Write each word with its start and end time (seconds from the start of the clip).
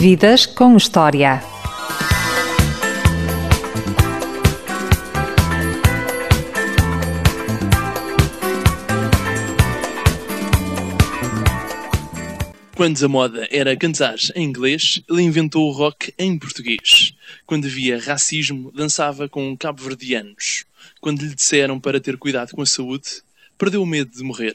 Vidas 0.00 0.46
com 0.46 0.76
História. 0.76 1.42
Quando 12.76 13.04
a 13.04 13.08
moda 13.08 13.48
era 13.50 13.76
cantar 13.76 14.14
em 14.36 14.44
inglês, 14.44 15.02
ele 15.10 15.22
inventou 15.22 15.68
o 15.68 15.72
rock 15.72 16.14
em 16.16 16.38
português. 16.38 17.12
Quando 17.44 17.66
havia 17.66 18.00
racismo, 18.00 18.70
dançava 18.70 19.28
com 19.28 19.56
cabo-verdianos. 19.56 20.64
Quando 21.00 21.22
lhe 21.22 21.34
disseram 21.34 21.80
para 21.80 21.98
ter 21.98 22.16
cuidado 22.16 22.52
com 22.52 22.62
a 22.62 22.66
saúde, 22.66 23.20
perdeu 23.58 23.82
o 23.82 23.86
medo 23.86 24.16
de 24.16 24.22
morrer. 24.22 24.54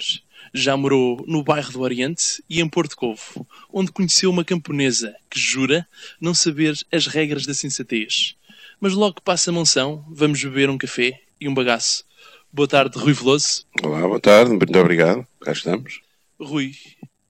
Já 0.54 0.78
morou 0.78 1.24
no 1.28 1.44
bairro 1.44 1.72
do 1.72 1.82
Oriente 1.82 2.44
e 2.48 2.62
em 2.62 2.70
Porto 2.70 2.96
Covo, 2.96 3.48
onde 3.72 3.92
conheceu 3.92 4.30
uma 4.30 4.46
camponesa 4.46 5.16
que 5.30 5.40
jura 5.40 5.88
não 6.22 6.34
saber 6.34 6.76
as 6.91 7.08
regras 7.08 7.46
da 7.46 7.54
sensatez. 7.54 8.36
Mas 8.80 8.94
logo 8.94 9.16
que 9.16 9.22
passa 9.22 9.50
a 9.50 9.54
mansão, 9.54 10.05
vamos 10.10 10.44
beber 10.44 10.70
um 10.70 10.77
café 10.77 11.22
e 11.41 11.48
um 11.48 11.54
bagaço. 11.54 12.05
Boa 12.52 12.68
tarde, 12.68 13.00
Rui 13.00 13.13
Veloso. 13.13 13.66
Olá, 13.82 14.02
boa 14.02 14.20
tarde, 14.20 14.52
muito 14.52 14.77
obrigado. 14.77 15.26
Cá 15.41 15.54
estamos. 15.54 16.02
Rui, 16.40 16.76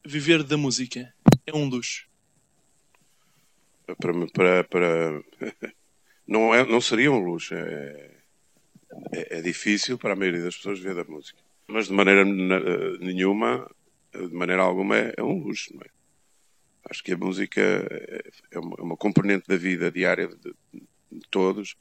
viver 0.05 0.43
da 0.43 0.57
música 0.57 1.13
é 1.45 1.55
um 1.55 1.69
luxo. 1.69 2.05
Para, 3.97 4.27
para, 4.33 4.63
para... 4.65 5.23
Não, 6.27 6.55
é, 6.55 6.65
não 6.65 6.79
seria 6.79 7.11
um 7.11 7.19
luxo. 7.19 7.53
É, 7.53 8.11
é, 9.11 9.39
é 9.39 9.41
difícil 9.41 9.97
para 9.97 10.13
a 10.13 10.15
maioria 10.15 10.41
das 10.41 10.55
pessoas 10.55 10.79
viver 10.79 10.95
da 10.95 11.03
música. 11.03 11.42
Mas 11.67 11.87
de 11.87 11.93
maneira 11.93 12.25
nenhuma, 12.25 13.69
de 14.13 14.33
maneira 14.33 14.61
alguma, 14.61 14.97
é, 14.97 15.13
é 15.17 15.23
um 15.23 15.39
luxo. 15.39 15.73
Não 15.73 15.81
é? 15.81 15.89
Acho 16.89 17.03
que 17.03 17.13
a 17.13 17.17
música 17.17 17.61
é 18.51 18.59
uma, 18.59 18.75
é 18.77 18.81
uma 18.81 18.97
componente 18.97 19.47
da 19.47 19.55
vida 19.55 19.91
diária 19.91 20.27
de, 20.27 20.53
de 21.11 21.27
todos 21.29 21.75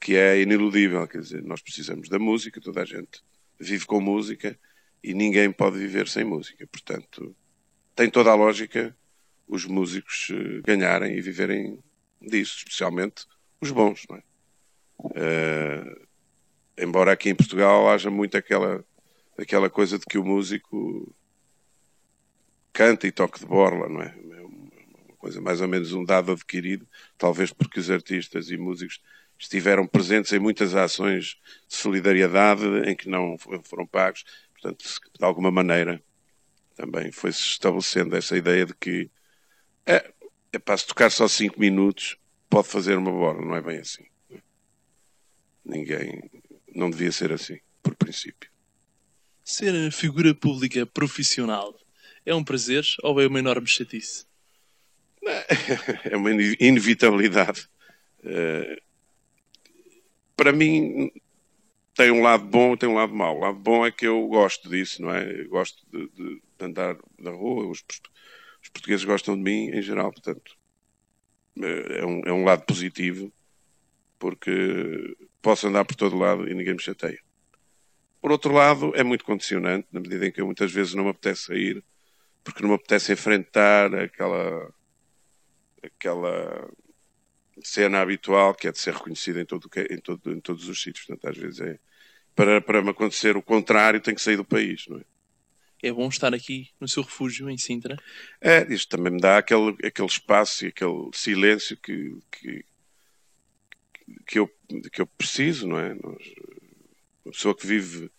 que 0.00 0.16
é 0.16 0.40
ineludível. 0.40 1.06
Quer 1.06 1.20
dizer, 1.20 1.42
nós 1.42 1.60
precisamos 1.60 2.08
da 2.08 2.18
música, 2.18 2.60
toda 2.60 2.82
a 2.82 2.84
gente 2.84 3.22
vive 3.58 3.86
com 3.86 4.00
música 4.00 4.58
e 5.02 5.14
ninguém 5.14 5.52
pode 5.52 5.78
viver 5.78 6.08
sem 6.08 6.24
música. 6.24 6.66
Portanto, 6.66 7.36
tem 7.94 8.10
toda 8.10 8.30
a 8.30 8.34
lógica 8.34 8.96
os 9.46 9.66
músicos 9.66 10.28
eh, 10.30 10.62
ganharem 10.64 11.16
e 11.16 11.20
viverem 11.20 11.78
disso, 12.20 12.56
especialmente 12.58 13.26
os 13.60 13.70
bons, 13.70 14.04
não 14.08 14.16
é? 14.16 14.22
Uh, 14.96 16.06
embora 16.78 17.12
aqui 17.12 17.28
em 17.28 17.34
Portugal 17.34 17.90
haja 17.90 18.10
muito 18.10 18.36
aquela, 18.36 18.84
aquela 19.38 19.68
coisa 19.68 19.98
de 19.98 20.04
que 20.04 20.18
o 20.18 20.24
músico 20.24 21.14
canta 22.72 23.06
e 23.06 23.12
toque 23.12 23.40
de 23.40 23.46
borla, 23.46 23.88
não 23.88 24.02
é? 24.02 24.14
É 24.16 24.40
uma 24.42 25.16
coisa 25.18 25.40
mais 25.40 25.60
ou 25.60 25.68
menos 25.68 25.92
um 25.92 26.04
dado 26.04 26.32
adquirido, 26.32 26.86
talvez 27.16 27.52
porque 27.52 27.80
os 27.80 27.90
artistas 27.90 28.50
e 28.50 28.56
músicos 28.56 29.00
estiveram 29.38 29.86
presentes 29.86 30.32
em 30.32 30.38
muitas 30.38 30.74
ações 30.74 31.38
de 31.68 31.74
solidariedade 31.76 32.64
em 32.86 32.96
que 32.96 33.08
não 33.08 33.36
foram 33.62 33.86
pagos, 33.86 34.24
portanto, 34.52 34.84
de 35.18 35.24
alguma 35.24 35.50
maneira 35.50 36.02
também 36.74 37.12
foi-se 37.12 37.40
estabelecendo 37.40 38.16
essa 38.16 38.36
ideia 38.36 38.66
de 38.66 38.74
que 38.74 39.10
é, 39.86 40.12
é 40.52 40.58
para 40.58 40.76
se 40.76 40.86
tocar 40.86 41.10
só 41.10 41.28
5 41.28 41.58
minutos 41.58 42.16
pode 42.48 42.68
fazer 42.68 42.96
uma 42.96 43.10
borla, 43.10 43.44
não 43.44 43.56
é 43.56 43.60
bem 43.60 43.78
assim. 43.78 44.04
Ninguém, 45.64 46.30
não 46.74 46.90
devia 46.90 47.10
ser 47.10 47.32
assim, 47.32 47.58
por 47.82 47.94
princípio. 47.94 48.53
Ser 49.44 49.92
figura 49.92 50.34
pública 50.34 50.86
profissional 50.86 51.78
é 52.24 52.34
um 52.34 52.42
prazer 52.42 52.82
ou 53.02 53.20
é 53.20 53.26
uma 53.26 53.38
enorme 53.38 53.66
chatice? 53.66 54.24
É 56.10 56.16
uma 56.16 56.30
inevitabilidade. 56.32 57.68
Eh, 58.24 58.80
para 60.34 60.50
mim, 60.50 61.12
tem 61.94 62.10
um 62.10 62.22
lado 62.22 62.44
bom 62.44 62.72
e 62.72 62.78
tem 62.78 62.88
um 62.88 62.94
lado 62.94 63.14
mau. 63.14 63.36
O 63.36 63.40
lado 63.40 63.58
bom 63.58 63.84
é 63.84 63.90
que 63.90 64.06
eu 64.06 64.26
gosto 64.28 64.68
disso, 64.68 65.02
não 65.02 65.14
é? 65.14 65.42
Eu 65.42 65.48
gosto 65.50 65.84
de, 65.92 66.08
de 66.08 66.40
andar 66.58 66.96
na 67.18 67.30
rua, 67.30 67.66
os, 67.66 67.84
os, 68.62 68.68
portugueses 68.70 69.04
gostam 69.04 69.36
de 69.36 69.42
mim 69.42 69.68
em 69.70 69.82
geral, 69.82 70.10
portanto, 70.10 70.56
eh, 71.60 71.98
é 72.00 72.06
um, 72.06 72.22
é 72.24 72.32
um 72.32 72.44
lado 72.44 72.64
positivo, 72.64 73.30
porque 74.18 75.16
posso 75.42 75.66
andar 75.68 75.84
por 75.84 75.96
todo 75.96 76.16
lado 76.16 76.48
e 76.48 76.54
ninguém 76.54 76.74
me 76.74 76.82
chateia. 76.82 77.20
Por 78.24 78.32
outro 78.32 78.54
lado, 78.54 78.90
é 78.96 79.04
muito 79.04 79.22
condicionante, 79.22 79.86
na 79.92 80.00
medida 80.00 80.26
em 80.26 80.32
que 80.32 80.40
eu 80.40 80.46
muitas 80.46 80.72
vezes 80.72 80.94
não 80.94 81.04
me 81.04 81.10
apetece 81.10 81.42
sair, 81.42 81.84
porque 82.42 82.62
não 82.62 82.70
me 82.70 82.74
apetece 82.76 83.12
enfrentar 83.12 83.94
aquela, 83.94 84.74
aquela 85.82 86.70
cena 87.62 88.00
habitual 88.00 88.54
que 88.54 88.66
é 88.66 88.72
de 88.72 88.78
ser 88.78 88.94
reconhecida 88.94 89.42
em, 89.42 89.44
todo, 89.44 89.68
em, 89.90 89.98
todo, 89.98 90.32
em 90.32 90.40
todos 90.40 90.66
os 90.70 90.82
sítios. 90.82 91.04
Portanto, 91.04 91.28
às 91.28 91.36
vezes 91.36 91.60
é. 91.60 91.78
Para, 92.34 92.62
para 92.62 92.80
me 92.80 92.88
acontecer 92.88 93.36
o 93.36 93.42
contrário, 93.42 94.00
tenho 94.00 94.16
que 94.16 94.22
sair 94.22 94.38
do 94.38 94.44
país, 94.44 94.86
não 94.88 94.96
é? 94.96 95.04
É 95.82 95.92
bom 95.92 96.08
estar 96.08 96.32
aqui 96.32 96.70
no 96.80 96.88
seu 96.88 97.02
refúgio 97.02 97.50
em 97.50 97.58
Sintra? 97.58 97.98
É, 98.40 98.66
isto 98.72 98.88
também 98.88 99.12
me 99.12 99.20
dá 99.20 99.36
aquele, 99.36 99.76
aquele 99.84 100.08
espaço 100.08 100.64
e 100.64 100.68
aquele 100.68 101.10
silêncio 101.12 101.76
que, 101.76 102.16
que, 102.32 102.64
que 104.26 104.38
eu, 104.38 104.50
que 104.90 105.02
eu 105.02 105.06
preciso, 105.06 105.68
não 105.68 105.78
é? 105.78 105.92
Uma 105.92 107.32
pessoa 107.32 107.54
que 107.54 107.66
vive 107.66 108.10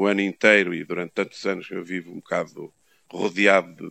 o 0.00 0.06
ano 0.06 0.20
inteiro 0.20 0.74
e 0.74 0.84
durante 0.84 1.12
tantos 1.12 1.44
anos 1.46 1.70
eu 1.70 1.82
vivo 1.82 2.10
um 2.10 2.16
bocado 2.16 2.72
rodeado 3.10 3.90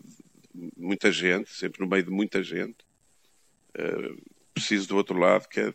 de 0.53 0.71
muita 0.77 1.11
gente, 1.11 1.49
sempre 1.49 1.81
no 1.81 1.87
meio 1.87 2.03
de 2.03 2.11
muita 2.11 2.43
gente, 2.43 2.77
uh, 3.77 4.21
preciso 4.53 4.87
do 4.87 4.97
outro 4.97 5.17
lado, 5.17 5.47
que 5.47 5.59
é 5.59 5.73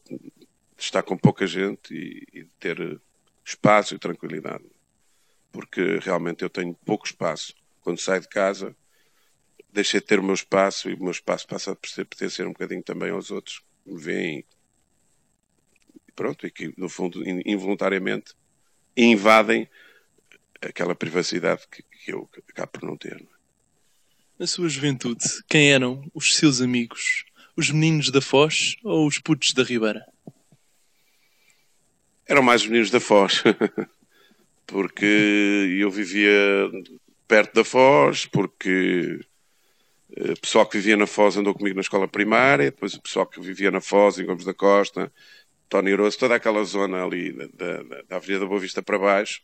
estar 0.79 1.03
com 1.03 1.17
pouca 1.17 1.47
gente 1.47 1.93
e, 1.93 2.41
e 2.41 2.45
ter 2.59 3.01
espaço 3.45 3.95
e 3.95 3.99
tranquilidade. 3.99 4.65
Porque 5.51 5.99
realmente 5.99 6.43
eu 6.43 6.49
tenho 6.49 6.75
pouco 6.85 7.07
espaço. 7.07 7.55
Quando 7.81 7.99
saio 7.99 8.21
de 8.21 8.29
casa, 8.29 8.77
deixei 9.73 10.01
de 10.01 10.07
ter 10.07 10.21
o 10.21 10.23
meu 10.23 10.35
espaço 10.35 10.89
e 10.89 10.95
o 10.95 11.03
meu 11.03 11.11
espaço 11.11 11.47
passa 11.47 11.73
a 11.73 11.77
pertencer 11.77 12.47
um 12.47 12.53
bocadinho 12.53 12.83
também 12.83 13.11
aos 13.11 13.31
outros 13.31 13.59
que 13.59 13.93
me 13.93 14.01
veem 14.01 14.45
pronto, 16.15 16.47
e 16.47 16.51
que, 16.51 16.73
no 16.77 16.89
fundo, 16.89 17.23
involuntariamente 17.47 18.35
invadem 18.97 19.69
aquela 20.63 20.95
privacidade 20.95 21.63
que, 21.71 21.83
que 21.83 22.13
eu 22.13 22.29
acabo 22.51 22.73
por 22.73 22.83
não 22.85 22.97
ter. 22.97 23.15
Não 23.15 23.27
é? 23.27 23.41
Na 24.39 24.47
sua 24.47 24.69
juventude, 24.69 25.25
quem 25.49 25.71
eram 25.71 26.03
os 26.15 26.35
seus 26.37 26.61
amigos? 26.61 27.25
Os 27.57 27.71
meninos 27.71 28.11
da 28.11 28.23
Foz 28.23 28.77
ou 28.83 29.07
os 29.07 29.19
putos 29.19 29.53
da 29.53 29.63
Ribeira? 29.63 30.03
Eram 32.27 32.43
mais 32.43 32.63
os 32.63 32.69
meninos 32.69 32.91
da 32.91 33.01
Foz, 33.01 33.43
porque 34.67 35.77
eu 35.79 35.91
vivia 35.91 36.31
perto 37.29 37.55
da 37.55 37.65
Foz, 37.65 38.25
porque 38.25 39.21
o 40.17 40.41
pessoal 40.41 40.67
que 40.67 40.79
vivia 40.79 40.97
na 40.97 41.07
Foz 41.07 41.37
andou 41.37 41.53
comigo 41.53 41.77
na 41.77 41.83
escola 41.83 42.09
primária, 42.09 42.71
depois 42.71 42.95
o 42.95 43.03
pessoal 43.03 43.27
que 43.27 43.41
vivia 43.41 43.71
na 43.71 43.81
Foz, 43.81 44.19
em 44.19 44.25
Gomes 44.25 44.45
da 44.45 44.55
Costa, 44.55 45.13
Tony 45.69 45.95
Rosso, 45.95 46.19
toda 46.19 46.35
aquela 46.35 46.65
zona 46.65 47.05
ali 47.05 47.33
da, 47.33 47.47
da, 47.83 48.03
da 48.09 48.17
Avenida 48.17 48.41
da 48.41 48.47
Boa 48.47 48.61
Vista 48.61 48.83
para 48.83 48.99
baixo, 48.99 49.43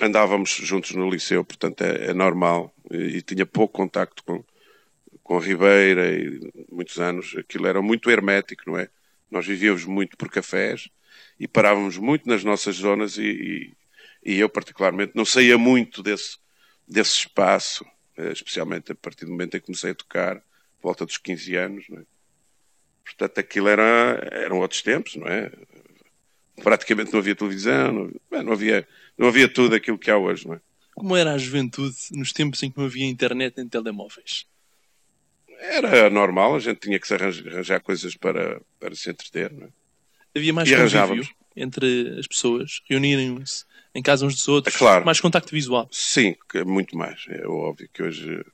andávamos 0.00 0.50
juntos 0.50 0.92
no 0.92 1.08
liceu, 1.08 1.44
portanto 1.44 1.82
é, 1.82 2.06
é 2.06 2.14
normal, 2.14 2.74
e, 2.90 3.18
e, 3.18 3.22
tinha 3.22 3.46
pouco 3.46 3.74
contacto 3.74 4.22
com, 4.24 4.44
com 5.22 5.38
a 5.38 5.40
Ribeira, 5.40 6.12
e 6.12 6.52
muitos 6.70 6.98
anos, 6.98 7.34
aquilo 7.36 7.66
era 7.66 7.80
muito 7.80 8.10
hermético, 8.10 8.64
não 8.66 8.78
é? 8.78 8.88
Nós 9.30 9.46
vivíamos 9.46 9.84
muito 9.84 10.16
por 10.16 10.30
cafés 10.30 10.88
e 11.38 11.48
parávamos 11.48 11.98
muito 11.98 12.28
nas 12.28 12.44
nossas 12.44 12.76
zonas 12.76 13.18
e, 13.18 13.22
e, 14.24 14.34
e 14.34 14.38
eu 14.38 14.48
particularmente 14.48 15.12
não 15.14 15.24
saía 15.24 15.58
muito 15.58 16.02
desse, 16.02 16.38
desse 16.86 17.12
espaço, 17.12 17.84
eh, 18.16 18.32
especialmente 18.32 18.92
a 18.92 18.94
partir 18.94 19.24
do 19.24 19.32
momento 19.32 19.56
em 19.56 19.60
que 19.60 19.66
comecei 19.66 19.90
a 19.90 19.94
tocar, 19.94 20.42
volta 20.82 21.04
dos 21.04 21.18
15 21.18 21.56
anos, 21.56 21.88
não 21.88 21.98
é? 21.98 22.02
Portanto, 23.04 23.38
aquilo 23.38 23.68
era, 23.68 24.28
eram 24.32 24.58
outros 24.58 24.82
tempos, 24.82 25.14
não 25.16 25.28
é? 25.28 25.50
Praticamente 26.62 27.12
não 27.12 27.20
havia 27.20 27.34
televisão, 27.34 27.92
não, 27.92 28.42
não, 28.42 28.52
havia, 28.52 28.86
não 29.16 29.28
havia 29.28 29.48
tudo 29.48 29.74
aquilo 29.74 29.98
que 29.98 30.10
há 30.10 30.16
hoje, 30.16 30.46
não 30.46 30.54
é? 30.54 30.60
Como 30.94 31.14
era 31.16 31.32
a 31.32 31.38
juventude 31.38 31.96
nos 32.12 32.32
tempos 32.32 32.62
em 32.62 32.70
que 32.70 32.78
não 32.78 32.86
havia 32.86 33.04
internet 33.04 33.54
nem 33.56 33.68
telemóveis? 33.68 34.46
Era 35.58 36.08
normal, 36.10 36.56
a 36.56 36.58
gente 36.58 36.80
tinha 36.80 36.98
que 36.98 37.06
se 37.06 37.14
arranjar, 37.14 37.52
arranjar 37.52 37.80
coisas 37.80 38.16
para, 38.16 38.60
para 38.80 38.94
se 38.94 39.10
entreter, 39.10 39.52
não 39.52 39.66
é? 39.66 39.68
Havia 40.34 40.52
mais 40.52 40.70
convívio 40.70 41.28
entre 41.56 42.18
as 42.18 42.26
pessoas, 42.26 42.82
reunirem-se 42.88 43.64
em 43.94 44.02
casa 44.02 44.26
uns 44.26 44.34
dos 44.34 44.46
outros, 44.46 44.74
é 44.74 44.78
claro. 44.78 45.06
mais 45.06 45.18
contacto 45.20 45.50
visual. 45.52 45.88
Sim, 45.90 46.36
muito 46.66 46.96
mais. 46.96 47.24
É 47.30 47.46
óbvio 47.46 47.88
que 47.92 48.02
hoje 48.02 48.44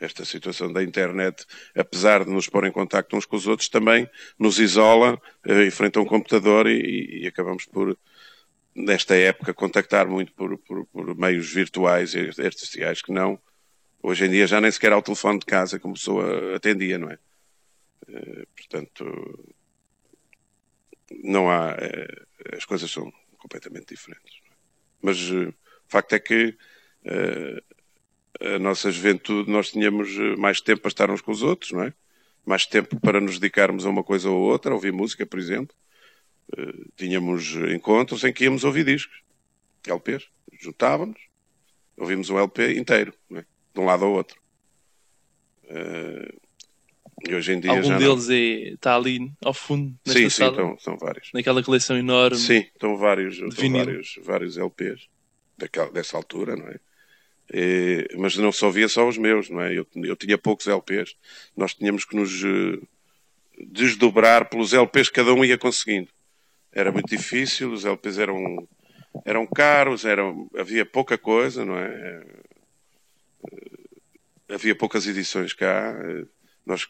esta 0.00 0.24
situação 0.24 0.72
da 0.72 0.82
internet, 0.82 1.46
apesar 1.74 2.24
de 2.24 2.30
nos 2.30 2.48
pôr 2.48 2.66
em 2.66 2.72
contacto 2.72 3.16
uns 3.16 3.26
com 3.26 3.36
os 3.36 3.46
outros, 3.46 3.68
também 3.68 4.08
nos 4.38 4.58
isola 4.58 5.20
eh, 5.46 5.64
em 5.64 5.70
frente 5.70 5.98
a 5.98 6.02
um 6.02 6.06
computador 6.06 6.66
e, 6.66 7.22
e, 7.22 7.26
acabamos 7.26 7.64
por, 7.64 7.96
nesta 8.74 9.14
época, 9.14 9.54
contactar 9.54 10.06
muito 10.06 10.32
por, 10.32 10.58
por, 10.58 10.84
por, 10.86 11.16
meios 11.16 11.52
virtuais 11.52 12.14
e 12.14 12.30
artificiais 12.42 13.00
que 13.00 13.12
não 13.12 13.40
Hoje 14.06 14.26
em 14.26 14.30
dia 14.30 14.46
já 14.46 14.60
nem 14.60 14.70
sequer 14.70 14.92
há 14.92 14.98
o 14.98 15.02
telefone 15.02 15.38
de 15.38 15.46
casa 15.46 15.80
como 15.80 15.94
a 15.94 15.96
pessoa 15.96 16.56
atendia, 16.56 16.98
não 16.98 17.08
é? 17.08 17.18
Uh, 18.06 18.46
portanto, 18.54 19.54
não 21.22 21.50
há. 21.50 21.72
Uh, 21.72 22.54
as 22.54 22.66
coisas 22.66 22.90
são 22.90 23.10
completamente 23.38 23.94
diferentes. 23.94 24.42
É? 24.44 24.54
Mas 25.00 25.30
o 25.30 25.54
facto 25.88 26.12
é 26.12 26.20
que 26.20 26.54
a 28.40 28.58
nossa 28.58 28.90
juventude 28.90 29.50
nós 29.50 29.70
tínhamos 29.70 30.16
mais 30.38 30.60
tempo 30.60 30.82
para 30.82 30.88
estar 30.88 31.10
uns 31.10 31.20
com 31.20 31.32
os 31.32 31.42
outros, 31.42 31.72
não 31.72 31.82
é? 31.82 31.92
Mais 32.44 32.66
tempo 32.66 32.98
para 33.00 33.20
nos 33.20 33.38
dedicarmos 33.38 33.86
a 33.86 33.90
uma 33.90 34.02
coisa 34.02 34.28
ou 34.28 34.40
outra, 34.40 34.74
ouvir 34.74 34.92
música, 34.92 35.24
por 35.24 35.38
exemplo. 35.38 35.74
tínhamos 36.96 37.54
encontros 37.72 38.22
em 38.24 38.32
que 38.32 38.44
íamos 38.44 38.64
ouvir 38.64 38.84
discos, 38.84 39.22
LPs. 39.86 40.28
Juntávamos, 40.60 41.18
ouvimos 41.96 42.30
um 42.30 42.38
LP 42.38 42.78
inteiro, 42.78 43.14
é? 43.32 43.44
de 43.74 43.80
um 43.80 43.84
lado 43.84 44.04
ao 44.04 44.12
outro. 44.12 44.40
Uh, 45.64 46.44
e 47.28 47.34
hoje 47.34 47.52
em 47.52 47.60
dia 47.60 47.70
Algum 47.70 47.96
deles 47.96 48.28
não... 48.28 48.34
é, 48.34 48.38
está 48.70 48.96
ali 48.96 49.32
ao 49.42 49.54
fundo 49.54 49.94
nesta 50.04 50.20
sim, 50.20 50.30
sala? 50.30 50.50
Sim, 50.50 50.60
estão, 50.60 50.78
são 50.78 50.98
vários. 50.98 51.30
Naquela 51.32 51.62
coleção 51.62 51.96
enorme. 51.96 52.36
Sim, 52.36 52.58
estão 52.58 52.96
vários, 52.96 53.38
estão 53.38 53.70
vários, 53.70 54.18
vários 54.22 54.58
LPs 54.58 55.08
daquela, 55.56 55.90
dessa 55.90 56.16
altura, 56.16 56.56
não 56.56 56.66
é? 56.68 56.78
E, 57.52 58.08
mas 58.16 58.36
não 58.36 58.50
só 58.50 58.70
via 58.70 58.88
só 58.88 59.06
os 59.06 59.18
meus, 59.18 59.50
não 59.50 59.60
é? 59.60 59.78
Eu, 59.78 59.86
eu 59.96 60.16
tinha 60.16 60.38
poucos 60.38 60.66
LPs. 60.66 61.16
Nós 61.56 61.74
tínhamos 61.74 62.04
que 62.04 62.16
nos 62.16 62.42
uh, 62.42 62.88
desdobrar 63.58 64.48
pelos 64.48 64.72
LPs 64.72 65.08
que 65.08 65.14
cada 65.14 65.32
um 65.34 65.44
ia 65.44 65.58
conseguindo. 65.58 66.08
Era 66.72 66.90
muito 66.90 67.08
difícil, 67.08 67.72
os 67.72 67.84
LPs 67.84 68.18
eram 68.18 68.66
eram 69.24 69.46
caros, 69.46 70.04
eram, 70.04 70.50
havia 70.56 70.84
pouca 70.84 71.16
coisa, 71.16 71.64
não 71.64 71.78
é? 71.78 72.24
Havia 74.48 74.74
poucas 74.74 75.06
edições 75.06 75.52
cá. 75.52 75.94
Nós, 76.66 76.88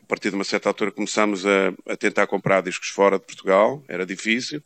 a 0.00 0.06
partir 0.06 0.30
de 0.30 0.36
uma 0.36 0.44
certa 0.44 0.68
altura, 0.68 0.92
começámos 0.92 1.44
a, 1.46 1.74
a 1.88 1.96
tentar 1.96 2.26
comprar 2.26 2.62
discos 2.62 2.88
fora 2.88 3.18
de 3.18 3.24
Portugal, 3.24 3.82
era 3.88 4.06
difícil. 4.06 4.62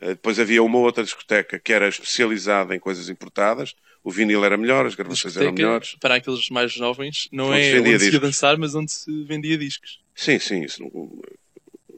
Depois 0.00 0.38
havia 0.38 0.62
uma 0.62 0.78
outra 0.78 1.04
discoteca 1.04 1.58
que 1.58 1.72
era 1.72 1.88
especializada 1.88 2.74
em 2.74 2.80
coisas 2.80 3.08
importadas. 3.08 3.74
O 4.02 4.10
vinil 4.10 4.44
era 4.44 4.56
melhor, 4.56 4.84
as 4.84 4.94
gravações 4.94 5.36
eram 5.36 5.52
melhores. 5.52 5.96
Para 6.00 6.16
aqueles 6.16 6.50
mais 6.50 6.72
jovens, 6.72 7.28
não 7.32 7.50
onde 7.50 7.60
é 7.60 7.80
onde 7.80 7.98
se 8.00 8.12
ia 8.12 8.20
dançar, 8.20 8.58
mas 8.58 8.74
onde 8.74 8.92
se 8.92 9.24
vendia 9.24 9.56
discos. 9.56 10.02
Sim, 10.14 10.38
sim. 10.38 10.62
Isso 10.62 10.82
não, 10.82 11.22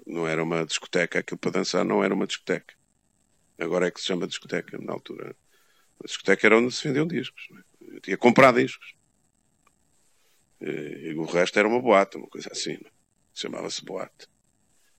não 0.06 0.28
era 0.28 0.42
uma 0.42 0.64
discoteca. 0.64 1.18
Aquilo 1.18 1.38
para 1.38 1.50
dançar 1.52 1.84
não 1.84 2.04
era 2.04 2.14
uma 2.14 2.26
discoteca. 2.26 2.74
Agora 3.58 3.88
é 3.88 3.90
que 3.90 4.00
se 4.00 4.06
chama 4.06 4.26
discoteca, 4.26 4.78
na 4.78 4.92
altura. 4.92 5.34
A 6.02 6.06
discoteca 6.06 6.46
era 6.46 6.58
onde 6.58 6.74
se 6.74 6.86
vendiam 6.86 7.06
discos. 7.06 7.48
É? 7.50 7.96
Eu 7.96 8.00
tinha 8.00 8.16
comprado 8.16 8.60
discos. 8.60 8.94
E, 10.60 11.14
o 11.16 11.24
resto 11.24 11.58
era 11.58 11.66
uma 11.66 11.80
boate, 11.80 12.16
uma 12.18 12.28
coisa 12.28 12.50
assim. 12.52 12.74
É? 12.74 12.90
Chamava-se 13.34 13.84
boate. 13.84 14.28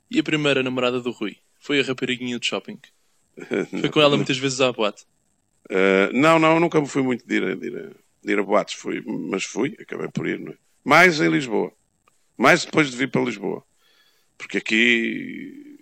E 0.10 0.20
a 0.20 0.24
primeira 0.24 0.64
namorada 0.64 1.00
do 1.00 1.12
Rui? 1.12 1.38
Foi 1.60 1.80
a 1.80 1.84
rapariguinha 1.84 2.40
de 2.40 2.46
shopping? 2.46 2.80
Foi 3.82 3.90
com 3.90 4.02
ela 4.02 4.16
muitas 4.16 4.38
vezes 4.38 4.62
à 4.62 4.72
boate? 4.72 5.06
Uh, 5.70 6.12
não, 6.14 6.40
não, 6.40 6.60
nunca 6.60 6.84
fui 6.86 7.02
muito 7.02 7.28
de 7.28 7.36
ir 7.36 7.44
a, 7.44 7.56
de 7.56 7.68
ir 7.68 7.78
a, 7.78 7.90
de 8.24 8.32
ir 8.32 8.40
a 8.40 8.44
boates, 8.44 8.76
fui, 8.76 9.04
mas 9.06 9.44
fui, 9.44 9.76
acabei 9.80 10.08
por 10.08 10.28
ir, 10.28 10.40
não 10.40 10.54
é? 10.54 10.58
Mais 10.84 11.20
em 11.20 11.30
Lisboa. 11.30 11.74
Mais 12.38 12.64
depois 12.64 12.90
de 12.90 12.96
vir 12.96 13.12
para 13.12 13.22
Lisboa. 13.22 13.64
Porque 14.38 14.60
aqui 14.60 15.78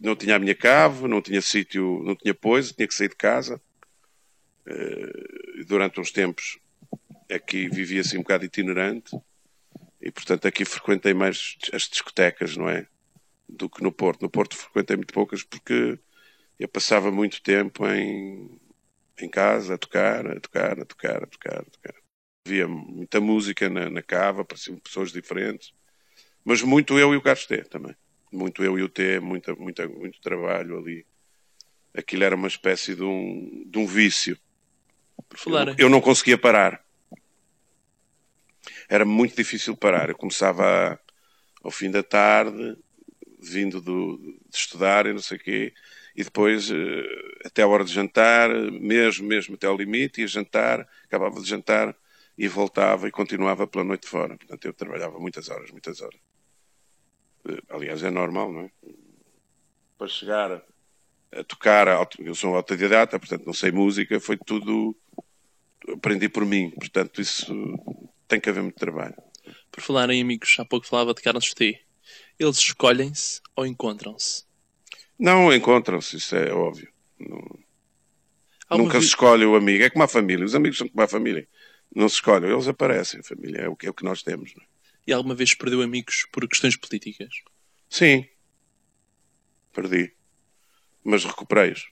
não 0.00 0.16
tinha 0.16 0.36
a 0.36 0.38
minha 0.38 0.54
cave, 0.54 1.06
não 1.06 1.20
tinha 1.20 1.42
sítio, 1.42 2.02
não 2.04 2.14
tinha 2.14 2.34
pois, 2.34 2.72
tinha 2.72 2.88
que 2.88 2.94
sair 2.94 3.08
de 3.08 3.16
casa. 3.16 3.60
Uh, 4.66 5.64
durante 5.66 6.00
uns 6.00 6.10
tempos 6.10 6.58
aqui 7.30 7.68
vivia 7.68 8.00
assim 8.00 8.16
um 8.18 8.22
bocado 8.22 8.44
itinerante 8.44 9.16
e 10.00 10.10
portanto 10.10 10.46
aqui 10.46 10.64
frequentei 10.64 11.14
mais 11.14 11.56
as 11.72 11.82
discotecas, 11.82 12.56
não 12.56 12.68
é? 12.68 12.86
Do 13.48 13.68
que 13.68 13.82
no 13.82 13.92
Porto. 13.92 14.22
No 14.22 14.30
Porto 14.30 14.56
frequentei 14.56 14.96
muito 14.96 15.14
poucas 15.14 15.42
porque 15.42 15.98
eu 16.58 16.68
passava 16.68 17.10
muito 17.10 17.42
tempo 17.42 17.86
em, 17.86 18.60
em 19.20 19.28
casa 19.28 19.74
a 19.74 19.78
tocar, 19.78 20.26
a 20.26 20.40
tocar, 20.40 20.80
a 20.80 20.84
tocar, 20.84 21.22
a 21.22 21.26
tocar, 21.26 21.60
a 21.60 21.64
tocar. 21.64 21.94
Havia 22.46 22.66
muita 22.66 23.20
música 23.20 23.68
na, 23.68 23.90
na 23.90 24.02
cava, 24.02 24.42
apareciam 24.42 24.78
pessoas 24.78 25.12
diferentes, 25.12 25.72
mas 26.44 26.62
muito 26.62 26.98
eu 26.98 27.12
e 27.12 27.16
o 27.16 27.22
Gastê 27.22 27.62
também 27.64 27.94
muito 28.36 28.62
eu 28.62 28.78
e 28.78 28.82
o 28.82 28.88
T, 28.88 29.20
muita, 29.20 29.54
muita, 29.54 29.88
muito 29.88 30.20
trabalho 30.20 30.78
ali. 30.78 31.06
Aquilo 31.94 32.24
era 32.24 32.36
uma 32.36 32.48
espécie 32.48 32.94
de 32.94 33.02
um, 33.02 33.64
de 33.66 33.78
um 33.78 33.86
vício. 33.86 34.38
Por 35.28 35.38
falar. 35.38 35.68
Eu, 35.68 35.74
eu 35.78 35.88
não 35.88 36.00
conseguia 36.00 36.36
parar. 36.36 36.84
Era 38.88 39.04
muito 39.04 39.34
difícil 39.34 39.76
parar. 39.76 40.10
Eu 40.10 40.16
começava 40.16 41.00
ao 41.62 41.70
fim 41.70 41.90
da 41.90 42.02
tarde, 42.02 42.76
vindo 43.50 43.80
do, 43.80 44.18
de 44.48 44.56
estudar 44.56 45.06
e 45.06 45.12
não 45.12 45.20
sei 45.20 45.36
o 45.36 45.40
quê, 45.40 45.74
e 46.14 46.24
depois 46.24 46.70
eh, 46.70 47.44
até 47.44 47.62
a 47.62 47.68
hora 47.68 47.84
de 47.84 47.92
jantar, 47.92 48.48
mesmo, 48.72 49.26
mesmo 49.26 49.54
até 49.54 49.66
ao 49.66 49.76
limite, 49.76 50.20
ia 50.20 50.26
jantar, 50.26 50.86
acabava 51.04 51.40
de 51.40 51.48
jantar 51.48 51.94
e 52.38 52.48
voltava 52.48 53.08
e 53.08 53.10
continuava 53.10 53.66
pela 53.66 53.84
noite 53.84 54.08
fora. 54.08 54.36
Portanto, 54.36 54.64
eu 54.64 54.72
trabalhava 54.72 55.18
muitas 55.18 55.48
horas, 55.48 55.70
muitas 55.70 56.00
horas. 56.00 56.20
Aliás, 57.68 58.02
é 58.02 58.10
normal, 58.10 58.52
não 58.52 58.60
é? 58.62 58.70
Para 59.96 60.08
chegar 60.08 60.62
a 61.32 61.44
tocar, 61.44 61.86
eu 62.18 62.34
sou 62.34 62.56
autodidata, 62.56 63.18
portanto 63.18 63.46
não 63.46 63.52
sei 63.52 63.70
música, 63.70 64.18
foi 64.20 64.36
tudo 64.36 64.96
aprendi 65.92 66.28
por 66.28 66.44
mim, 66.44 66.70
portanto 66.70 67.20
isso 67.20 67.46
tem 68.26 68.40
que 68.40 68.48
haver 68.48 68.62
muito 68.62 68.76
trabalho. 68.76 69.14
Por 69.70 69.82
falar 69.82 70.10
em 70.10 70.20
amigos, 70.20 70.56
há 70.58 70.64
pouco 70.64 70.86
falava 70.86 71.14
de 71.14 71.22
Carlos 71.22 71.52
T. 71.54 71.85
Eles 72.38 72.58
escolhem-se 72.58 73.40
ou 73.54 73.66
encontram-se? 73.66 74.44
Não, 75.18 75.52
encontram-se, 75.52 76.16
isso 76.16 76.36
é 76.36 76.52
óbvio. 76.52 76.92
Não... 77.18 77.66
Nunca 78.78 79.00
se 79.00 79.06
escolhe 79.06 79.44
o 79.44 79.54
amigo, 79.54 79.84
é 79.84 79.90
como 79.90 80.04
a 80.04 80.08
família, 80.08 80.44
os 80.44 80.54
amigos 80.54 80.78
são 80.78 80.88
como 80.88 81.02
a 81.02 81.08
família. 81.08 81.48
Não 81.94 82.08
se 82.08 82.16
escolhem, 82.16 82.50
eles 82.50 82.66
aparecem, 82.66 83.20
a 83.20 83.22
família 83.22 83.60
é 83.62 83.68
o 83.68 83.76
que, 83.76 83.86
é 83.86 83.90
o 83.90 83.94
que 83.94 84.04
nós 84.04 84.22
temos. 84.22 84.52
É? 84.60 84.62
E 85.06 85.12
alguma 85.12 85.34
vez 85.34 85.54
perdeu 85.54 85.82
amigos 85.82 86.26
por 86.32 86.46
questões 86.48 86.76
políticas? 86.76 87.30
Sim. 87.88 88.26
Perdi. 89.72 90.12
Mas 91.04 91.24
recuperei-os. 91.24 91.88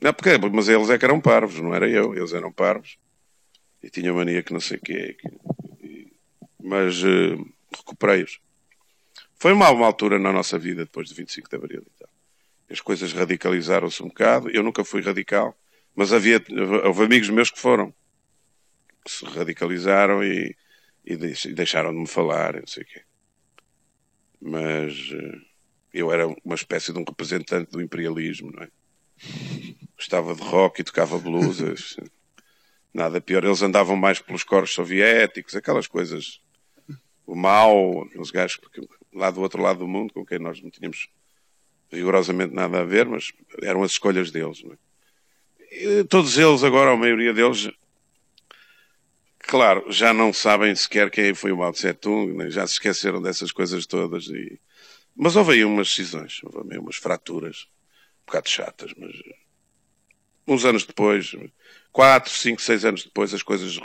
Não, 0.00 0.12
porque, 0.12 0.36
mas 0.52 0.68
eles 0.68 0.90
é 0.90 0.98
que 0.98 1.04
eram 1.04 1.20
parvos, 1.20 1.58
não 1.60 1.74
era 1.74 1.88
eu. 1.88 2.14
Eles 2.14 2.34
eram 2.34 2.52
parvos. 2.52 2.98
E 3.82 3.88
tinha 3.88 4.12
mania 4.12 4.42
que 4.42 4.52
não 4.52 4.60
sei 4.60 4.76
o 4.76 4.80
quê. 4.80 5.16
Que... 5.18 6.12
Mas 6.62 7.02
uh, 7.02 7.52
recuperei-os. 7.74 8.38
Foi 9.44 9.52
uma, 9.52 9.70
uma 9.70 9.84
altura 9.84 10.18
na 10.18 10.32
nossa 10.32 10.58
vida, 10.58 10.86
depois 10.86 11.06
de 11.06 11.14
25 11.16 11.50
de 11.50 11.56
Abril. 11.56 11.86
Então. 11.94 12.08
As 12.70 12.80
coisas 12.80 13.12
radicalizaram-se 13.12 14.02
um 14.02 14.08
bocado. 14.08 14.48
Eu 14.48 14.62
nunca 14.62 14.82
fui 14.82 15.02
radical. 15.02 15.54
Mas 15.94 16.14
havia, 16.14 16.42
houve 16.82 17.04
amigos 17.04 17.28
meus 17.28 17.50
que 17.50 17.60
foram. 17.60 17.92
Que 19.04 19.10
se 19.10 19.22
radicalizaram 19.26 20.24
e 20.24 20.56
e 21.04 21.14
deixaram 21.52 21.92
de 21.92 21.98
me 21.98 22.06
falar, 22.06 22.54
não 22.54 22.66
sei 22.66 22.84
o 22.84 22.86
quê. 22.86 23.02
Mas 24.40 24.94
uh, 25.10 25.42
eu 25.92 26.10
era 26.10 26.26
uma 26.26 26.54
espécie 26.54 26.90
de 26.90 26.98
um 26.98 27.04
representante 27.04 27.70
do 27.70 27.82
imperialismo, 27.82 28.50
não 28.50 28.62
é? 28.62 28.68
Gostava 29.94 30.34
de 30.34 30.40
rock 30.40 30.80
e 30.80 30.84
tocava 30.84 31.18
blusas. 31.18 31.98
Nada 32.94 33.20
pior. 33.20 33.44
Eles 33.44 33.60
andavam 33.60 33.94
mais 33.94 34.20
pelos 34.20 34.42
coros 34.42 34.72
soviéticos, 34.72 35.54
aquelas 35.54 35.86
coisas. 35.86 36.40
O 37.26 37.34
mal, 37.34 38.06
os 38.16 38.30
gajos 38.30 38.56
lá 39.14 39.30
do 39.30 39.40
outro 39.40 39.62
lado 39.62 39.80
do 39.80 39.88
mundo, 39.88 40.12
com 40.12 40.26
quem 40.26 40.38
nós 40.38 40.60
não 40.60 40.70
tínhamos 40.70 41.08
rigorosamente 41.90 42.52
nada 42.52 42.80
a 42.80 42.84
ver, 42.84 43.06
mas 43.06 43.32
eram 43.62 43.82
as 43.82 43.92
escolhas 43.92 44.30
deles. 44.30 44.62
É? 45.70 46.00
E 46.00 46.04
todos 46.04 46.36
eles, 46.36 46.64
agora, 46.64 46.92
a 46.92 46.96
maioria 46.96 47.32
deles, 47.32 47.70
Claro, 49.46 49.84
já 49.90 50.12
não 50.12 50.32
sabem 50.32 50.74
sequer 50.74 51.10
quem 51.10 51.34
foi 51.34 51.52
o 51.52 51.56
Mao 51.58 51.70
Tse 51.72 51.92
Tung, 51.92 52.50
já 52.50 52.66
se 52.66 52.74
esqueceram 52.74 53.20
dessas 53.20 53.52
coisas 53.52 53.86
todas. 53.86 54.26
E... 54.26 54.58
Mas 55.14 55.36
houve 55.36 55.52
aí 55.52 55.64
umas 55.64 55.88
decisões, 55.88 56.40
houve 56.42 56.72
aí 56.72 56.78
umas 56.78 56.96
fraturas, 56.96 57.68
um 58.22 58.26
bocado 58.26 58.48
chatas, 58.48 58.92
mas 58.96 59.12
uns 60.46 60.64
anos 60.64 60.84
depois, 60.84 61.36
quatro, 61.92 62.32
cinco, 62.32 62.60
seis 62.60 62.84
anos 62.84 63.04
depois, 63.04 63.34
as 63.34 63.42
coisas 63.42 63.78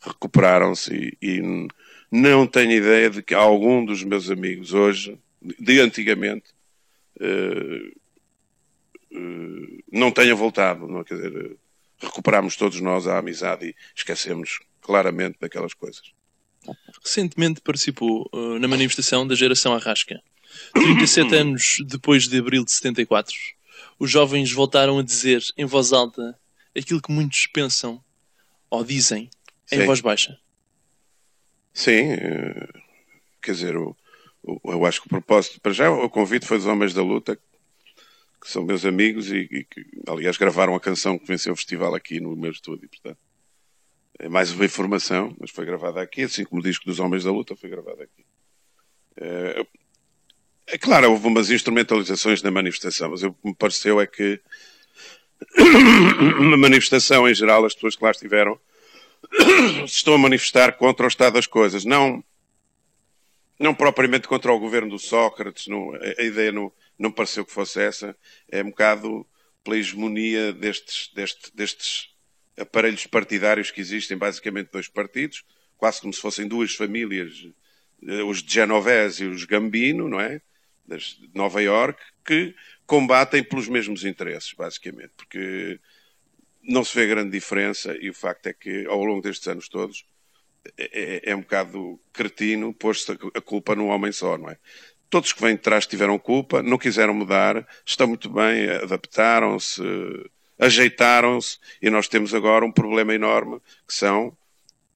recuperaram-se 0.00 1.16
e, 1.20 1.38
e, 1.38 1.68
não 2.10 2.46
tenho 2.46 2.72
ideia 2.72 3.08
de 3.08 3.22
que 3.22 3.34
algum 3.34 3.84
dos 3.84 4.02
meus 4.02 4.30
amigos 4.30 4.72
hoje, 4.72 5.18
de 5.40 5.80
antigamente, 5.80 6.50
uh, 7.20 7.88
uh, 9.12 9.84
não 9.92 10.10
tenha 10.10 10.34
voltado. 10.34 10.88
Não, 10.88 11.04
quer 11.04 11.14
dizer, 11.14 11.56
recuperamos 12.00 12.56
todos 12.56 12.80
nós 12.80 13.06
a 13.06 13.18
amizade 13.18 13.68
e 13.68 13.74
esquecemos 13.94 14.60
claramente 14.80 15.38
daquelas 15.40 15.74
coisas. 15.74 16.12
Recentemente 17.02 17.60
participou 17.60 18.28
uh, 18.32 18.58
na 18.58 18.66
manifestação 18.66 19.26
da 19.26 19.34
geração 19.34 19.72
Arrasca. 19.72 20.20
37 20.74 21.34
anos 21.36 21.76
depois 21.86 22.28
de 22.28 22.38
abril 22.38 22.64
de 22.64 22.72
74, 22.72 23.34
os 23.98 24.10
jovens 24.10 24.50
voltaram 24.50 24.98
a 24.98 25.02
dizer 25.02 25.42
em 25.56 25.64
voz 25.64 25.92
alta 25.92 26.38
aquilo 26.76 27.00
que 27.00 27.12
muitos 27.12 27.46
pensam 27.46 28.02
ou 28.68 28.84
dizem, 28.84 29.30
em 29.70 29.80
Sim. 29.80 29.86
voz 29.86 30.00
baixa. 30.00 30.38
Sim, 31.72 32.12
eh, 32.12 32.68
quer 33.42 33.52
dizer, 33.52 33.76
o- 33.76 33.96
eu 34.64 34.84
acho 34.86 35.00
que 35.00 35.06
o 35.06 35.10
propósito, 35.10 35.60
para 35.60 35.72
já, 35.72 35.90
o 35.90 36.08
convite 36.10 36.46
foi 36.46 36.56
dos 36.58 36.66
Homens 36.66 36.94
da 36.94 37.02
Luta, 37.02 37.36
que 38.40 38.50
são 38.50 38.64
meus 38.64 38.84
amigos 38.86 39.30
e, 39.30 39.40
e 39.50 39.64
que, 39.64 39.84
aliás, 40.06 40.36
gravaram 40.36 40.74
a 40.74 40.80
canção 40.80 41.18
que 41.18 41.26
venceu 41.26 41.52
o 41.52 41.56
festival 41.56 41.94
aqui 41.94 42.20
no 42.20 42.34
meu 42.36 42.50
estúdio, 42.50 42.88
portanto. 42.88 43.18
É 44.18 44.28
mais 44.28 44.52
uma 44.52 44.64
informação, 44.64 45.34
mas 45.40 45.50
foi 45.50 45.64
gravada 45.64 46.00
aqui, 46.02 46.22
assim 46.22 46.44
como 46.44 46.60
o 46.60 46.64
disco 46.64 46.84
dos 46.84 47.00
Homens 47.00 47.24
da 47.24 47.32
Luta 47.32 47.56
foi 47.56 47.70
gravado 47.70 48.02
aqui. 48.02 48.24
Eh, 49.16 49.66
É 50.66 50.78
claro, 50.78 51.10
houve 51.10 51.26
umas 51.26 51.50
instrumentalizações 51.50 52.42
na 52.42 52.50
manifestação, 52.50 53.10
mas 53.10 53.22
o 53.24 53.32
que 53.32 53.38
me 53.48 53.54
pareceu 53.54 54.00
é 54.00 54.06
que 54.06 54.40
uma 56.38 56.56
manifestação 56.56 57.28
em 57.28 57.34
geral, 57.34 57.64
as 57.64 57.74
pessoas 57.74 57.96
que 57.96 58.04
lá 58.04 58.10
estiveram 58.10 58.58
se 59.88 60.08
a 60.10 60.18
manifestar 60.18 60.72
contra 60.76 61.06
o 61.06 61.08
estado 61.08 61.34
das 61.34 61.46
coisas, 61.46 61.84
não, 61.84 62.22
não 63.58 63.74
propriamente 63.74 64.26
contra 64.26 64.52
o 64.52 64.58
governo 64.58 64.90
do 64.90 64.98
Sócrates, 64.98 65.66
não, 65.66 65.92
a, 65.94 66.22
ideia 66.22 66.52
não, 66.52 66.72
não 66.98 67.12
pareceu 67.12 67.44
que 67.44 67.52
fosse 67.52 67.80
essa, 67.80 68.16
é 68.50 68.62
um 68.62 68.70
bocado 68.70 69.26
pela 69.62 69.76
hegemonia 69.76 70.52
destes, 70.52 71.10
deste- 71.14 71.54
destes 71.54 72.08
aparelhos 72.58 73.06
partidários 73.06 73.70
que 73.70 73.80
existem, 73.80 74.16
basicamente 74.16 74.70
dois 74.72 74.88
partidos, 74.88 75.44
quase 75.76 76.00
como 76.00 76.12
se 76.12 76.20
fossem 76.20 76.46
duas 76.46 76.74
famílias, 76.74 77.46
eh, 78.06 78.22
os 78.22 78.42
de 78.42 78.52
Genovese 78.52 79.24
e 79.24 79.26
os 79.28 79.44
Gambino, 79.44 80.08
não 80.08 80.20
é? 80.20 80.40
De 80.86 81.30
Nova 81.34 81.62
York, 81.62 82.02
que 82.24 82.54
combatem 82.86 83.44
pelos 83.44 83.68
mesmos 83.68 84.04
interesses, 84.04 84.52
basicamente, 84.52 85.12
porque 85.16 85.78
não 86.70 86.84
se 86.84 86.94
vê 86.94 87.06
grande 87.06 87.30
diferença 87.30 87.96
e 88.00 88.10
o 88.10 88.14
facto 88.14 88.46
é 88.46 88.52
que 88.52 88.86
ao 88.86 89.04
longo 89.04 89.22
destes 89.22 89.48
anos 89.48 89.68
todos 89.68 90.04
é, 90.78 91.26
é- 91.28 91.32
é 91.32 91.36
um 91.36 91.40
bocado 91.40 92.00
cretino 92.12 92.74
pôs-se 92.74 93.12
a- 93.12 93.16
a 93.34 93.40
culpa 93.40 93.74
num 93.76 93.88
homem 93.88 94.12
só, 94.12 94.38
não 94.38 94.50
é? 94.50 94.58
Todos 95.10 95.32
que 95.32 95.42
vêm 95.42 95.56
de 95.56 95.62
trás 95.62 95.86
tiveram 95.86 96.18
culpa, 96.18 96.62
não 96.62 96.78
quiseram 96.78 97.14
mudar, 97.14 97.66
estão 97.84 98.06
muito 98.06 98.30
bem, 98.30 98.68
adaptaram-se, 98.70 99.82
ajeitaram-se 100.58 101.58
e 101.82 101.90
nós 101.90 102.08
temos 102.08 102.34
agora 102.34 102.64
um 102.64 102.72
problema 102.72 103.14
enorme 103.14 103.60
que 103.86 103.94
são 103.94 104.36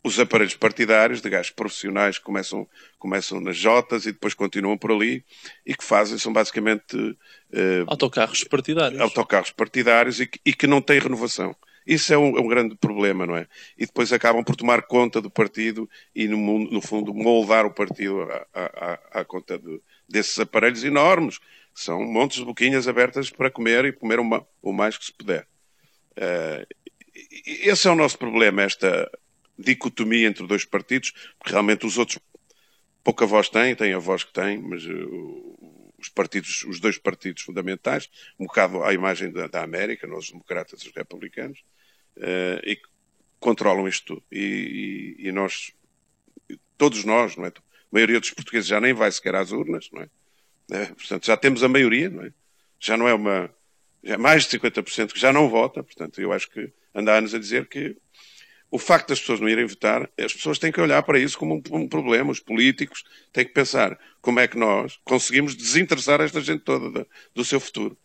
os 0.05 0.21
aparelhos 0.21 0.55
partidários 0.55 1.23
de 1.23 1.31
gajos 1.31 1.51
profissionais 1.51 2.19
que 2.19 2.25
começam, 2.25 2.69
começam 2.99 3.41
nas 3.41 3.57
Jotas 3.57 4.05
e 4.05 4.13
depois 4.13 4.35
continuam 4.35 4.77
por 4.77 4.93
ali 4.93 5.25
e 5.65 5.75
que 5.75 5.83
fazem, 5.83 6.19
são 6.19 6.31
basicamente 6.33 7.17
eh, 7.53 7.85
Autocarros 7.87 8.45
partidários. 8.45 9.01
autocarros 9.01 9.51
partidários 9.51 10.21
e 10.21 10.27
que, 10.27 10.39
e 10.45 10.53
que 10.53 10.67
não 10.67 10.83
têm 10.83 10.99
renovação. 11.01 11.57
Isso 11.87 12.13
é 12.15 12.19
um, 12.19 12.37
é 12.37 12.41
um 12.41 12.47
grande 12.49 12.75
problema, 12.77 13.27
não 13.27 13.37
é? 13.37 13.47
E 13.79 13.85
depois 13.87 14.13
acabam 14.13 14.45
por 14.45 14.57
tomar 14.57 14.83
conta 14.83 15.21
do 15.21 15.31
partido 15.31 15.89
e, 16.15 16.27
no, 16.29 16.37
mundo- 16.39 16.71
no 16.71 16.81
fundo, 16.81 17.13
moldar 17.15 17.65
o 17.67 17.71
partido 17.71 18.23
à, 18.23 18.47
à- 18.55 19.21
à- 19.21 19.25
conta 19.25 19.59
de- 19.59 19.81
desses 20.09 20.39
aparelhos 20.39 20.85
enormes, 20.85 21.41
são 21.75 22.03
montes 22.05 22.39
de 22.39 22.45
boquinhas 22.45 22.87
abertas 22.89 23.31
para 23.31 23.51
comer 23.51 23.85
e 23.87 23.93
comer 23.93 24.19
o, 24.19 24.25
ma- 24.25 24.45
o 24.63 24.73
mais 24.73 24.97
que 24.97 25.05
se 25.07 25.13
puder. 25.13 25.47
E 26.17 27.69
esse 27.69 27.87
é 27.87 27.91
o 27.91 27.95
nosso 27.97 28.19
problema, 28.19 28.63
esta 28.63 29.11
dicotomia 29.59 30.27
entre 30.29 30.47
dois 30.47 30.65
partidos, 30.65 31.13
porque 31.39 31.53
realmente 31.53 31.87
os 31.87 31.99
outros 31.99 32.19
pouca 33.03 33.27
voz 33.27 33.49
têm, 33.49 33.75
têm 33.77 33.93
a 33.93 33.99
voz 33.99 34.25
que 34.25 34.33
têm, 34.33 34.59
mas 34.59 34.85
uh, 34.87 35.93
os 35.99 36.09
partidos, 36.09 36.65
os 36.65 36.81
dois 36.81 36.99
partidos 36.99 37.43
fundamentais, 37.43 38.09
um 38.39 38.47
bocado 38.47 38.83
à 38.83 38.93
imagem 38.95 39.31
da, 39.31 39.47
da 39.47 39.63
América, 39.63 40.07
nós 40.07 40.25
os 40.25 40.31
democratas 40.31 40.81
e 40.83 40.89
os 40.89 40.95
republicanos, 40.95 41.63
uh, 42.17 42.61
e 42.65 42.77
que 42.77 42.89
controlam 43.39 43.87
isto 43.87 44.07
tudo. 44.15 44.25
E, 44.33 45.17
e- 45.19 45.29
e 45.29 45.33
nós, 45.33 45.73
todos 46.79 47.05
nós, 47.05 47.37
não 47.37 47.45
é? 47.45 47.49
A 47.49 47.53
maioria 47.93 48.19
dos 48.19 48.31
portugueses 48.31 48.67
já 48.69 48.81
nem 48.81 48.93
vai 48.95 49.11
sequer 49.13 49.35
às 49.35 49.53
urnas, 49.53 49.89
não 49.93 50.03
é? 50.03 50.09
Eh, 50.73 50.87
portanto, 50.87 51.27
já 51.27 51.37
temos 51.37 51.63
a 51.63 51.69
maioria, 51.69 52.09
não 52.09 52.25
é? 52.25 52.33
Já 52.81 52.97
não 52.97 53.07
é 53.07 53.15
uma. 53.15 53.51
Já 54.03 54.15
é 54.15 54.17
mais 54.17 54.45
de 54.45 54.51
50% 54.51 55.13
que 55.13 55.21
já 55.21 55.33
não 55.33 55.49
vota, 55.49 55.83
portanto, 55.83 56.21
eu 56.21 56.33
acho 56.33 56.51
que 56.51 56.73
anda 56.95 57.17
anos 57.17 57.35
a 57.35 57.39
dizer 57.39 57.67
que 57.69 57.97
o 58.71 58.79
facto 58.79 59.09
das 59.11 59.21
pessoas 59.21 59.41
não 59.41 59.49
irem 59.49 59.67
votar, 59.67 60.11
as 60.19 60.33
pessoas 60.33 60.59
têm 60.59 60.73
que 60.73 60.81
olhar 60.81 61.03
para 61.05 61.19
isso 61.19 61.39
como 61.39 61.55
um, 61.57 61.77
um 61.77 61.89
problema. 61.89 62.33
Os 62.33 62.41
políticos 62.41 63.05
têm 63.33 63.45
que 63.47 63.53
pensar 63.53 63.99
como 64.21 64.41
é 64.41 64.49
que 64.49 64.59
nós 64.59 64.99
conseguimos 65.05 65.55
desinteressar 65.57 66.21
esta 66.21 66.41
gente 66.41 66.63
toda 66.65 66.91
da- 66.91 67.07
do 67.35 67.45
seu 67.45 67.61
futuro. 67.61 67.97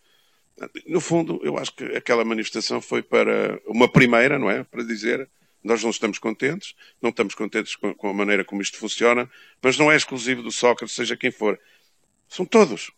No 0.85 0.99
fundo, 0.99 1.39
eu 1.43 1.57
acho 1.57 1.73
que 1.73 1.85
aquela 1.95 2.25
manifestação 2.25 2.81
foi 2.81 3.01
para 3.01 3.59
uma 3.65 3.89
primeira, 3.91 4.37
não 4.37 4.49
é? 4.49 4.63
Para 4.63 4.83
dizer 4.83 5.29
nós 5.63 5.83
não 5.83 5.89
estamos 5.89 6.19
contentes, 6.19 6.73
não 7.01 7.09
estamos 7.09 7.35
contentes 7.35 7.75
com, 7.75 7.93
com 7.93 8.09
a 8.09 8.13
maneira 8.13 8.45
como 8.45 8.61
isto 8.61 8.77
funciona, 8.77 9.29
mas 9.61 9.77
não 9.77 9.91
é 9.91 9.95
exclusivo 9.95 10.41
do 10.41 10.51
Sócrates, 10.51 10.95
seja 10.95 11.17
quem 11.17 11.31
for. 11.31 11.59
São 12.27 12.45
todos. 12.45 12.91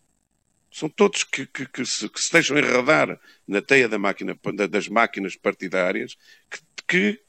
São 0.72 0.90
todos 0.90 1.24
que, 1.24 1.46
que- 1.48 1.68
que 1.68 1.86
se, 1.86 2.08
que 2.10 2.22
se 2.22 2.32
deixam 2.32 2.58
enredar 2.58 3.20
na 3.48 3.62
teia 3.62 3.90
da 3.90 4.00
máquina, 4.00 4.38
da- 4.56 4.68
das 4.68 4.88
máquinas 4.88 5.36
partidárias 5.36 6.18
que, 6.88 7.20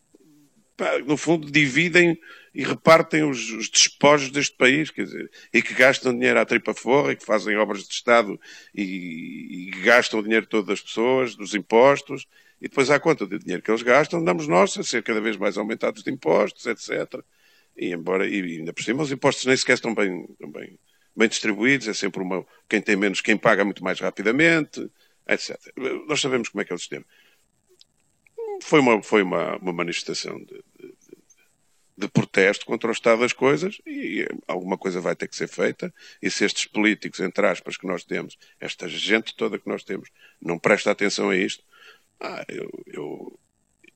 no 1.06 1.16
fundo, 1.16 1.50
dividem 1.50 2.18
e 2.54 2.64
repartem 2.64 3.24
os, 3.24 3.50
os 3.50 3.68
despojos 3.68 4.30
deste 4.30 4.56
país, 4.56 4.90
quer 4.90 5.04
dizer, 5.04 5.30
e 5.52 5.62
que 5.62 5.74
gastam 5.74 6.12
dinheiro 6.12 6.38
à 6.38 6.44
tripa 6.44 6.74
forra, 6.74 7.12
e 7.12 7.16
que 7.16 7.24
fazem 7.24 7.56
obras 7.56 7.86
de 7.86 7.94
Estado 7.94 8.38
e, 8.74 9.68
e 9.68 9.80
gastam 9.82 10.20
o 10.20 10.22
dinheiro 10.22 10.46
todo 10.46 10.66
das 10.66 10.80
pessoas, 10.80 11.34
dos 11.34 11.54
impostos, 11.54 12.26
e 12.60 12.68
depois, 12.68 12.90
à 12.90 13.00
conta 13.00 13.26
do 13.26 13.38
dinheiro 13.38 13.62
que 13.62 13.70
eles 13.70 13.82
gastam, 13.82 14.22
damos 14.22 14.46
nós 14.46 14.78
a 14.78 14.84
ser 14.84 15.02
cada 15.02 15.20
vez 15.20 15.36
mais 15.36 15.56
aumentados 15.56 16.04
de 16.04 16.10
impostos, 16.10 16.64
etc. 16.66 17.20
E, 17.76 17.92
embora, 17.92 18.28
e 18.28 18.40
ainda 18.58 18.72
por 18.72 18.84
cima, 18.84 19.02
os 19.02 19.10
impostos 19.10 19.46
nem 19.46 19.56
sequer 19.56 19.74
estão 19.74 19.92
bem, 19.92 20.28
bem, 20.38 20.78
bem 21.16 21.28
distribuídos, 21.28 21.88
é 21.88 21.94
sempre 21.94 22.22
uma, 22.22 22.46
quem 22.68 22.80
tem 22.80 22.94
menos, 22.94 23.20
quem 23.20 23.36
paga 23.36 23.64
muito 23.64 23.82
mais 23.82 23.98
rapidamente, 23.98 24.88
etc. 25.26 25.58
Nós 26.06 26.20
sabemos 26.20 26.50
como 26.50 26.62
é 26.62 26.64
que 26.64 26.72
é 26.72 26.76
o 26.76 26.78
sistema 26.78 27.04
foi 28.62 28.80
uma, 28.80 29.02
foi 29.02 29.22
uma, 29.22 29.56
uma 29.56 29.72
manifestação 29.72 30.38
de, 30.38 30.54
de- 30.78 30.94
de 31.94 32.08
protesto 32.08 32.64
contra 32.64 32.88
o 32.88 32.92
estado 32.92 33.20
das 33.20 33.32
coisas 33.34 33.78
e 33.86 34.26
alguma 34.48 34.78
coisa 34.78 35.00
vai 35.00 35.14
ter 35.14 35.28
que 35.28 35.36
ser 35.36 35.46
feita. 35.46 35.92
E 36.22 36.30
se 36.30 36.44
estes 36.44 36.64
políticos, 36.64 37.20
entre 37.20 37.46
aspas, 37.46 37.76
que 37.76 37.86
nós 37.86 38.02
temos, 38.02 38.36
esta 38.58 38.88
gente 38.88 39.36
toda 39.36 39.58
que 39.58 39.68
nós 39.68 39.84
temos, 39.84 40.08
não 40.40 40.58
presta 40.58 40.90
atenção 40.90 41.28
a 41.30 41.36
isto, 41.36 41.62
ah, 42.18 42.44
eu, 42.48 42.70
eu, 42.86 43.38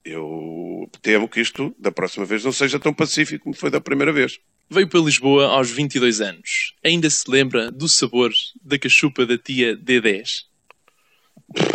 eu 0.05 0.91
temo 1.03 1.29
que 1.29 1.41
isto, 1.41 1.75
da 1.79 1.91
próxima 1.91 2.25
vez, 2.27 2.45
não 2.45 2.53
seja 2.53 2.79
tão 2.79 2.93
pacífico 2.93 3.45
como 3.45 3.57
foi 3.57 3.71
da 3.71 3.81
primeira 3.81 4.13
vez. 4.13 4.39
Veio 4.69 4.89
para 4.89 5.01
Lisboa 5.01 5.47
aos 5.47 5.71
22 5.71 6.21
anos. 6.21 6.75
Ainda 6.85 7.09
se 7.09 7.29
lembra 7.31 7.71
do 7.73 7.89
sabor 7.89 8.33
da 8.63 8.79
cachupa 8.79 9.25
da 9.25 9.39
tia 9.39 9.77
D10? 9.77 10.45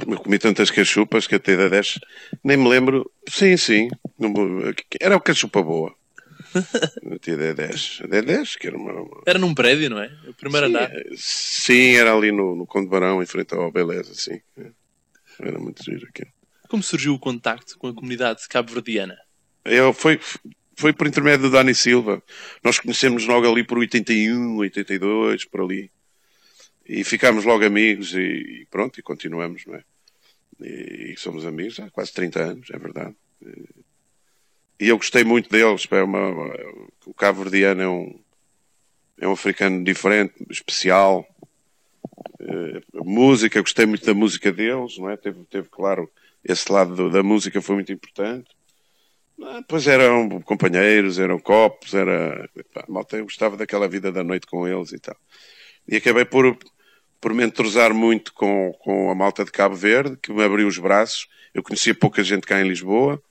Eu 0.07 0.17
comi 0.17 0.37
tantas 0.37 0.69
cachupas 0.69 1.27
que 1.27 1.35
até 1.35 1.55
da 1.55 1.69
10 1.69 1.99
nem 2.43 2.57
me 2.57 2.67
lembro. 2.67 3.09
Sim, 3.29 3.55
sim. 3.57 3.87
Era 4.99 5.15
uma 5.15 5.21
cachupa 5.21 5.61
boa. 5.63 5.95
Até 7.15 7.37
da 7.37 7.53
10. 7.53 8.01
Da 8.09 8.19
10, 8.19 8.55
que 8.57 8.67
era 8.67 8.75
uma- 8.77 9.21
Era 9.25 9.39
num 9.39 9.53
prédio, 9.55 9.89
não 9.89 9.99
é? 10.01 10.11
O 10.27 10.33
primeiro 10.33 10.67
Sim, 10.67 10.73
andar. 10.75 10.91
eh, 10.93 11.03
Sim, 11.15 11.95
era 11.95 12.13
ali 12.13 12.31
no, 12.31 12.55
no 12.55 12.65
Conde 12.67 12.89
Barão, 12.89 13.23
em 13.23 13.25
frente 13.25 13.53
ao 13.53 13.71
Beleza, 13.71 14.13
sim. 14.13 14.41
Era 15.39 15.57
muito 15.59 15.81
giro 15.83 16.05
aqui. 16.09 16.23
Como 16.67 16.83
surgiu 16.83 17.13
o 17.13 17.19
contacto 17.19 17.77
com 17.77 17.87
a 17.87 17.93
comunidade 17.93 18.47
cabo-verdiana? 18.49 19.17
Eu, 19.63 19.93
foi, 19.93 20.19
foi 20.75 20.91
por 20.91 21.07
intermédio 21.07 21.43
do 21.43 21.51
Dani 21.51 21.73
Silva. 21.73 22.21
Nós 22.63 22.79
conhecemos 22.79 23.25
logo 23.25 23.49
ali 23.49 23.63
por 23.63 23.77
81, 23.77 24.57
82, 24.57 25.45
por 25.45 25.61
ali. 25.61 25.89
E 26.85 27.03
ficámos 27.03 27.45
logo 27.45 27.65
amigos 27.65 28.13
e, 28.13 28.19
e 28.61 28.65
pronto, 28.69 28.99
e 28.99 29.03
continuamos, 29.03 29.65
não 29.65 29.75
é? 29.75 29.83
E, 30.61 31.13
e 31.13 31.17
somos 31.17 31.45
amigos 31.45 31.79
há 31.79 31.89
quase 31.89 32.13
30 32.13 32.41
anos, 32.41 32.69
é 32.71 32.77
verdade. 32.77 33.15
E 34.79 34.87
eu 34.89 34.97
gostei 34.97 35.23
muito 35.23 35.49
deles. 35.49 35.87
É 35.91 36.03
uma, 36.03 36.29
o 37.05 37.13
Cabo 37.13 37.43
Verdeano 37.43 37.81
é 37.81 37.87
um, 37.89 38.19
é 39.19 39.27
um 39.27 39.33
africano 39.33 39.83
diferente, 39.83 40.33
especial. 40.49 41.25
Eh, 42.39 42.81
música, 42.93 43.61
gostei 43.61 43.85
muito 43.85 44.05
da 44.05 44.13
música 44.13 44.51
deles, 44.51 44.97
não 44.97 45.09
é? 45.09 45.17
Teve, 45.17 45.43
teve 45.45 45.69
claro, 45.69 46.09
esse 46.43 46.71
lado 46.71 46.95
do- 46.95 47.09
da 47.09 47.23
música 47.23 47.61
foi 47.61 47.75
muito 47.75 47.91
importante. 47.91 48.49
Ah, 49.41 49.63
Pois 49.67 49.87
eram 49.87 50.41
companheiros, 50.41 51.19
eram 51.19 51.39
copos, 51.39 51.93
era. 51.93 52.49
Malta, 52.87 53.17
eu 53.17 53.23
gostava 53.25 53.57
daquela 53.57 53.87
vida 53.87 54.11
da 54.11 54.23
noite 54.23 54.47
com 54.47 54.67
eles 54.67 54.91
e 54.93 54.99
tal. 54.99 55.17
E 55.87 55.97
acabei 55.97 56.25
por, 56.25 56.57
por 57.19 57.33
me 57.33 57.43
entrosar 57.43 57.93
muito 57.93 58.33
com, 58.33 58.71
com 58.79 59.11
a 59.11 59.15
malta 59.15 59.43
de 59.43 59.51
Cabo 59.51 59.75
Verde, 59.75 60.17
que 60.17 60.31
me 60.31 60.43
abriu 60.43 60.67
os 60.67 60.77
braços. 60.77 61.27
Eu 61.53 61.63
conhecia 61.63 61.93
pouca 61.93 62.23
gente 62.23 62.47
cá 62.47 62.61
em 62.61 62.67
Lisboa 62.67 63.21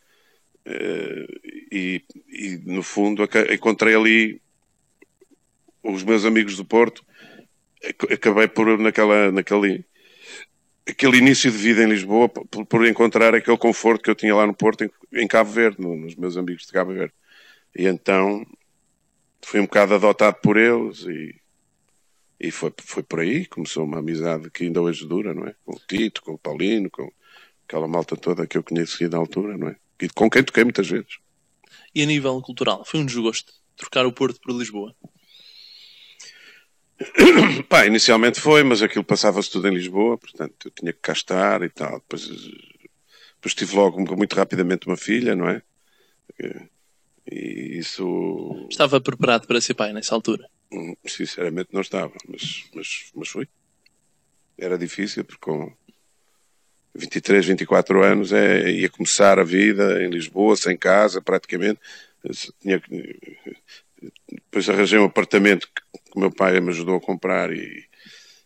eh, 0.64 1.26
e, 1.72 2.04
e, 2.28 2.60
no 2.66 2.82
fundo, 2.82 3.28
encontrei 3.52 3.94
ali 3.94 4.42
os 5.82 6.02
meus 6.02 6.24
amigos 6.24 6.56
do 6.56 6.64
Porto. 6.64 7.04
Ac- 7.82 8.12
Acabei 8.12 8.48
por, 8.48 8.78
naquela, 8.78 9.32
naquele 9.32 9.84
aquele 10.88 11.18
início 11.18 11.50
de 11.50 11.56
vida 11.56 11.82
em 11.82 11.88
Lisboa 11.88 12.28
por, 12.28 12.66
por, 12.66 12.86
encontrar 12.86 13.34
aquele 13.34 13.56
conforto 13.56 14.02
que 14.02 14.10
eu 14.10 14.14
tinha 14.14 14.34
lá 14.34 14.46
no 14.46 14.54
Porto, 14.54 14.84
em, 14.84 14.90
em 15.14 15.26
Cabo 15.26 15.50
Verde, 15.50 15.80
no, 15.80 15.96
nos 15.96 16.14
meus 16.16 16.36
amigos 16.36 16.66
de 16.66 16.72
Cabo 16.72 16.92
Verde. 16.92 17.14
E 17.76 17.86
então 17.86 18.44
fui 19.42 19.60
um 19.60 19.64
bocado 19.64 19.94
adotado 19.94 20.36
por 20.42 20.56
eles 20.56 21.02
e, 21.02 21.39
e 22.40 22.50
foi, 22.50 22.72
foi 22.78 23.02
por 23.02 23.20
aí, 23.20 23.44
começou 23.44 23.84
uma 23.84 23.98
amizade 23.98 24.50
que 24.50 24.64
ainda 24.64 24.80
hoje 24.80 25.06
dura, 25.06 25.34
não 25.34 25.46
é? 25.46 25.54
Com 25.64 25.76
o 25.76 25.80
Tito, 25.86 26.22
com 26.22 26.32
o 26.32 26.38
Paulino, 26.38 26.90
com 26.90 27.12
aquela 27.68 27.86
malta 27.86 28.16
toda 28.16 28.46
que 28.46 28.56
eu 28.56 28.62
conheci 28.62 29.06
na 29.08 29.18
altura, 29.18 29.58
não 29.58 29.68
é? 29.68 29.76
E 30.00 30.08
com 30.08 30.30
quem 30.30 30.42
toquei 30.42 30.64
muitas 30.64 30.88
vezes. 30.88 31.18
E 31.94 32.02
a 32.02 32.06
nível 32.06 32.40
cultural, 32.40 32.82
foi 32.84 32.98
um 33.00 33.04
desgosto 33.04 33.52
trocar 33.76 34.06
o 34.06 34.12
Porto 34.12 34.40
por 34.40 34.56
Lisboa? 34.56 34.94
Pá, 37.68 37.86
inicialmente 37.86 38.40
foi, 38.40 38.62
mas 38.62 38.82
aquilo 38.82 39.04
passava-se 39.04 39.50
tudo 39.50 39.68
em 39.68 39.74
Lisboa, 39.74 40.16
portanto 40.16 40.66
eu 40.66 40.70
tinha 40.70 40.92
que 40.94 41.00
cá 41.00 41.12
estar 41.12 41.62
e 41.62 41.68
tal. 41.68 42.00
Depois, 42.00 42.26
depois 42.26 43.54
tive 43.54 43.76
logo 43.76 44.16
muito 44.16 44.34
rapidamente 44.34 44.86
uma 44.86 44.96
filha, 44.96 45.36
não 45.36 45.48
é? 45.48 45.62
E 47.30 47.78
isso. 47.78 48.66
Estava 48.70 48.98
preparado 48.98 49.46
para 49.46 49.60
ser 49.60 49.74
pai 49.74 49.92
nessa 49.92 50.14
altura? 50.14 50.48
Hum, 50.72 50.94
sinceramente 51.06 51.70
não 51.72 51.80
estava, 51.80 52.12
mas, 52.28 52.64
mas, 52.74 53.10
mas 53.14 53.28
fui. 53.28 53.48
Era 54.56 54.78
difícil, 54.78 55.24
porque 55.24 55.40
com 55.40 55.72
23, 56.94 57.46
24 57.46 58.02
anos 58.04 58.32
é, 58.32 58.70
ia 58.70 58.88
começar 58.88 59.38
a 59.38 59.44
vida 59.44 60.02
em 60.02 60.10
Lisboa, 60.10 60.56
sem 60.56 60.76
casa, 60.76 61.20
praticamente. 61.20 61.80
Tinha, 62.60 62.80
depois 64.30 64.68
arranjei 64.68 64.98
um 64.98 65.04
apartamento 65.04 65.68
que 65.74 65.82
o 66.14 66.20
meu 66.20 66.30
pai 66.30 66.60
me 66.60 66.70
ajudou 66.70 66.96
a 66.96 67.00
comprar 67.00 67.52
e 67.52 67.84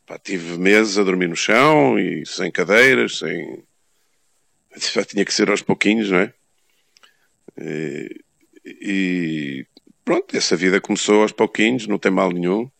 pá, 0.06 0.18
tive 0.18 0.58
meses 0.58 0.98
a 0.98 1.02
dormir 1.02 1.28
no 1.28 1.36
chão 1.36 1.98
e 1.98 2.24
sem 2.26 2.50
cadeiras, 2.50 3.18
sem. 3.18 3.62
Tinha 5.08 5.24
que 5.24 5.34
ser 5.34 5.50
aos 5.50 5.62
pouquinhos, 5.62 6.10
não 6.10 6.18
é? 6.18 6.32
E 8.64 9.66
pronto, 10.04 10.36
essa 10.36 10.56
vida 10.56 10.80
começou 10.80 11.22
aos 11.22 11.32
pouquinhos, 11.32 11.86
não 11.86 11.98
tem 11.98 12.12
mal 12.12 12.30
nenhum. 12.30 12.70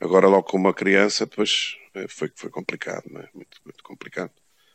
Agora, 0.00 0.26
logo 0.26 0.44
com 0.44 0.56
uma 0.56 0.74
criança, 0.74 1.26
depois 1.26 1.76
é, 1.94 2.06
foi, 2.08 2.30
foi 2.34 2.50
complicado, 2.50 3.04
não 3.10 3.20
é? 3.20 3.28
Muito, 3.34 3.58
muito 3.64 3.82
complicado. 3.84 4.30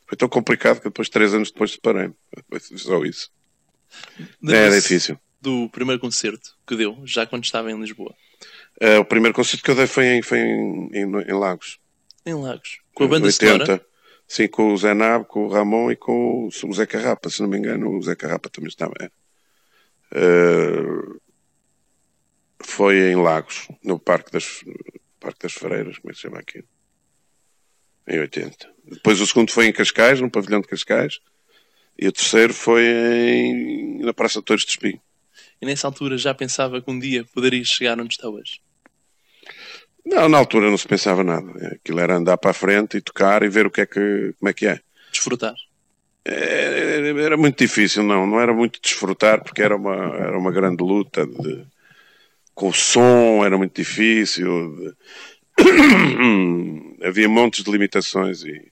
Foi 0.06 0.18
tão 0.18 0.30
complicado 0.30 0.78
que 0.78 0.86
depois, 0.86 1.10
três 1.10 1.34
anos 1.34 1.52
depois, 1.52 1.72
separei-me. 1.72 2.16
Só 2.78 3.04
isso. 3.04 3.30
É, 4.48 4.68
é 4.68 4.70
difícil. 4.70 5.20
Do 5.42 5.70
primeiro 5.70 6.00
concerto 6.00 6.56
que 6.66 6.76
deu, 6.76 6.98
já 7.06 7.26
quando 7.26 7.44
estava 7.44 7.72
em 7.72 7.80
Lisboa? 7.80 8.16
Uh, 8.82 9.00
o 9.00 9.06
primeiro 9.06 9.36
concerto 9.36 9.64
que 9.64 9.72
eu 9.72 9.76
dei 9.76 9.88
foi 9.88 10.06
em, 10.06 10.22
foi 10.22 10.40
em, 10.40 10.90
em, 10.94 11.04
em 11.04 11.34
Lagos. 11.34 11.80
Em 12.26 12.34
Lagos? 12.34 12.80
Com 12.94 13.04
a 13.04 13.08
banda 13.08 13.26
80. 13.26 13.66
Sonora? 13.66 13.86
Sim, 14.28 14.48
com 14.48 14.74
o 14.74 14.78
Zé 14.78 14.94
Nab, 14.94 15.26
com 15.26 15.46
o 15.46 15.50
Ramon 15.50 15.92
e 15.92 15.96
com 15.96 16.48
o 16.48 16.74
Zé 16.74 16.86
Carrapa, 16.86 17.30
se 17.30 17.42
não 17.42 17.48
me 17.48 17.58
engano, 17.58 17.90
o 17.90 18.02
Zé 18.02 18.16
Carrapa 18.16 18.50
também 18.50 18.68
estava. 18.68 18.94
Uh, 20.12 21.20
foi 22.60 23.12
em 23.12 23.16
Lagos, 23.16 23.68
no 23.84 24.00
Parque 24.00 24.32
das, 24.32 24.64
Parque 25.20 25.44
das 25.44 25.54
Freiras, 25.54 25.98
como 26.00 26.12
é 26.12 26.14
que 26.14 26.18
se 26.18 26.22
chama 26.22 26.40
aqui? 26.40 26.64
Em 28.08 28.20
80. 28.20 28.70
Depois 28.86 29.20
o 29.20 29.28
segundo 29.28 29.52
foi 29.52 29.68
em 29.68 29.74
Cascais, 29.74 30.22
no 30.22 30.32
pavilhão 30.32 30.62
de 30.62 30.68
Cascais, 30.68 31.20
e 31.98 32.08
o 32.08 32.12
terceiro 32.12 32.54
foi 32.54 32.86
em, 32.86 34.00
na 34.00 34.14
Praça 34.14 34.40
de 34.40 34.46
Torres 34.46 34.64
de 34.64 34.72
Espinho. 34.72 35.02
E 35.62 35.66
nessa 35.66 35.88
altura 35.88 36.18
já 36.18 36.34
pensava 36.34 36.82
que 36.82 36.90
um 36.90 37.00
dia 37.00 37.26
poderia 37.34 37.64
chegar 37.64 38.00
onde 38.00 38.14
está 38.14 38.30
hoje? 38.30 38.62
Não, 40.06 40.30
na 40.30 40.38
altura 40.38 40.70
não 40.70 40.78
se 40.78 40.88
pensava 40.88 41.24
nada. 41.24 41.52
Aquilo 41.76 42.00
era 42.00 42.16
andar 42.16 42.38
para 42.38 42.52
a 42.52 42.54
frente 42.54 42.98
e 42.98 43.02
tocar 43.02 43.44
e 43.44 43.50
ver 43.50 43.66
o 43.66 43.72
que 43.72 43.82
é 43.82 43.86
que, 43.86 44.34
como 44.40 44.50
é 44.50 44.54
que 44.54 44.68
é. 44.68 44.80
Desfrutar. 45.12 45.56
É, 46.24 47.10
era 47.24 47.36
muito 47.36 47.58
difícil, 47.58 48.04
não. 48.04 48.26
Não 48.26 48.40
era 48.40 48.54
muito 48.54 48.80
desfrutar 48.82 49.44
porque 49.44 49.62
era 49.62 49.76
uma, 49.76 49.96
era 50.16 50.38
uma 50.38 50.52
grande 50.52 50.84
luta 50.84 51.26
de, 51.26 51.66
com 52.58 52.70
o 52.70 52.74
som, 52.74 53.46
era 53.46 53.56
muito 53.56 53.76
difícil. 53.76 54.76
De... 54.76 54.96
Havia 57.06 57.30
montes 57.30 57.64
de 57.64 57.72
limitações 57.72 58.44
e 58.44 58.72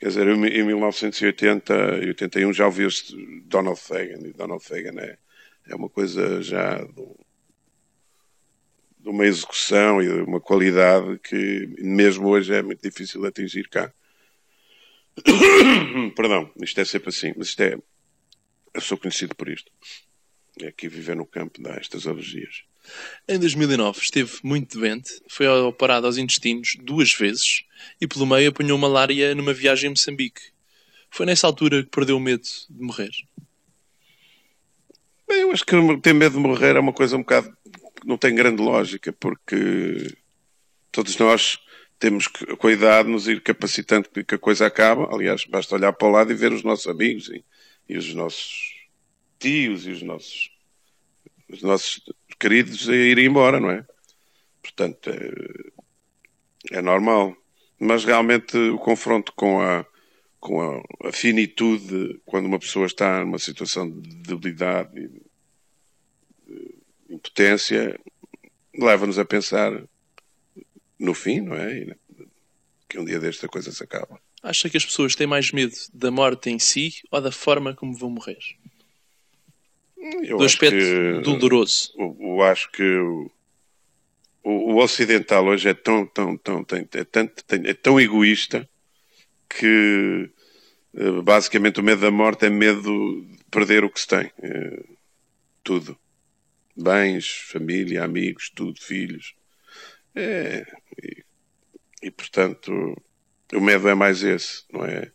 quer 0.00 0.08
dizer, 0.08 0.26
em 0.26 0.64
1980 0.64 1.74
e 2.02 2.08
81 2.08 2.52
já 2.52 2.66
ouvi 2.66 2.88
Donald 3.44 3.80
Fagan 3.80 4.26
e 4.26 4.32
Donald 4.32 4.64
Fagan 4.64 5.00
é, 5.00 5.16
é 5.68 5.74
uma 5.76 5.88
coisa 5.88 6.42
já 6.42 6.84
de 6.84 9.08
uma 9.08 9.26
execução 9.26 10.02
e 10.02 10.08
uma 10.22 10.40
qualidade 10.40 11.20
que 11.20 11.68
mesmo 11.78 12.28
hoje 12.28 12.52
é 12.52 12.62
muito 12.62 12.82
difícil 12.82 13.20
de 13.20 13.28
atingir 13.28 13.68
cá. 13.68 13.92
Perdão, 16.16 16.50
isto 16.60 16.80
é 16.80 16.84
sempre 16.84 17.10
assim, 17.10 17.32
mas 17.36 17.48
isto 17.48 17.62
é. 17.62 17.78
Eu 18.74 18.80
sou 18.80 18.98
conhecido 18.98 19.36
por 19.36 19.48
isto. 19.48 19.70
É 20.60 20.68
aqui 20.68 20.88
viver 20.88 21.16
no 21.16 21.26
campo 21.26 21.62
dá 21.62 21.74
estas 21.74 22.06
alergias. 22.06 22.62
Em 23.28 23.38
2009 23.38 24.00
esteve 24.00 24.32
muito 24.42 24.78
doente, 24.78 25.10
foi 25.28 25.46
operado 25.46 26.06
aos 26.06 26.16
intestinos 26.16 26.76
duas 26.80 27.12
vezes 27.12 27.64
e 28.00 28.06
pelo 28.06 28.26
meio 28.26 28.50
apanhou 28.50 28.78
malária 28.78 29.34
numa 29.34 29.52
viagem 29.52 29.88
a 29.88 29.90
Moçambique. 29.90 30.40
Foi 31.10 31.26
nessa 31.26 31.46
altura 31.46 31.82
que 31.82 31.90
perdeu 31.90 32.16
o 32.16 32.20
medo 32.20 32.46
de 32.68 32.82
morrer? 32.82 33.10
Bem, 35.28 35.40
eu 35.40 35.52
acho 35.52 35.64
que 35.64 35.74
ter 36.02 36.14
medo 36.14 36.36
de 36.36 36.40
morrer 36.40 36.76
é 36.76 36.80
uma 36.80 36.92
coisa 36.92 37.16
um 37.16 37.20
bocado 37.20 37.54
não 38.04 38.16
tem 38.16 38.34
grande 38.34 38.62
lógica, 38.62 39.12
porque 39.12 40.14
todos 40.90 41.16
nós 41.18 41.58
temos 41.98 42.28
que, 42.28 42.46
com 42.56 42.68
a 42.68 42.72
idade, 42.72 43.08
nos 43.08 43.26
ir 43.26 43.42
capacitando 43.42 44.08
que 44.08 44.34
a 44.34 44.38
coisa 44.38 44.66
acaba. 44.66 45.12
Aliás, 45.12 45.44
basta 45.44 45.74
olhar 45.74 45.92
para 45.92 46.08
o 46.08 46.10
lado 46.10 46.32
e 46.32 46.34
ver 46.34 46.52
os 46.52 46.62
nossos 46.62 46.86
amigos 46.86 47.28
e, 47.28 47.44
e 47.88 47.96
os 47.96 48.14
nossos 48.14 48.77
tios 49.38 49.86
e 49.86 49.90
os 49.90 50.02
nossos, 50.02 50.50
os 51.48 51.62
nossos 51.62 52.02
queridos 52.38 52.88
a 52.88 52.94
irem 52.94 53.26
embora, 53.26 53.60
não 53.60 53.70
é? 53.70 53.86
Portanto, 54.62 55.10
é, 55.10 56.78
é 56.78 56.82
normal. 56.82 57.36
Mas 57.78 58.04
realmente 58.04 58.56
o 58.56 58.78
confronto 58.78 59.32
com 59.34 59.60
a, 59.60 59.86
com 60.40 60.60
a, 60.60 60.82
a, 61.08 61.12
finitude, 61.12 62.20
quando 62.26 62.46
uma 62.46 62.58
pessoa 62.58 62.86
está 62.86 63.20
numa 63.20 63.38
situação 63.38 63.88
de 63.88 64.16
debilidade 64.16 64.98
e 64.98 65.08
de 65.08 65.22
impotência, 67.10 67.98
leva-nos 68.74 69.18
a 69.18 69.24
pensar 69.24 69.72
no 70.98 71.14
fim, 71.14 71.40
não 71.40 71.54
é? 71.54 71.78
E 71.78 71.96
que 72.88 72.98
um 72.98 73.04
dia 73.04 73.20
desta 73.20 73.46
coisa 73.46 73.70
se 73.70 73.82
acaba. 73.84 74.20
Acha 74.42 74.70
que 74.70 74.76
as 74.76 74.84
pessoas 74.84 75.14
têm 75.14 75.26
mais 75.26 75.52
medo 75.52 75.74
da 75.92 76.10
morte 76.10 76.48
em 76.48 76.58
si 76.58 77.02
ou 77.10 77.20
da 77.20 77.30
forma 77.30 77.74
como 77.74 77.96
vão 77.96 78.10
morrer? 78.10 78.38
Eu 80.22 80.38
Do 80.38 80.44
aspecto 80.44 80.76
que, 80.76 81.20
doloroso. 81.22 81.92
Eu, 81.98 82.16
eu, 82.20 82.42
acho 82.42 82.70
que 82.70 82.82
o, 82.82 83.30
o, 84.42 84.74
o, 84.74 84.76
ocidental 84.76 85.46
hoje 85.46 85.68
é 85.68 85.74
tão, 85.74 86.06
tão, 86.06 86.36
tão, 86.36 86.64
é, 86.94 87.04
tanto, 87.04 87.44
é 87.50 87.74
tão 87.74 88.00
egoísta 88.00 88.68
que 89.48 90.30
eh, 90.94 91.22
basicamente 91.22 91.80
o 91.80 91.82
medo 91.82 92.02
da 92.02 92.10
morte 92.10 92.46
é 92.46 92.50
medo 92.50 92.82
de 92.82 93.44
perder 93.50 93.84
o 93.84 93.90
que 93.90 94.00
se 94.00 94.08
tem. 94.08 94.30
É, 94.42 94.84
tudo. 95.62 95.98
Bens, 96.76 97.28
família, 97.50 98.04
amigos, 98.04 98.50
tudo, 98.54 98.80
filhos. 98.80 99.34
É, 100.14 100.66
e, 101.02 101.24
e, 102.02 102.10
portanto, 102.10 102.96
o 103.52 103.60
medo 103.60 103.88
é 103.88 103.94
mais 103.94 104.22
esse, 104.22 104.64
não 104.72 104.84
é? 104.84 105.10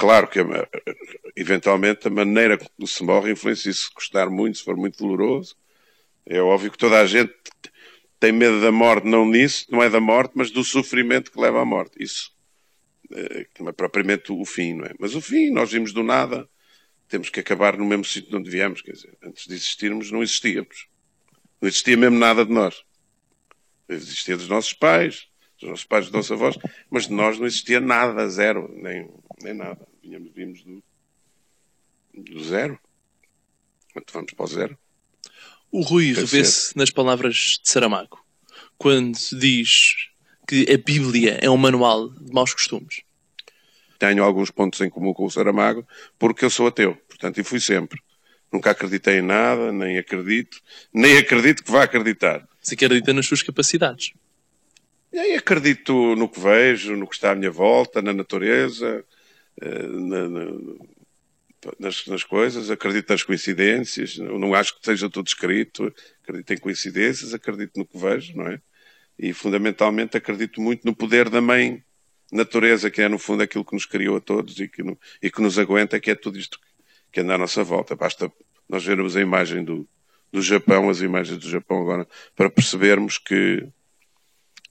Claro 0.00 0.28
que 0.28 0.38
eventualmente 1.36 2.08
a 2.08 2.10
maneira 2.10 2.56
como 2.56 2.88
se 2.88 3.02
morre 3.04 3.32
influencia 3.32 3.70
se 3.70 3.92
custar 3.92 4.30
muito, 4.30 4.56
se 4.56 4.64
for 4.64 4.74
muito 4.74 4.96
doloroso. 4.96 5.54
É 6.24 6.40
óbvio 6.40 6.70
que 6.70 6.78
toda 6.78 6.98
a 6.98 7.06
gente 7.06 7.34
tem 8.18 8.32
medo 8.32 8.62
da 8.62 8.72
morte, 8.72 9.06
não 9.06 9.26
nisso, 9.26 9.66
não 9.68 9.82
é 9.82 9.90
da 9.90 10.00
morte, 10.00 10.32
mas 10.34 10.50
do 10.50 10.64
sofrimento 10.64 11.30
que 11.30 11.38
leva 11.38 11.60
à 11.60 11.66
morte. 11.66 12.02
Isso 12.02 12.34
é, 13.12 13.46
não 13.60 13.68
é 13.68 13.72
propriamente 13.72 14.32
o 14.32 14.42
fim, 14.46 14.72
não 14.72 14.86
é? 14.86 14.94
Mas 14.98 15.14
o 15.14 15.20
fim, 15.20 15.50
nós 15.50 15.70
vimos 15.70 15.92
do 15.92 16.02
nada, 16.02 16.48
temos 17.06 17.28
que 17.28 17.40
acabar 17.40 17.76
no 17.76 17.84
mesmo 17.84 18.06
sítio 18.06 18.38
onde 18.38 18.48
viemos, 18.48 18.80
quer 18.80 18.92
dizer, 18.92 19.18
antes 19.22 19.46
de 19.46 19.52
existirmos 19.52 20.10
não 20.10 20.22
existíamos. 20.22 20.88
Não 21.60 21.68
existia 21.68 21.98
mesmo 21.98 22.18
nada 22.18 22.46
de 22.46 22.52
nós. 22.52 22.82
Existia 23.86 24.34
dos 24.34 24.48
nossos 24.48 24.72
pais, 24.72 25.28
dos 25.60 25.68
nossos 25.68 25.84
pais, 25.84 26.06
dos 26.06 26.14
nossos 26.14 26.32
avós, 26.32 26.56
mas 26.88 27.06
de 27.06 27.12
nós 27.12 27.38
não 27.38 27.46
existia 27.46 27.80
nada, 27.80 28.26
zero, 28.30 28.66
nem, 28.74 29.06
nem 29.42 29.52
nada. 29.52 29.89
Vínhamos, 30.02 30.32
vimos 30.34 30.62
do, 30.62 30.82
do 32.14 32.44
zero. 32.44 32.78
Quando 33.92 34.06
vamos 34.12 34.32
para 34.32 34.44
o 34.44 34.48
zero. 34.48 34.78
O 35.70 35.82
Rui 35.82 36.12
revê-se 36.12 36.76
nas 36.76 36.90
palavras 36.90 37.60
de 37.62 37.70
Saramago, 37.70 38.24
quando 38.76 39.16
diz 39.38 40.10
que 40.48 40.66
a 40.72 40.76
Bíblia 40.76 41.38
é 41.40 41.48
um 41.48 41.56
manual 41.56 42.08
de 42.08 42.32
maus 42.32 42.52
costumes. 42.52 43.02
Tenho 43.98 44.24
alguns 44.24 44.50
pontos 44.50 44.80
em 44.80 44.90
comum 44.90 45.12
com 45.12 45.26
o 45.26 45.30
Saramago, 45.30 45.86
porque 46.18 46.44
eu 46.44 46.50
sou 46.50 46.66
ateu, 46.66 46.96
portanto, 47.06 47.38
e 47.38 47.44
fui 47.44 47.60
sempre. 47.60 48.00
Nunca 48.50 48.72
acreditei 48.72 49.18
em 49.18 49.22
nada, 49.22 49.70
nem 49.70 49.98
acredito, 49.98 50.60
nem 50.92 51.18
acredito 51.18 51.62
que 51.62 51.70
vá 51.70 51.84
acreditar. 51.84 52.48
Se 52.60 52.74
acredita 52.74 53.12
nas 53.12 53.26
suas 53.26 53.42
capacidades. 53.42 54.12
E 55.12 55.18
aí 55.18 55.34
acredito 55.34 56.16
no 56.16 56.28
que 56.28 56.40
vejo, 56.40 56.96
no 56.96 57.06
que 57.06 57.14
está 57.14 57.30
à 57.30 57.34
minha 57.34 57.50
volta, 57.50 58.02
na 58.02 58.12
natureza, 58.12 59.04
na, 59.60 60.28
na, 60.28 60.46
nas, 61.78 62.06
nas, 62.06 62.24
coisas, 62.24 62.70
acredito 62.70 63.10
nas 63.10 63.22
coincidências, 63.22 64.16
não 64.18 64.54
acho 64.54 64.78
que 64.78 64.84
seja 64.84 65.10
tudo 65.10 65.26
escrito, 65.26 65.92
acredito 66.22 66.52
em 66.52 66.58
coincidências, 66.58 67.34
acredito 67.34 67.78
no 67.78 67.86
que 67.86 67.98
vejo, 67.98 68.36
não 68.36 68.46
é? 68.46 68.60
E 69.18 69.32
fundamentalmente 69.34 70.16
acredito 70.16 70.60
muito 70.60 70.86
no 70.86 70.94
poder 70.94 71.28
da 71.28 71.40
mãe 71.40 71.84
natureza, 72.32 72.90
que 72.90 73.02
é 73.02 73.08
no 73.08 73.18
fundo 73.18 73.42
aquilo 73.42 73.64
que 73.64 73.74
nos 73.74 73.84
criou 73.84 74.16
a 74.16 74.20
todos 74.20 74.58
e 74.58 74.68
que, 74.68 74.82
no, 74.82 74.98
e 75.22 75.30
que 75.30 75.42
nos 75.42 75.58
aguenta, 75.58 76.00
que 76.00 76.10
é 76.10 76.14
tudo 76.14 76.38
isto 76.38 76.58
que 77.12 77.20
anda 77.20 77.34
à 77.34 77.38
nossa 77.38 77.62
volta. 77.62 77.96
Basta 77.96 78.32
nós 78.68 78.84
vermos 78.84 79.16
a 79.16 79.20
imagem 79.20 79.64
do, 79.64 79.86
do 80.32 80.40
Japão, 80.40 80.88
as 80.88 81.00
imagens 81.00 81.38
do 81.38 81.48
Japão 81.48 81.82
agora, 81.82 82.06
para 82.36 82.48
percebermos 82.48 83.18
que, 83.18 83.66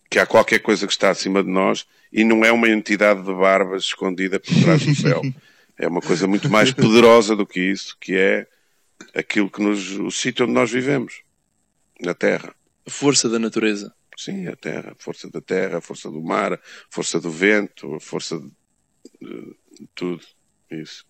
que 0.09 0.19
há 0.19 0.25
qualquer 0.25 0.59
coisa 0.59 0.87
que 0.87 0.93
está 0.93 1.09
acima 1.09 1.43
de 1.43 1.49
nós 1.49 1.85
e 2.11 2.23
não 2.23 2.43
é 2.43 2.51
uma 2.51 2.67
entidade 2.69 3.21
de 3.21 3.33
barbas 3.33 3.83
escondida 3.83 4.39
por 4.39 4.53
trás 4.63 4.85
do 4.85 4.95
céu. 4.95 5.21
É 5.81 5.87
uma 5.87 6.01
coisa 6.01 6.27
muito 6.27 6.49
mais 6.49 6.73
poderosa 6.73 7.37
do 7.37 7.47
que 7.47 7.61
isso, 7.61 7.95
que 8.01 8.13
é 8.13 8.45
aquilo 9.15 9.49
que 9.49 9.61
nos, 9.61 9.91
o 9.91 10.11
sítio 10.11 10.43
onde 10.43 10.53
nós 10.53 10.69
vivemos, 10.69 11.21
na 12.01 12.13
Terra. 12.13 12.53
A 12.85 12.91
força 12.91 13.29
da 13.29 13.39
natureza. 13.39 13.95
Sim, 14.17 14.47
a 14.47 14.57
Terra, 14.57 14.91
a 14.91 15.01
força 15.01 15.29
da 15.29 15.39
Terra, 15.39 15.77
a 15.77 15.81
força 15.81 16.11
do 16.11 16.21
mar, 16.21 16.51
a 16.51 16.59
força 16.89 17.17
do 17.17 17.31
vento, 17.31 17.95
a 17.95 17.99
força 18.01 18.37
de, 18.37 18.51
de, 19.21 19.55
de 19.79 19.89
tudo. 19.95 20.21
Isso. 20.69 21.05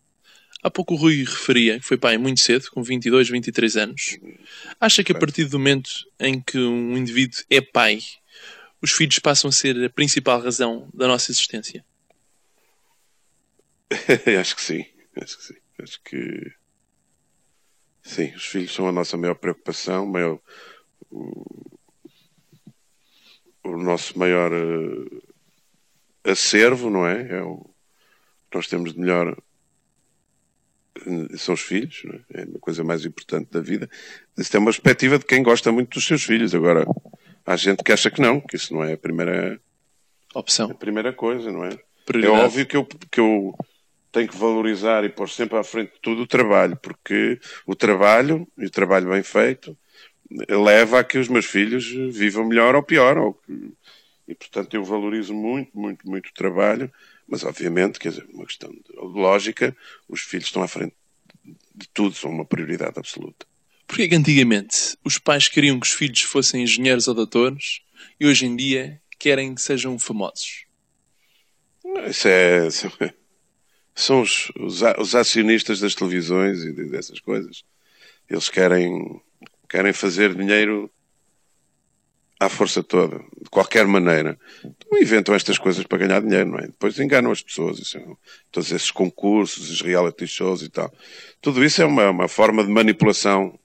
Há 0.61 0.69
pouco 0.69 0.93
o 0.93 0.97
Rui 0.97 1.23
referia 1.23 1.79
que 1.79 1.85
foi 1.85 1.97
pai 1.97 2.17
muito 2.19 2.41
cedo, 2.41 2.69
com 2.69 2.83
22, 2.83 3.29
23 3.29 3.77
anos. 3.77 4.19
Acha 4.79 5.03
que 5.03 5.11
a 5.13 5.17
partir 5.17 5.45
do 5.45 5.57
momento 5.57 5.89
em 6.19 6.39
que 6.39 6.59
um 6.59 6.95
indivíduo 6.95 7.39
é 7.49 7.59
pai, 7.59 7.99
os 8.81 8.91
filhos 8.91 9.19
passam 9.19 9.49
a 9.49 9.51
ser 9.51 9.83
a 9.83 9.89
principal 9.89 10.41
razão 10.41 10.89
da 10.93 11.07
nossa 11.07 11.31
existência? 11.31 11.83
acho 14.39 14.55
que 14.55 14.61
sim, 14.61 14.85
acho 15.21 15.37
que 15.37 15.43
sim. 15.43 15.55
Acho 15.81 16.01
que 16.03 16.53
sim, 18.03 18.35
os 18.35 18.45
filhos 18.45 18.73
são 18.73 18.87
a 18.87 18.91
nossa 18.91 19.15
maior 19.15 19.35
preocupação, 19.35 20.05
maior, 20.05 20.39
o, 21.09 21.77
o 23.63 23.77
nosso 23.77 24.19
maior 24.19 24.51
uh, 24.51 25.23
acervo, 26.23 26.89
não 26.89 27.07
é? 27.07 27.37
É 27.37 27.41
o 27.41 27.69
nós 28.53 28.67
temos 28.67 28.93
de 28.93 28.99
melhor 28.99 29.37
eh, 31.05 31.37
são 31.37 31.53
os 31.53 31.61
filhos, 31.61 32.03
é? 32.33 32.41
é? 32.41 32.43
a 32.43 32.59
coisa 32.59 32.83
mais 32.83 33.05
importante 33.05 33.51
da 33.51 33.61
vida. 33.61 33.89
Isso 34.37 34.55
é 34.55 34.59
uma 34.59 34.71
perspectiva 34.71 35.19
de 35.19 35.25
quem 35.25 35.43
gosta 35.43 35.71
muito 35.71 35.93
dos 35.93 36.05
seus 36.05 36.23
filhos. 36.23 36.55
Agora, 36.55 36.85
há 37.49 37.55
gente 37.55 37.83
que 37.83 37.91
acha 37.91 38.11
que 38.11 38.21
não, 38.21 38.39
que 38.39 38.55
isso 38.55 38.73
não 38.73 38.83
é 38.83 38.93
a 38.93 38.97
primeira 38.97 39.59
opção, 40.35 40.69
a 40.69 40.75
primeira 40.75 41.11
coisa, 41.11 41.51
não 41.51 41.65
é? 41.65 41.69
É 42.13 42.27
óbvio 42.27 42.65
que 42.65 42.77
eu, 42.77 42.85
que 42.85 43.19
eu 43.19 43.55
tem 44.11 44.27
que 44.27 44.35
valorizar 44.35 45.03
e 45.03 45.09
pôr 45.09 45.29
sempre 45.29 45.57
à 45.57 45.63
frente 45.63 45.93
de 45.93 45.99
tudo 45.99 46.23
o 46.23 46.27
trabalho, 46.27 46.75
porque 46.77 47.39
o 47.65 47.75
trabalho, 47.75 48.47
e 48.57 48.65
o 48.65 48.69
trabalho 48.69 49.09
bem 49.09 49.23
feito, 49.23 49.77
leva 50.47 50.99
a 50.99 51.03
que 51.03 51.17
os 51.17 51.27
meus 51.27 51.45
filhos 51.45 51.87
vivam 52.15 52.45
melhor 52.45 52.75
ou 52.75 52.83
pior. 52.83 53.17
Ou. 53.17 53.39
E, 54.27 54.35
portanto, 54.35 54.73
eu 54.75 54.83
valorizo 54.83 55.33
muito, 55.33 55.71
muito, 55.77 56.07
muito 56.07 56.27
o 56.27 56.33
trabalho, 56.33 56.91
mas, 57.27 57.43
obviamente, 57.43 57.99
quer 57.99 58.09
dizer, 58.09 58.27
uma 58.31 58.45
questão 58.45 58.71
de 58.71 58.81
lógica, 58.95 59.75
os 60.07 60.21
filhos 60.21 60.45
estão 60.45 60.63
à 60.63 60.67
frente 60.67 60.95
de 61.73 61.87
tudo, 61.93 62.15
são 62.15 62.31
uma 62.31 62.45
prioridade 62.45 62.97
absoluta. 62.97 63.45
Porquê 63.89 64.07
que 64.07 64.13
antigamente 64.13 64.95
os 65.03 65.17
pais 65.17 65.47
queriam 65.47 65.79
que 65.79 65.87
os 65.87 65.93
filhos 65.93 66.21
fossem 66.21 66.61
engenheiros 66.61 67.07
ou 67.07 67.15
doutores 67.15 67.81
e 68.19 68.27
hoje 68.27 68.45
em 68.45 68.55
dia 68.55 69.01
querem 69.17 69.55
que 69.55 69.61
sejam 69.63 69.97
famosos? 69.97 70.65
Isso 72.07 72.27
é, 72.27 72.67
é 72.67 73.13
são 73.95 74.21
os, 74.21 74.51
os, 74.59 74.83
os, 74.99 75.15
acionistas 75.15 75.79
das 75.79 75.95
televisões 75.95 76.63
e 76.63 76.71
dessas 76.71 77.19
coisas. 77.19 77.63
Eles 78.29 78.47
querem, 78.47 79.19
querem 79.67 79.91
fazer 79.91 80.35
dinheiro 80.35 80.91
à 82.39 82.47
força 82.47 82.83
toda, 82.83 83.17
de 83.41 83.49
qualquer 83.49 83.87
maneira. 83.87 84.39
Então 84.63 85.01
inventam 85.01 85.33
estas 85.33 85.57
coisas 85.57 85.83
para 85.83 85.97
ganhar 85.97 86.21
dinheiro, 86.21 86.51
não 86.51 86.59
é? 86.59 86.67
Depois 86.67 86.99
enganam 86.99 87.31
as 87.31 87.41
pessoas, 87.41 87.79
isso, 87.79 87.97
é 87.97 88.05
todos 88.51 88.71
esses 88.71 88.91
concursos, 88.91 89.71
os 89.71 89.81
reality 89.81 90.27
shows 90.27 90.61
e 90.61 90.69
tal. 90.69 90.93
Tudo 91.41 91.65
isso 91.65 91.81
é 91.81 91.85
uma, 91.85 92.11
uma 92.11 92.27
forma 92.27 92.63
de 92.63 92.69
manipulação 92.69 93.58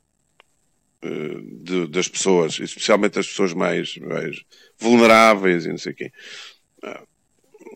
de, 1.63 1.87
das 1.89 2.09
pessoas, 2.09 2.59
especialmente 2.59 3.15
das 3.15 3.27
pessoas 3.27 3.53
mais, 3.53 3.97
mais 3.99 4.43
vulneráveis 4.79 5.67
e 5.67 5.69
não 5.69 5.79
sei 5.79 5.93
o 5.93 5.97
quê. 5.97 6.13
Uh, 6.83 7.15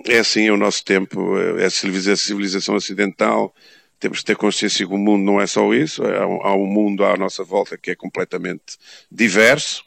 é 0.07 0.19
assim 0.19 0.47
é 0.47 0.53
o 0.53 0.57
nosso 0.57 0.85
tempo, 0.85 1.37
é 1.59 1.65
a 1.65 1.71
civilização 1.71 2.75
ocidental. 2.77 3.55
Temos 3.99 4.21
que 4.21 4.27
ter 4.27 4.37
consciência 4.37 4.87
que 4.87 4.93
o 4.93 4.99
mundo 4.99 5.25
não 5.25 5.41
é 5.41 5.47
só 5.47 5.73
isso, 5.75 6.05
é, 6.05 6.19
há 6.19 6.55
um 6.55 6.67
mundo 6.67 7.05
à 7.05 7.17
nossa 7.17 7.43
volta 7.43 7.77
que 7.77 7.91
é 7.91 7.97
completamente 7.97 8.79
diverso, 9.11 9.85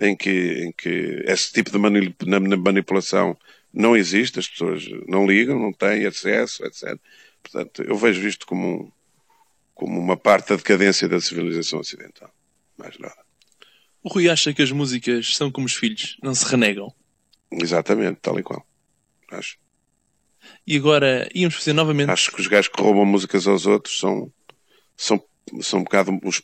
em 0.00 0.14
que, 0.14 0.64
em 0.64 0.72
que 0.72 1.22
esse 1.26 1.52
tipo 1.52 1.70
de 1.70 1.78
manipulação 2.58 3.36
não 3.72 3.96
existe, 3.96 4.38
as 4.38 4.48
pessoas 4.48 4.84
não 5.08 5.26
ligam, 5.26 5.58
não 5.58 5.72
têm 5.72 6.04
acesso, 6.06 6.64
etc. 6.64 6.98
Portanto, 7.42 7.82
eu 7.82 7.96
vejo 7.96 8.26
isto 8.26 8.46
como, 8.46 8.66
um, 8.66 8.92
como 9.74 9.98
uma 9.98 10.16
parte 10.16 10.50
da 10.50 10.56
decadência 10.56 11.08
da 11.08 11.20
civilização 11.20 11.80
ocidental. 11.80 12.30
Mais 12.76 12.98
nada. 12.98 13.24
O 14.02 14.08
Rui 14.08 14.28
acha 14.28 14.52
que 14.52 14.62
as 14.62 14.70
músicas 14.70 15.34
são 15.34 15.50
como 15.50 15.66
os 15.66 15.74
filhos, 15.74 16.16
não 16.22 16.34
se 16.34 16.44
renegam? 16.44 16.92
Exatamente, 17.50 18.20
tal 18.20 18.38
e 18.38 18.42
qual 18.42 18.66
acho. 19.34 19.58
E 20.66 20.76
agora 20.76 21.28
íamos 21.34 21.56
fazer 21.56 21.72
novamente. 21.72 22.10
Acho 22.10 22.30
que 22.30 22.40
os 22.40 22.46
gajos 22.46 22.68
que 22.68 22.80
roubam 22.80 23.04
músicas 23.04 23.46
aos 23.46 23.66
outros 23.66 23.98
são, 23.98 24.32
são, 24.96 25.22
são 25.60 25.80
um 25.80 25.84
bocado 25.84 26.18
os, 26.22 26.42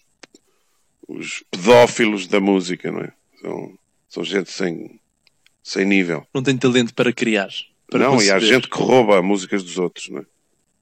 os 1.06 1.44
pedófilos 1.50 2.26
da 2.26 2.40
música, 2.40 2.90
não 2.90 3.00
é? 3.00 3.12
São, 3.40 3.78
são 4.08 4.24
gente 4.24 4.50
sem, 4.50 5.00
sem 5.62 5.84
nível. 5.84 6.26
Não 6.34 6.42
tem 6.42 6.56
talento 6.56 6.94
para 6.94 7.12
criar. 7.12 7.50
Para 7.88 8.00
não, 8.00 8.22
e 8.22 8.30
há 8.30 8.38
gente 8.38 8.68
que 8.68 8.78
rouba 8.78 9.20
músicas 9.20 9.62
dos 9.62 9.78
outros, 9.78 10.08
não 10.08 10.20
é? 10.20 10.26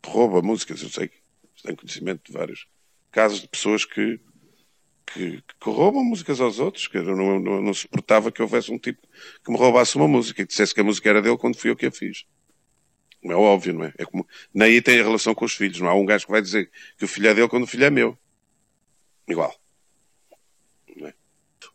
Rouba 0.06 0.40
músicas, 0.40 0.82
eu 0.82 0.88
sei 0.88 1.08
que 1.08 1.16
tenho 1.62 1.76
conhecimento 1.76 2.22
de 2.24 2.32
vários 2.32 2.66
casos 3.10 3.40
de 3.40 3.48
pessoas 3.48 3.84
que 3.84 4.20
que, 5.12 5.42
que, 5.42 5.70
roubam 5.70 6.04
músicas 6.04 6.40
aos 6.40 6.58
outros, 6.58 6.86
que 6.86 6.98
eu 6.98 7.02
não, 7.02 7.40
não, 7.40 7.62
não, 7.62 7.74
suportava 7.74 8.30
que 8.30 8.42
houvesse 8.42 8.72
um 8.72 8.78
tipo 8.78 9.00
que 9.44 9.50
me 9.50 9.56
roubasse 9.56 9.96
uma 9.96 10.08
música 10.08 10.42
e 10.42 10.46
dissesse 10.46 10.74
que 10.74 10.80
a 10.80 10.84
música 10.84 11.08
era 11.08 11.22
dele 11.22 11.38
quando 11.38 11.56
fui 11.56 11.70
eu 11.70 11.76
que 11.76 11.86
a 11.86 11.90
fiz. 11.90 12.24
É 13.24 13.34
óbvio, 13.34 13.74
não 13.74 13.84
é? 13.84 13.92
é 13.98 14.04
como, 14.04 14.26
nem 14.54 14.68
aí 14.68 14.82
tem 14.82 15.00
a 15.00 15.02
relação 15.02 15.34
com 15.34 15.44
os 15.44 15.54
filhos. 15.54 15.80
Não 15.80 15.88
há 15.88 15.94
um 15.94 16.06
gajo 16.06 16.26
que 16.26 16.32
vai 16.32 16.40
dizer 16.40 16.70
que 16.96 17.04
o 17.04 17.08
filho 17.08 17.28
é 17.28 17.34
dele 17.34 17.48
quando 17.48 17.64
o 17.64 17.66
filho 17.66 17.84
é 17.84 17.90
meu. 17.90 18.16
Igual. 19.26 19.54
É? 21.02 21.12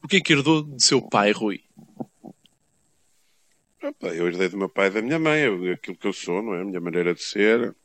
O 0.02 0.08
que 0.08 0.18
é 0.18 0.22
que 0.22 0.34
herdou 0.34 0.64
de 0.64 0.84
seu 0.84 1.02
pai, 1.02 1.32
Rui? 1.32 1.62
eu 4.02 4.28
herdei 4.28 4.48
do 4.48 4.58
meu 4.58 4.70
pai 4.70 4.88
e 4.88 4.92
da 4.92 5.02
minha 5.02 5.20
mãe, 5.20 5.42
eu, 5.42 5.74
aquilo 5.74 5.98
que 5.98 6.08
eu 6.08 6.14
sou, 6.14 6.42
não 6.42 6.56
é? 6.56 6.62
A 6.62 6.64
minha 6.64 6.80
maneira 6.80 7.14
de 7.14 7.22
ser, 7.22 7.76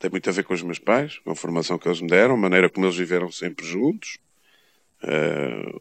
tem 0.00 0.10
muito 0.10 0.30
a 0.30 0.32
ver 0.32 0.44
com 0.44 0.54
os 0.54 0.62
meus 0.62 0.78
pais, 0.78 1.18
com 1.18 1.30
a 1.30 1.36
formação 1.36 1.78
que 1.78 1.86
eles 1.86 2.00
me 2.00 2.08
deram, 2.08 2.34
a 2.34 2.38
maneira 2.38 2.70
como 2.70 2.86
eles 2.86 2.96
viveram 2.96 3.30
sempre 3.30 3.66
juntos. 3.66 4.18
Uh, 5.04 5.78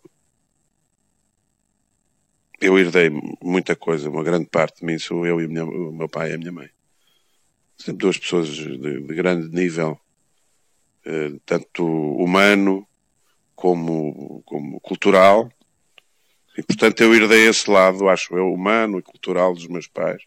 eu 2.59 2.77
herdei 2.77 3.09
muita 3.41 3.77
coisa, 3.77 4.09
uma 4.09 4.21
grande 4.21 4.47
parte 4.47 4.81
de 4.81 4.85
mim 4.85 4.99
sou 4.99 5.25
eu 5.25 5.39
e 5.39 5.47
minha, 5.47 5.63
o 5.63 5.93
meu 5.93 6.09
pai 6.09 6.31
e 6.31 6.33
a 6.33 6.37
minha 6.37 6.51
mãe. 6.51 6.69
Sempre 7.77 7.99
duas 7.99 8.17
pessoas 8.17 8.49
de, 8.49 8.77
de 8.77 9.15
grande 9.15 9.47
nível, 9.55 9.97
uh, 11.05 11.39
tanto 11.45 11.85
humano 11.85 12.85
como, 13.55 14.43
como 14.45 14.81
cultural. 14.81 15.49
E, 16.57 16.63
portanto, 16.63 16.99
eu 17.01 17.15
herdei 17.15 17.47
esse 17.47 17.71
lado, 17.71 18.09
acho 18.09 18.35
eu, 18.35 18.51
humano 18.51 18.99
e 18.99 19.01
cultural 19.01 19.53
dos 19.53 19.67
meus 19.67 19.87
pais. 19.87 20.21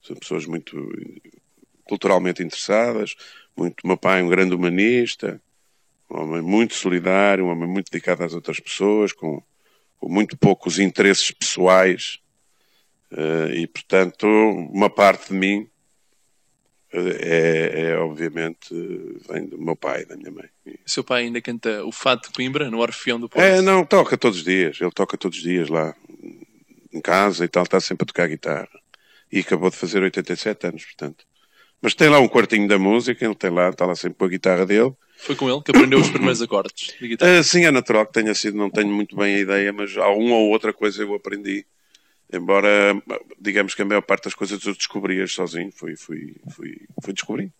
São 0.00 0.16
pessoas 0.16 0.46
muito 0.46 0.74
culturalmente 1.88 2.42
interessadas. 2.42 3.16
Muito, 3.56 3.86
meu 3.86 3.96
pai 3.96 4.20
é 4.20 4.24
um 4.24 4.28
grande 4.28 4.54
humanista, 4.54 5.40
um 6.10 6.20
homem 6.20 6.42
muito 6.42 6.74
solidário, 6.74 7.46
um 7.46 7.48
homem 7.48 7.68
muito 7.68 7.90
dedicado 7.90 8.24
às 8.24 8.34
outras 8.34 8.60
pessoas, 8.60 9.12
com, 9.12 9.42
com 9.98 10.08
muito 10.08 10.36
poucos 10.36 10.78
interesses 10.78 11.30
pessoais. 11.30 12.20
Uh, 13.10 13.52
e, 13.54 13.66
portanto, 13.66 14.26
uma 14.26 14.90
parte 14.90 15.28
de 15.28 15.34
mim 15.34 15.68
é, 16.90 17.90
é, 17.90 17.98
obviamente 17.98 18.74
vem 19.28 19.46
do 19.46 19.58
meu 19.58 19.76
pai 19.76 20.02
e 20.02 20.06
da 20.06 20.16
minha 20.16 20.30
mãe. 20.30 20.48
O 20.66 20.90
seu 20.90 21.04
pai 21.04 21.24
ainda 21.24 21.40
canta 21.40 21.84
o 21.84 21.92
Fado 21.92 22.22
de 22.22 22.30
Coimbra 22.30 22.70
no 22.70 22.78
Orfeão 22.78 23.20
do 23.20 23.28
Porto? 23.28 23.44
É, 23.44 23.60
não, 23.60 23.84
toca 23.84 24.16
todos 24.16 24.38
os 24.38 24.44
dias. 24.44 24.80
Ele 24.80 24.90
toca 24.90 25.18
todos 25.18 25.36
os 25.36 25.44
dias 25.44 25.68
lá 25.68 25.94
em 26.92 27.00
casa 27.00 27.44
e 27.44 27.48
tal, 27.48 27.64
está 27.64 27.78
sempre 27.80 28.04
a 28.04 28.06
tocar 28.06 28.26
guitarra. 28.26 28.68
E 29.30 29.40
acabou 29.40 29.70
de 29.70 29.76
fazer 29.76 30.02
87 30.02 30.66
anos, 30.66 30.84
portanto. 30.84 31.26
Mas 31.80 31.94
tem 31.94 32.08
lá 32.08 32.18
um 32.18 32.28
quartinho 32.28 32.66
da 32.66 32.78
música, 32.78 33.24
ele 33.24 33.34
tem 33.34 33.50
lá, 33.50 33.68
está 33.68 33.86
lá 33.86 33.94
sempre 33.94 34.18
com 34.18 34.24
a 34.24 34.28
guitarra 34.28 34.66
dele. 34.66 34.92
Foi 35.16 35.34
com 35.36 35.48
ele 35.48 35.62
que 35.62 35.70
aprendeu 35.70 35.98
os 35.98 36.10
primeiros 36.10 36.42
acordes 36.42 36.94
de 37.00 37.06
guitarra? 37.08 37.40
Uh, 37.40 37.44
sim, 37.44 37.64
é 37.64 37.70
natural 37.70 38.06
que 38.06 38.12
tenha 38.12 38.34
sido, 38.34 38.56
não 38.56 38.70
tenho 38.70 38.92
muito 38.92 39.16
bem 39.16 39.36
a 39.36 39.38
ideia, 39.38 39.72
mas 39.72 39.96
há 39.96 40.08
uma 40.08 40.36
ou 40.36 40.50
outra 40.50 40.72
coisa 40.72 41.02
eu 41.02 41.14
aprendi 41.14 41.64
Embora, 42.30 42.94
digamos 43.40 43.74
que 43.74 43.80
a 43.80 43.86
maior 43.86 44.02
parte 44.02 44.24
das 44.24 44.34
coisas 44.34 44.62
eu 44.62 44.74
descobri 44.74 45.26
sozinho, 45.26 45.72
fui, 45.72 45.96
fui, 45.96 46.36
fui, 46.50 46.86
fui 47.02 47.12
descobrindo. 47.14 47.52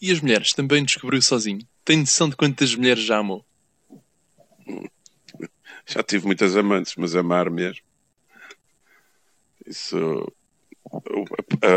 E 0.00 0.10
as 0.10 0.20
mulheres? 0.20 0.54
Também 0.54 0.82
descobriu 0.82 1.20
sozinho? 1.20 1.60
Tem 1.84 1.98
noção 1.98 2.30
de 2.30 2.36
quantas 2.36 2.74
mulheres 2.74 3.04
já 3.04 3.18
amou? 3.18 3.44
Já 5.84 6.02
tive 6.02 6.24
muitas 6.24 6.56
amantes, 6.56 6.94
mas 6.96 7.14
amar 7.14 7.50
mesmo. 7.50 7.84
Isso. 9.66 10.32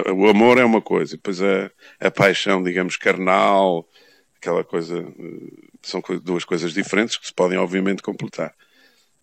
O, 0.07 0.25
o 0.25 0.29
amor 0.29 0.57
é 0.57 0.63
uma 0.63 0.81
coisa, 0.81 1.15
depois 1.15 1.41
a, 1.41 1.71
a 1.99 2.11
paixão, 2.11 2.61
digamos, 2.63 2.97
carnal, 2.97 3.87
aquela 4.37 4.63
coisa. 4.63 5.05
São 5.81 6.01
duas 6.23 6.43
coisas 6.43 6.73
diferentes 6.73 7.17
que 7.17 7.27
se 7.27 7.33
podem, 7.33 7.57
obviamente, 7.57 8.01
completar. 8.01 8.53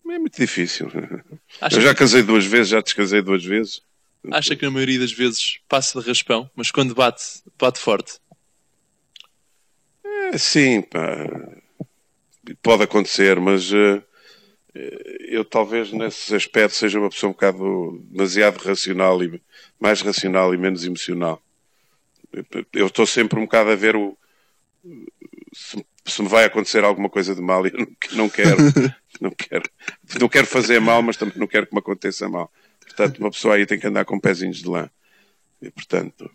É 0.09 0.19
muito 0.19 0.39
difícil. 0.39 0.87
Acha 1.59 1.77
Eu 1.77 1.81
já 1.81 1.93
casei 1.93 2.23
duas 2.23 2.45
vezes, 2.45 2.69
já 2.69 2.81
descasei 2.81 3.21
duas 3.21 3.43
vezes. 3.43 3.81
Acha 4.31 4.55
que 4.55 4.65
a 4.65 4.71
maioria 4.71 4.99
das 4.99 5.11
vezes 5.11 5.59
passa 5.67 5.99
de 6.01 6.07
raspão, 6.07 6.49
mas 6.55 6.71
quando 6.71 6.95
bate, 6.95 7.23
bate 7.57 7.79
forte? 7.79 8.19
É, 10.03 10.37
sim, 10.37 10.81
pá. 10.81 11.27
pode 12.61 12.83
acontecer, 12.83 13.39
mas 13.39 13.71
uh, 13.71 14.03
eu 15.27 15.43
talvez 15.45 15.91
nesse 15.91 16.35
aspecto 16.35 16.75
seja 16.75 16.99
uma 16.99 17.09
pessoa 17.09 17.29
um 17.29 17.33
bocado 17.33 17.99
demasiado 18.09 18.57
racional 18.57 19.23
e 19.23 19.41
mais 19.79 20.01
racional 20.01 20.53
e 20.53 20.57
menos 20.57 20.85
emocional. 20.85 21.41
Eu 22.73 22.87
estou 22.87 23.05
sempre 23.05 23.39
um 23.39 23.43
bocado 23.43 23.71
a 23.71 23.75
ver 23.75 23.95
o 23.95 24.17
se, 25.53 25.85
se 26.05 26.21
me 26.21 26.27
vai 26.27 26.45
acontecer 26.45 26.83
alguma 26.83 27.09
coisa 27.09 27.33
de 27.33 27.41
mal 27.41 27.65
eu 27.67 27.87
não, 28.13 28.29
quero, 28.29 28.57
não 29.19 29.31
quero, 29.31 29.69
não 30.19 30.29
quero 30.29 30.47
fazer 30.47 30.79
mal, 30.79 31.01
mas 31.01 31.17
também 31.17 31.37
não 31.37 31.47
quero 31.47 31.67
que 31.67 31.73
me 31.73 31.79
aconteça 31.79 32.29
mal. 32.29 32.51
Portanto, 32.79 33.19
uma 33.19 33.31
pessoa 33.31 33.55
aí 33.55 33.65
tem 33.65 33.79
que 33.79 33.87
andar 33.87 34.05
com 34.05 34.19
pezinhos 34.19 34.57
de 34.57 34.67
lã. 34.67 34.89
E, 35.61 35.69
portanto, 35.69 36.29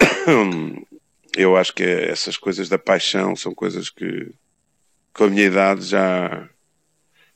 eu 1.36 1.56
acho 1.56 1.72
que 1.72 1.84
essas 1.84 2.36
coisas 2.36 2.68
da 2.68 2.78
paixão 2.78 3.36
são 3.36 3.54
coisas 3.54 3.90
que, 3.90 4.32
com 5.12 5.24
a 5.24 5.28
minha 5.28 5.46
idade, 5.46 5.84
já. 5.84 6.48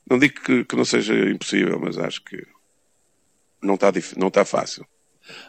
Não 0.09 0.19
digo 0.19 0.41
que, 0.41 0.65
que 0.65 0.75
não 0.75 0.85
seja 0.85 1.13
impossível, 1.29 1.79
mas 1.79 1.97
acho 1.97 2.23
que 2.23 2.45
não 3.61 3.75
está 3.75 3.91
não 4.17 4.29
tá 4.29 4.43
fácil. 4.43 4.85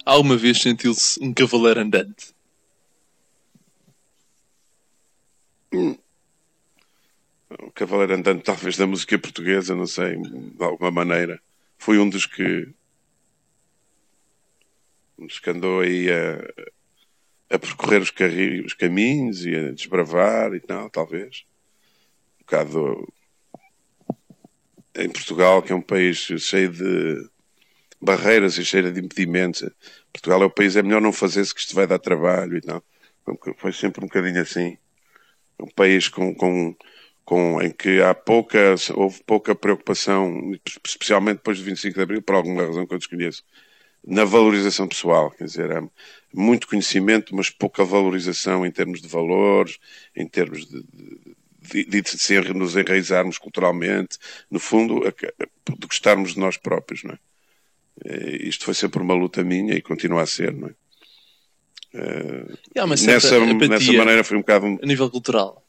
Alguma 0.04 0.36
vez 0.36 0.60
sentiu-se 0.60 1.22
um 1.22 1.34
cavaleiro 1.34 1.80
andante? 1.80 2.34
Hum. 5.72 5.98
O 7.58 7.72
cavaleiro 7.72 8.14
andante, 8.14 8.42
talvez, 8.44 8.76
da 8.76 8.86
música 8.86 9.18
portuguesa, 9.18 9.74
não 9.74 9.86
sei, 9.86 10.16
de 10.16 10.62
alguma 10.64 10.90
maneira. 10.90 11.40
Foi 11.76 11.98
um 11.98 12.08
dos 12.08 12.26
que. 12.26 12.68
Um 15.18 15.26
dos 15.26 15.38
que 15.38 15.50
andou 15.50 15.80
aí 15.80 16.08
a, 16.10 17.54
a 17.54 17.58
percorrer 17.58 18.00
os, 18.00 18.12
os 18.64 18.74
caminhos 18.74 19.44
e 19.44 19.54
a 19.54 19.72
desbravar 19.72 20.54
e 20.54 20.60
tal, 20.60 20.88
talvez. 20.90 21.44
Um 22.40 22.44
bocado 22.44 23.13
em 24.96 25.08
Portugal, 25.08 25.62
que 25.62 25.72
é 25.72 25.74
um 25.74 25.82
país 25.82 26.18
cheio 26.18 26.70
de 26.70 27.28
barreiras 28.00 28.58
e 28.58 28.64
cheio 28.64 28.92
de 28.92 29.00
impedimentos. 29.00 29.68
Portugal 30.12 30.42
é 30.42 30.46
o 30.46 30.50
país, 30.50 30.76
é 30.76 30.82
melhor 30.82 31.00
não 31.00 31.12
fazer 31.12 31.44
se 31.44 31.54
que 31.54 31.60
isto 31.60 31.74
vai 31.74 31.86
dar 31.86 31.98
trabalho 31.98 32.56
e 32.56 32.60
tal. 32.60 32.82
Foi 33.56 33.72
sempre 33.72 34.04
um 34.04 34.08
bocadinho 34.08 34.40
assim. 34.40 34.76
Um 35.58 35.68
país 35.68 36.08
com, 36.08 36.34
com, 36.34 36.76
com, 37.24 37.62
em 37.62 37.70
que 37.70 38.02
há 38.02 38.14
pouca, 38.14 38.74
houve 38.94 39.22
pouca 39.24 39.54
preocupação, 39.54 40.52
especialmente 40.86 41.38
depois 41.38 41.58
do 41.58 41.64
25 41.64 41.94
de 41.94 42.02
Abril, 42.02 42.22
por 42.22 42.34
alguma 42.34 42.66
razão 42.66 42.86
que 42.86 42.94
eu 42.94 42.98
desconheço, 42.98 43.42
na 44.06 44.24
valorização 44.24 44.86
pessoal. 44.86 45.30
Quer 45.30 45.44
dizer, 45.44 45.72
há 45.72 45.82
muito 46.32 46.68
conhecimento, 46.68 47.34
mas 47.34 47.50
pouca 47.50 47.84
valorização 47.84 48.66
em 48.66 48.70
termos 48.70 49.00
de 49.00 49.08
valores, 49.08 49.78
em 50.14 50.28
termos 50.28 50.66
de, 50.66 50.82
de, 50.82 51.36
de, 51.72 51.84
de 51.84 52.52
nos 52.54 52.76
enraizarmos 52.76 53.38
culturalmente, 53.38 54.18
no 54.50 54.58
fundo, 54.58 55.00
de 55.00 55.86
gostarmos 55.86 56.34
de 56.34 56.40
nós 56.40 56.56
próprios, 56.56 57.02
não 57.04 57.12
é? 57.12 57.18
Eh, 58.04 58.48
isto 58.48 58.64
foi 58.64 58.74
sempre 58.74 59.00
uma 59.00 59.14
luta 59.14 59.44
minha 59.44 59.74
e 59.74 59.82
continua 59.82 60.22
a 60.22 60.26
ser, 60.26 60.52
não 60.52 60.68
é? 60.68 60.74
Uh, 61.94 62.58
há 62.76 62.84
uma 62.84 62.96
certa 62.96 63.38
nessa, 63.38 63.52
apatia 63.52 63.68
nessa 63.68 63.92
maneira 63.92 64.24
foi 64.24 64.36
um 64.36 64.40
bocado. 64.40 64.66
A 64.82 64.86
nível 64.86 65.08
cultural. 65.08 65.64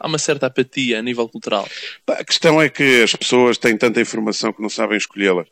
Há 0.00 0.06
uma 0.06 0.16
certa 0.16 0.46
apatia 0.46 0.98
a 0.98 1.02
nível 1.02 1.28
cultural. 1.28 1.68
A 2.08 2.24
questão 2.24 2.62
é 2.62 2.70
que 2.70 3.02
as 3.02 3.14
pessoas 3.14 3.58
têm 3.58 3.76
tanta 3.76 4.00
informação 4.00 4.54
que 4.54 4.62
não 4.62 4.70
sabem 4.70 4.96
escolhê-la. 4.96 5.44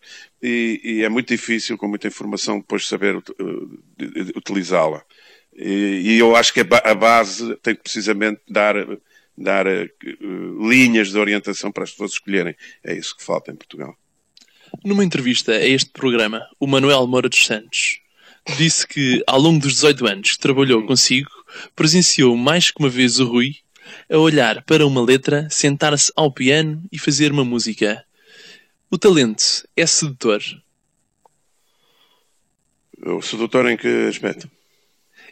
E, 0.43 0.81
e, 0.83 1.05
é 1.05 1.11
muito 1.11 1.29
difícil, 1.29 1.77
com 1.77 1.87
muita 1.87 2.07
informação, 2.07 2.59
depois 2.59 2.89
saber 2.89 3.17
uh, 3.17 3.23
utilizá-la. 4.35 5.03
E, 5.55 6.01
e, 6.03 6.19
eu 6.19 6.35
acho 6.35 6.55
que 6.55 6.61
a 6.61 6.95
base 6.95 7.55
tem 7.57 7.75
que 7.77 7.83
precisamente 7.83 8.41
dar, 8.49 8.75
dar 9.37 9.67
uh, 9.67 10.69
linhas 10.69 11.11
de 11.11 11.19
orientação 11.19 11.73
para 11.73 11.85
as 11.85 11.91
pessoas 11.91 12.13
escolherem. 12.13 12.55
É 12.83 12.95
isso 12.95 13.17
que 13.17 13.25
falta 13.25 13.51
em 13.51 13.57
Portugal. 13.57 13.97
Numa 14.85 15.05
entrevista 15.05 15.53
a 15.53 15.67
este 15.67 15.91
programa, 15.91 16.47
o 16.59 16.67
Manuel 16.67 17.07
Moura 17.07 17.29
dos 17.29 17.45
Santos 17.45 18.01
disse 18.57 18.87
que, 18.87 19.23
ao 19.27 19.41
longo 19.41 19.61
dos 19.61 19.75
18 19.75 20.07
anos 20.07 20.33
que 20.33 20.39
trabalhou 20.39 20.85
consigo, 20.87 21.31
presenciou 21.75 22.37
mais 22.37 22.71
que 22.71 22.81
uma 22.81 22.91
vez 22.91 23.19
o 23.21 23.27
Rui 23.27 23.57
a 24.11 24.19
olhar 24.19 24.63
para 24.65 24.87
uma 24.87 25.03
letra, 25.03 25.49
sentar-se 25.51 26.13
ao 26.17 26.33
piano 26.33 26.83
e 26.91 26.99
fazer 26.99 27.33
uma 27.33 27.45
música. 27.45 28.05
O 28.91 28.99
talento 28.99 29.67
é 29.77 29.87
sedutor? 29.87 30.43
O 33.07 33.21
sedutor 33.23 33.71
em 33.71 33.77
que 33.77 33.89
aspecto? 34.09 34.51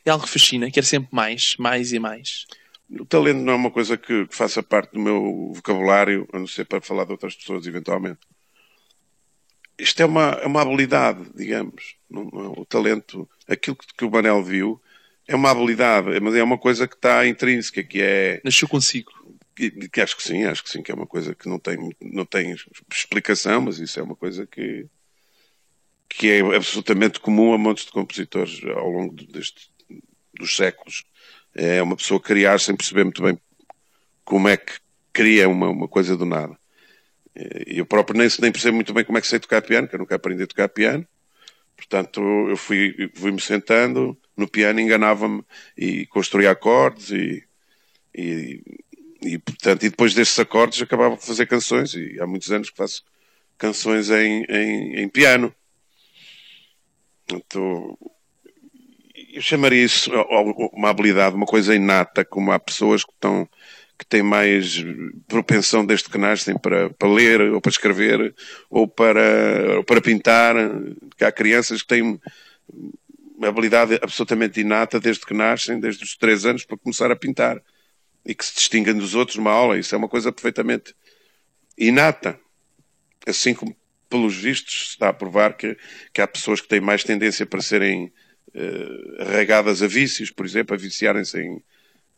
É 0.04 0.10
algo 0.10 0.24
que 0.24 0.30
fascina, 0.30 0.70
quer 0.70 0.84
sempre 0.84 1.08
mais, 1.12 1.54
mais 1.58 1.92
e 1.92 1.98
mais. 1.98 2.46
O 3.00 3.06
talento 3.06 3.38
não 3.38 3.52
é 3.52 3.56
uma 3.56 3.70
coisa 3.70 3.96
que, 3.96 4.26
que 4.26 4.34
faça 4.34 4.62
parte 4.62 4.92
do 4.92 5.00
meu 5.00 5.52
vocabulário, 5.54 6.28
a 6.32 6.38
não 6.38 6.46
ser 6.46 6.66
para 6.66 6.80
falar 6.80 7.04
de 7.04 7.12
outras 7.12 7.34
pessoas, 7.34 7.66
eventualmente 7.66 8.20
isto 9.78 10.00
é 10.00 10.06
uma, 10.06 10.30
é 10.42 10.46
uma 10.46 10.62
habilidade, 10.62 11.28
digamos. 11.34 11.96
o 12.10 12.64
talento, 12.64 13.28
aquilo 13.48 13.76
que, 13.76 13.86
que, 13.96 14.04
o 14.04 14.10
Manel 14.10 14.42
viu, 14.42 14.80
é 15.26 15.34
uma 15.34 15.50
habilidade, 15.50 16.20
mas 16.20 16.34
é 16.34 16.42
uma 16.42 16.58
coisa 16.58 16.86
que 16.86 16.94
está 16.94 17.26
intrínseca, 17.26 17.82
que 17.82 18.00
é. 18.00 18.40
Nasceu 18.44 18.68
consigo. 18.68 19.10
Que, 19.54 19.70
que, 19.88 20.00
acho 20.00 20.16
que 20.16 20.22
sim, 20.22 20.44
acho 20.44 20.62
que 20.62 20.70
sim, 20.70 20.82
que 20.82 20.90
é 20.90 20.94
uma 20.94 21.06
coisa 21.06 21.34
que 21.34 21.48
não 21.48 21.58
tem, 21.58 21.94
não 22.00 22.24
tem 22.24 22.54
explicação, 22.90 23.60
mas 23.60 23.78
isso 23.78 23.98
é 24.00 24.02
uma 24.02 24.16
coisa 24.16 24.46
que, 24.46 24.86
que 26.08 26.30
é 26.30 26.40
absolutamente 26.40 27.20
comum 27.20 27.52
a 27.52 27.58
montes 27.58 27.84
de 27.84 27.92
compositores 27.92 28.62
ao 28.64 28.88
longo 28.88 29.14
deste, 29.14 29.70
dos 30.34 30.56
séculos. 30.56 31.04
É 31.54 31.82
uma 31.82 31.96
pessoa 31.96 32.20
criar 32.20 32.58
sem 32.58 32.76
perceber 32.76 33.04
muito 33.04 33.22
bem 33.22 33.38
como 34.24 34.48
é 34.48 34.56
que 34.56 34.72
cria 35.12 35.48
uma, 35.48 35.68
uma 35.68 35.88
coisa 35.88 36.16
do 36.16 36.24
nada. 36.24 36.56
E 37.66 37.78
eu 37.78 37.86
próprio 37.86 38.18
nem, 38.18 38.28
nem 38.40 38.52
percebo 38.52 38.74
muito 38.74 38.92
bem 38.92 39.04
como 39.04 39.18
é 39.18 39.20
que 39.20 39.26
sei 39.26 39.38
tocar 39.38 39.62
piano, 39.62 39.88
que 39.88 39.94
eu 39.94 39.98
nunca 39.98 40.16
aprendi 40.16 40.42
a 40.42 40.46
tocar 40.46 40.68
piano. 40.68 41.06
Portanto, 41.76 42.20
eu 42.48 42.56
fui, 42.56 43.10
fui-me 43.14 43.40
sentando 43.40 44.16
no 44.36 44.48
piano, 44.48 44.80
enganava-me 44.80 45.42
e 45.76 46.06
construía 46.06 46.50
acordes 46.50 47.10
e, 47.10 47.44
e, 48.14 48.62
e, 49.22 49.38
portanto, 49.38 49.84
e 49.84 49.90
depois 49.90 50.14
destes 50.14 50.38
acordes 50.38 50.80
acabava 50.80 51.16
de 51.16 51.26
fazer 51.26 51.46
canções 51.46 51.94
e 51.94 52.20
há 52.20 52.26
muitos 52.26 52.50
anos 52.52 52.70
que 52.70 52.76
faço 52.76 53.02
canções 53.58 54.10
em, 54.10 54.44
em, 54.48 55.00
em 55.00 55.08
piano. 55.08 55.54
Portanto, 57.26 57.98
eu 59.32 59.42
chamaria 59.42 59.84
isso 59.84 60.10
uma 60.72 60.90
habilidade, 60.90 61.34
uma 61.34 61.46
coisa 61.46 61.74
inata, 61.74 62.24
como 62.24 62.52
há 62.52 62.58
pessoas 62.58 63.04
que 63.04 63.12
estão 63.12 63.48
que 63.98 64.06
têm 64.06 64.22
mais 64.22 64.84
propensão 65.28 65.86
desde 65.86 66.08
que 66.08 66.18
nascem 66.18 66.58
para, 66.58 66.90
para 66.90 67.08
ler 67.08 67.40
ou 67.52 67.60
para 67.60 67.70
escrever 67.70 68.34
ou 68.68 68.88
para, 68.88 69.76
ou 69.76 69.84
para 69.84 70.00
pintar. 70.00 70.56
Que 71.16 71.24
há 71.24 71.30
crianças 71.30 71.82
que 71.82 71.88
têm 71.88 72.20
uma 73.36 73.48
habilidade 73.48 73.98
absolutamente 74.02 74.60
inata 74.60 74.98
desde 74.98 75.24
que 75.24 75.32
nascem, 75.32 75.78
desde 75.78 76.02
os 76.02 76.16
três 76.16 76.44
anos, 76.44 76.64
para 76.64 76.76
começar 76.76 77.12
a 77.12 77.16
pintar 77.16 77.62
e 78.24 78.34
que 78.34 78.44
se 78.44 78.54
distinguem 78.54 78.94
dos 78.94 79.14
outros 79.14 79.36
numa 79.36 79.52
aula. 79.52 79.78
Isso 79.78 79.94
é 79.94 79.98
uma 79.98 80.08
coisa 80.08 80.32
perfeitamente 80.32 80.94
inata. 81.78 82.38
Assim 83.24 83.54
como, 83.54 83.76
pelos 84.08 84.34
vistos, 84.34 84.88
está 84.90 85.10
a 85.10 85.12
provar 85.12 85.56
que, 85.56 85.76
que 86.12 86.20
há 86.20 86.26
pessoas 86.26 86.60
que 86.60 86.68
têm 86.68 86.80
mais 86.80 87.04
tendência 87.04 87.46
para 87.46 87.60
serem 87.60 88.12
arraigadas 89.18 89.82
a 89.82 89.86
vícios, 89.86 90.30
por 90.30 90.44
exemplo, 90.44 90.74
a 90.74 90.78
viciarem-se 90.78 91.38
em, 91.40 91.62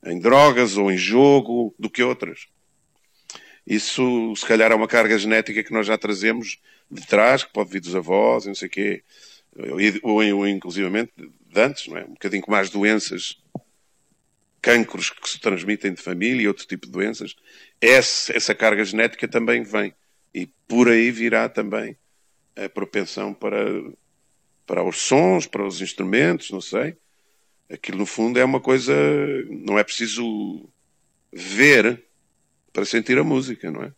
em 0.05 0.19
drogas 0.19 0.77
ou 0.77 0.91
em 0.91 0.97
jogo 0.97 1.75
do 1.79 1.89
que 1.89 2.03
outras. 2.03 2.47
Isso, 3.67 4.35
se 4.37 4.45
calhar, 4.45 4.71
é 4.71 4.75
uma 4.75 4.89
carga 4.89 5.17
genética 5.17 5.63
que 5.63 5.73
nós 5.73 5.87
já 5.87 5.97
trazemos 5.97 6.59
de 6.91 7.07
trás, 7.07 7.45
que 7.45 7.53
pode 7.53 7.71
vir 7.71 7.81
dos 7.81 7.95
avós, 7.95 8.47
não 8.47 8.55
sei 8.55 8.69
o 8.69 8.71
quê, 8.71 9.03
ou, 10.03 10.23
ou 10.37 10.47
inclusivamente 10.47 11.13
de 11.17 11.61
antes, 11.61 11.87
não 11.87 11.97
é? 11.97 12.05
Um 12.05 12.13
bocadinho 12.13 12.43
com 12.43 12.51
mais 12.51 12.69
doenças, 12.69 13.41
cancros 14.61 15.11
que 15.11 15.29
se 15.29 15.41
transmitem 15.41 15.95
de 15.95 16.03
família 16.03 16.43
e 16.43 16.49
outro 16.49 16.67
tipo 16.67 16.87
de 16.87 16.93
doenças. 16.93 17.37
Essa, 17.81 18.37
essa 18.37 18.55
carga 18.55 18.85
genética 18.85 19.29
também 19.29 19.63
vem. 19.63 19.95
E 20.35 20.47
por 20.67 20.89
aí 20.89 21.11
virá 21.11 21.49
também 21.49 21.97
a 22.57 22.69
propensão 22.69 23.33
para, 23.33 23.57
para 24.67 24.83
os 24.83 24.99
sons, 24.99 25.47
para 25.47 25.67
os 25.67 25.81
instrumentos, 25.81 26.51
não 26.51 26.61
sei. 26.61 26.97
Aquilo, 27.71 27.99
no 27.99 28.07
fundo, 28.07 28.39
é 28.39 28.45
uma 28.45 28.61
coisa. 28.61 28.95
Não 29.51 29.79
é 29.79 29.85
preciso 29.85 30.69
ver 31.33 32.05
para 32.73 32.85
sentir 32.85 33.19
a 33.19 33.25
música, 33.25 33.71
não 33.71 33.83
é? 33.83 33.93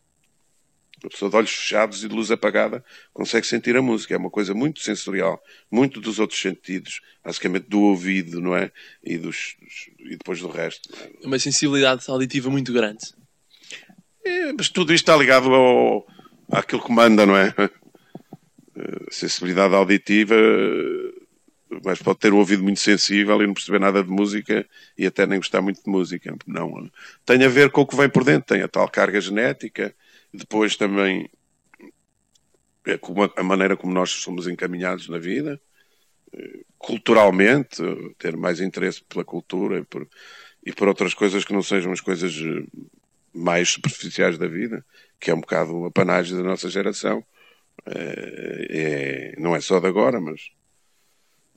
A 1.04 1.08
pessoa 1.08 1.30
de 1.30 1.36
olhos 1.36 1.50
fechados 1.50 2.02
e 2.02 2.08
de 2.08 2.14
luz 2.14 2.30
apagada 2.30 2.84
consegue 3.12 3.46
sentir 3.46 3.76
a 3.76 3.82
música. 3.82 4.14
É 4.14 4.16
uma 4.16 4.30
coisa 4.30 4.54
muito 4.54 4.80
sensorial, 4.80 5.42
muito 5.70 6.00
dos 6.00 6.18
outros 6.18 6.40
sentidos, 6.40 7.00
basicamente 7.22 7.68
do 7.68 7.80
ouvido, 7.80 8.40
não 8.40 8.56
é? 8.56 8.72
E, 9.04 9.18
dos, 9.18 9.56
e 9.98 10.16
depois 10.16 10.40
do 10.40 10.48
resto. 10.48 10.88
É? 11.00 11.26
Uma 11.26 11.38
sensibilidade 11.38 12.04
auditiva 12.08 12.50
muito 12.50 12.72
grande. 12.72 13.04
É, 14.24 14.52
mas 14.52 14.68
tudo 14.68 14.92
isto 14.92 15.04
está 15.04 15.16
ligado 15.16 15.54
ao, 15.54 16.06
àquilo 16.50 16.82
que 16.82 16.92
manda, 16.92 17.26
não 17.26 17.36
é? 17.36 17.54
Sensibilidade 19.10 19.74
auditiva, 19.74 20.34
mas 21.84 22.00
pode 22.00 22.18
ter 22.18 22.32
o 22.32 22.38
ouvido 22.38 22.62
muito 22.62 22.80
sensível 22.80 23.40
e 23.42 23.46
não 23.46 23.54
perceber 23.54 23.78
nada 23.78 24.02
de 24.02 24.10
música 24.10 24.66
e 24.96 25.06
até 25.06 25.26
nem 25.26 25.38
gostar 25.38 25.60
muito 25.60 25.82
de 25.82 25.90
música. 25.90 26.34
Não. 26.46 26.90
Tem 27.24 27.42
a 27.44 27.48
ver 27.48 27.70
com 27.70 27.82
o 27.82 27.86
que 27.86 27.96
vem 27.96 28.08
por 28.08 28.24
dentro, 28.24 28.54
tem 28.54 28.62
a 28.62 28.68
tal 28.68 28.88
carga 28.88 29.20
genética 29.20 29.94
depois 30.36 30.76
também 30.76 31.28
é 32.86 33.00
a 33.36 33.42
maneira 33.42 33.76
como 33.76 33.92
nós 33.92 34.10
somos 34.10 34.46
encaminhados 34.46 35.08
na 35.08 35.18
vida, 35.18 35.60
eh, 36.32 36.60
culturalmente, 36.78 37.82
ter 38.16 38.36
mais 38.36 38.60
interesse 38.60 39.02
pela 39.02 39.24
cultura 39.24 39.78
e 39.78 39.84
por, 39.84 40.08
e 40.64 40.72
por 40.72 40.86
outras 40.86 41.12
coisas 41.12 41.44
que 41.44 41.52
não 41.52 41.62
sejam 41.62 41.90
as 41.90 42.00
coisas 42.00 42.32
eh, 42.34 42.64
mais 43.34 43.70
superficiais 43.70 44.38
da 44.38 44.46
vida, 44.46 44.84
que 45.18 45.30
é 45.30 45.34
um 45.34 45.40
bocado 45.40 45.84
a 45.86 45.90
panagem 45.90 46.36
da 46.36 46.44
nossa 46.44 46.68
geração. 46.68 47.24
É, 47.84 48.66
é, 49.36 49.40
não 49.40 49.54
é 49.54 49.60
só 49.60 49.78
de 49.78 49.86
agora, 49.86 50.20
mas 50.20 50.50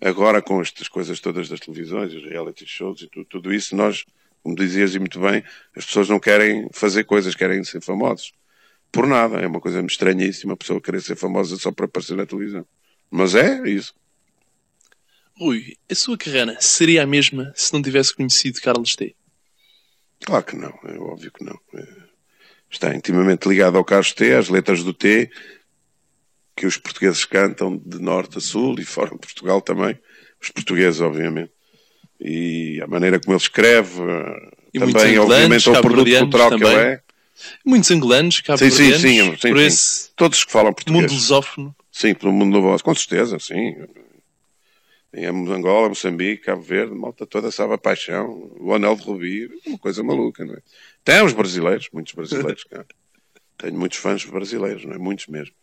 agora 0.02 0.42
com 0.42 0.62
estas 0.62 0.88
coisas 0.88 1.20
todas 1.20 1.50
das 1.50 1.60
televisões, 1.60 2.14
os 2.14 2.24
reality 2.24 2.66
shows 2.66 3.02
e 3.02 3.08
tudo, 3.08 3.26
tudo 3.26 3.54
isso, 3.54 3.76
nós, 3.76 4.06
como 4.44 4.56
dizias 4.56 4.94
e 4.96 5.00
muito 5.00 5.20
bem, 5.20 5.44
as 5.76 5.86
pessoas 5.86 6.10
não 6.10 6.20
querem 6.20 6.70
fazer 6.74 7.04
coisas, 7.04 7.36
querem 7.36 7.64
ser 7.64 7.82
famosos 7.82 8.32
por 8.92 9.08
nada. 9.08 9.38
É 9.38 9.48
uma 9.48 9.62
coisa 9.62 9.82
estranhíssima 9.82 10.54
a 10.54 10.58
pessoa 10.58 10.82
querer 10.82 11.02
ser 11.02 11.16
famosa 11.16 11.58
só 11.58 11.72
para 11.72 11.86
aparecer 11.86 12.16
na 12.16 12.26
televisão. 12.26 12.66
Mas 13.10 13.36
é 13.36 13.68
isso. 13.68 13.94
Rui, 15.38 15.78
a 15.90 15.96
sua 15.96 16.18
carreira 16.18 16.58
seria 16.60 17.04
a 17.04 17.08
mesma 17.08 17.54
se 17.56 17.72
não 17.72 17.82
tivesse 17.82 18.14
conhecido 18.14 18.60
Carlos 18.62 18.96
T? 18.96 19.16
Claro 20.26 20.44
que 20.44 20.56
não, 20.56 20.78
é 20.84 20.98
óbvio 21.00 21.32
que 21.32 21.44
não. 21.44 21.58
É... 21.74 22.10
Está 22.70 22.94
intimamente 22.94 23.48
ligado 23.48 23.78
ao 23.78 23.86
Carlos 23.86 24.14
T, 24.14 24.34
às 24.34 24.50
letras 24.50 24.84
do 24.84 24.94
T, 24.94 25.32
que 26.60 26.66
os 26.66 26.76
portugueses 26.76 27.24
cantam 27.24 27.78
de 27.78 28.02
norte 28.02 28.38
a 28.38 28.42
sul 28.42 28.78
e 28.80 28.84
fora 28.84 29.12
de 29.12 29.18
Portugal 29.18 29.62
também. 29.62 29.98
Os 30.42 30.50
portugueses, 30.50 31.00
obviamente. 31.00 31.52
E 32.20 32.82
a 32.82 32.88
maneira 32.88 33.18
como 33.18 33.34
ele 33.34 33.42
escreve, 33.42 34.02
e 34.74 34.80
também, 34.80 35.18
obviamente, 35.18 35.70
é 35.70 35.72
o 35.72 35.82
produto 35.82 36.18
cultural 36.20 36.50
também. 36.50 36.68
que 36.68 36.76
ele 36.76 36.84
é. 36.84 37.02
Muitos 37.66 37.90
angolanos, 37.92 38.42
cabo 38.42 38.58
sim, 38.58 38.70
sim, 38.70 38.94
sim, 39.00 39.38
sim, 39.38 39.50
por 39.50 39.58
esse 39.58 40.10
Todos 40.18 40.44
que 40.44 40.52
falam 40.52 40.74
português. 40.74 41.04
mundo 41.04 41.14
lusófono. 41.14 41.76
Sim, 41.90 42.14
pelo 42.14 42.34
mundo 42.34 42.58
do 42.58 42.62
vosso, 42.62 42.84
com 42.84 42.94
certeza, 42.94 43.40
sim. 43.40 43.76
Em 45.14 45.26
Angola, 45.26 45.88
Moçambique, 45.88 46.44
Cabo 46.44 46.62
Verde, 46.62 46.94
malta 46.94 47.26
toda 47.26 47.50
sabe 47.52 47.74
a 47.74 47.78
paixão, 47.78 48.52
o 48.60 48.74
anel 48.74 48.98
de 48.98 49.04
rubi, 49.04 49.50
uma 49.66 49.78
coisa 49.78 50.04
maluca, 50.04 50.44
não 50.44 50.56
é? 50.56 50.60
Tem 51.06 51.24
os 51.24 51.32
brasileiros, 51.32 51.88
muitos 51.94 52.14
brasileiros 52.14 52.66
cá. 52.66 52.84
Tenho 53.58 53.80
muitos 53.80 53.98
fãs 53.98 54.26
brasileiros, 54.26 54.84
não 54.84 54.94
é? 54.94 54.98
Muitos 54.98 55.28
mesmo. 55.28 55.56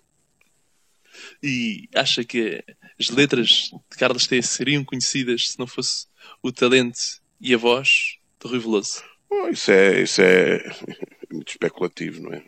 E 1.42 1.88
acha 1.94 2.24
que 2.24 2.64
as 2.98 3.08
letras 3.10 3.70
de 3.90 3.96
Carlos 3.98 4.26
T 4.26 4.40
seriam 4.42 4.84
conhecidas 4.84 5.50
se 5.50 5.58
não 5.58 5.66
fosse 5.66 6.06
o 6.42 6.52
talento 6.52 6.98
e 7.40 7.54
a 7.54 7.58
voz 7.58 8.18
do 8.40 8.48
Rui 8.48 8.58
Veloso? 8.58 9.02
Oh, 9.30 9.48
isso 9.48 9.70
é, 9.70 10.02
isso 10.02 10.22
é 10.22 10.64
muito 11.30 11.50
especulativo, 11.50 12.22
não 12.22 12.32
é? 12.32 12.42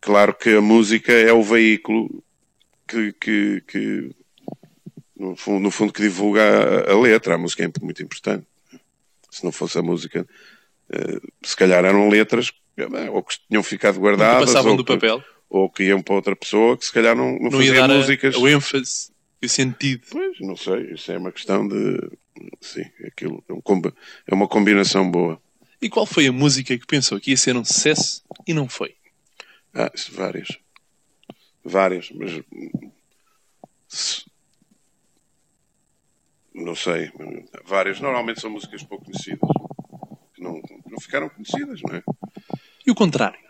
Claro 0.00 0.34
que 0.34 0.50
a 0.50 0.60
música 0.60 1.12
é 1.12 1.32
o 1.32 1.42
veículo 1.42 2.22
que, 2.88 3.12
que, 3.12 3.60
que 3.66 4.10
no, 5.16 5.36
fundo, 5.36 5.60
no, 5.60 5.70
fundo, 5.70 5.92
que 5.92 6.02
divulga 6.02 6.42
a, 6.42 6.92
a, 6.92 7.00
letra. 7.00 7.34
A 7.34 7.38
música 7.38 7.64
é 7.64 7.70
muito 7.80 8.02
importante. 8.02 8.46
Se 9.30 9.44
não 9.44 9.52
fosse 9.52 9.78
a 9.78 9.82
música, 9.82 10.26
uh, 10.90 11.32
se 11.42 11.56
calhar 11.56 11.84
eram 11.84 12.08
letras 12.08 12.52
eh, 12.76 13.10
ou 13.10 13.22
que 13.22 13.36
tinham 13.48 13.62
ficado 13.62 13.98
guardadas. 13.98 14.46
Passavam 14.46 14.72
ou 14.72 14.76
do 14.78 14.84
papel. 14.84 15.22
Ou 15.54 15.68
que 15.68 15.84
iam 15.84 16.00
para 16.00 16.14
outra 16.14 16.34
pessoa 16.34 16.78
que 16.78 16.86
se 16.86 16.90
calhar 16.90 17.14
não, 17.14 17.32
não, 17.32 17.50
não 17.50 17.50
fazia 17.50 17.86
músicas. 17.86 18.36
O 18.36 18.48
ênfase 18.48 19.12
e 19.42 19.44
o 19.44 19.48
sentido. 19.50 20.06
Pois, 20.10 20.40
não 20.40 20.56
sei. 20.56 20.94
Isso 20.94 21.12
é 21.12 21.18
uma 21.18 21.30
questão 21.30 21.68
de. 21.68 22.10
Sim, 22.58 22.86
aquilo 23.06 23.44
é, 23.46 23.52
um, 23.52 23.62
é 24.28 24.34
uma 24.34 24.48
combinação 24.48 25.10
boa. 25.10 25.38
E 25.80 25.90
qual 25.90 26.06
foi 26.06 26.26
a 26.26 26.32
música 26.32 26.78
que 26.78 26.86
pensou 26.86 27.20
que 27.20 27.32
ia 27.32 27.36
ser 27.36 27.54
um 27.54 27.62
sucesso 27.66 28.24
e 28.46 28.54
não 28.54 28.66
foi? 28.66 28.96
Ah, 29.74 29.92
várias. 30.12 30.48
Várias, 31.62 32.10
mas. 32.12 32.40
Não 36.54 36.74
sei. 36.74 37.12
Várias. 37.66 38.00
Normalmente 38.00 38.40
são 38.40 38.48
músicas 38.48 38.82
pouco 38.84 39.04
conhecidas. 39.04 39.50
Que 40.34 40.42
não, 40.42 40.62
não 40.90 40.98
ficaram 40.98 41.28
conhecidas, 41.28 41.82
não 41.82 41.96
é? 41.96 42.02
E 42.86 42.90
o 42.90 42.94
contrário? 42.94 43.41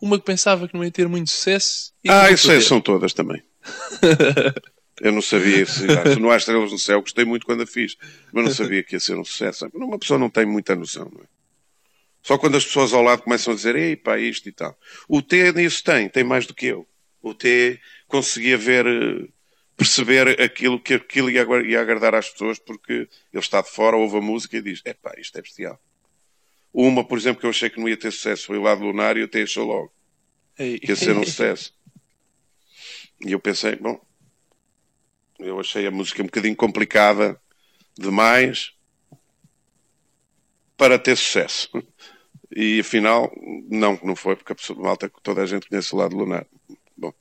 Uma 0.00 0.18
que 0.18 0.24
pensava 0.24 0.66
que 0.66 0.74
não 0.74 0.84
ia 0.84 0.90
ter 0.90 1.08
muito 1.08 1.30
sucesso. 1.30 1.92
Ah, 2.08 2.30
isso 2.30 2.50
é, 2.50 2.60
são 2.60 2.80
todas 2.80 3.12
também. 3.12 3.42
Eu 5.00 5.12
não 5.12 5.22
sabia 5.22 5.64
se, 5.64 5.86
não 6.18 6.30
há 6.30 6.36
estrelas 6.38 6.70
no 6.70 6.78
céu, 6.78 7.00
gostei 7.00 7.24
muito 7.24 7.46
quando 7.46 7.62
a 7.62 7.66
fiz, 7.66 7.96
mas 8.32 8.44
não 8.44 8.52
sabia 8.52 8.82
que 8.82 8.94
ia 8.96 9.00
ser 9.00 9.16
um 9.16 9.24
sucesso. 9.24 9.66
Uma 9.72 9.98
pessoa 9.98 10.18
não 10.18 10.28
tem 10.28 10.44
muita 10.44 10.76
noção, 10.76 11.10
não 11.10 11.22
é? 11.22 11.26
Só 12.22 12.36
quando 12.36 12.56
as 12.58 12.64
pessoas 12.66 12.92
ao 12.92 13.02
lado 13.02 13.22
começam 13.22 13.52
a 13.52 13.56
dizer, 13.56 13.76
ei 13.76 13.96
pá, 13.96 14.18
isto 14.18 14.46
e 14.46 14.52
tal. 14.52 14.78
O 15.08 15.22
T 15.22 15.52
nisso 15.52 15.82
tem, 15.82 16.06
tem 16.06 16.22
mais 16.22 16.46
do 16.46 16.54
que 16.54 16.66
eu. 16.66 16.86
O 17.22 17.32
T 17.32 17.80
conseguia 18.06 18.58
ver, 18.58 18.86
eh, 18.86 19.26
perceber 19.74 20.40
aquilo 20.40 20.78
que 20.78 20.94
aquilo 20.94 21.30
ia, 21.30 21.46
ia 21.66 21.80
agradar 21.80 22.14
às 22.14 22.28
pessoas 22.28 22.58
porque 22.58 22.92
ele 22.92 23.08
está 23.32 23.62
de 23.62 23.70
fora, 23.70 23.96
ouve 23.96 24.18
a 24.18 24.20
música 24.20 24.58
e 24.58 24.62
diz, 24.62 24.82
é 24.84 24.92
pá, 24.92 25.14
isto 25.16 25.38
é 25.38 25.40
bestial. 25.42 25.80
Uma, 26.72 27.04
por 27.04 27.18
exemplo, 27.18 27.40
que 27.40 27.46
eu 27.46 27.50
achei 27.50 27.68
que 27.68 27.80
não 27.80 27.88
ia 27.88 27.96
ter 27.96 28.10
sucesso 28.10 28.46
foi 28.46 28.58
o 28.58 28.62
lado 28.62 28.84
lunar 28.84 29.16
e 29.16 29.22
o 29.22 29.28
T 29.28 29.42
achou 29.42 29.66
logo. 29.66 29.92
Ei. 30.58 30.78
Que 30.78 30.92
ia 30.92 30.96
ser 30.96 31.16
um 31.16 31.24
sucesso. 31.24 31.74
E 33.24 33.32
eu 33.32 33.40
pensei, 33.40 33.76
bom, 33.76 34.00
eu 35.38 35.58
achei 35.58 35.86
a 35.86 35.90
música 35.90 36.22
um 36.22 36.26
bocadinho 36.26 36.56
complicada 36.56 37.40
demais 37.98 38.72
para 40.76 40.98
ter 40.98 41.16
sucesso. 41.16 41.70
E 42.54 42.80
afinal, 42.80 43.32
não, 43.68 43.98
não 44.02 44.16
foi, 44.16 44.36
porque 44.36 44.52
a 44.52 44.56
pessoa 44.56 44.80
malta 44.80 45.10
toda 45.22 45.42
a 45.42 45.46
gente 45.46 45.68
conhece 45.68 45.94
o 45.94 45.98
lado 45.98 46.16
lunar. 46.16 46.46
Bom. 46.96 47.12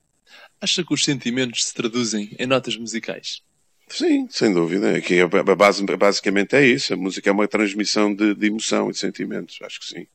Acha 0.61 0.83
que 0.83 0.93
os 0.93 1.03
sentimentos 1.03 1.65
se 1.65 1.73
traduzem 1.73 2.35
em 2.39 2.47
notas 2.47 2.77
musicais? 2.77 3.41
Sim, 3.89 4.27
sem 4.29 4.53
dúvida. 4.53 4.95
Aqui 4.95 5.19
a 5.19 5.55
base, 5.55 5.83
basicamente 5.83 6.55
é 6.55 6.65
isso. 6.65 6.93
A 6.93 6.97
música 6.97 7.29
é 7.29 7.33
uma 7.33 7.47
transmissão 7.47 8.13
de, 8.13 8.35
de 8.35 8.47
emoção 8.47 8.89
e 8.89 8.93
de 8.93 8.99
sentimentos. 8.99 9.59
Acho 9.63 9.79
que 9.79 9.85
sim. 9.85 10.07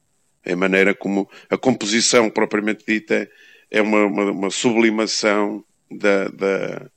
É 0.45 0.53
a 0.53 0.57
maneira 0.57 0.95
como 0.95 1.29
a 1.51 1.57
composição 1.57 2.31
propriamente 2.31 2.85
dita 2.87 3.29
é 3.71 3.83
uma, 3.83 4.07
uma, 4.07 4.31
uma 4.31 4.51
sublimação 4.51 5.65
da, 5.91 6.29
da, 6.29 6.91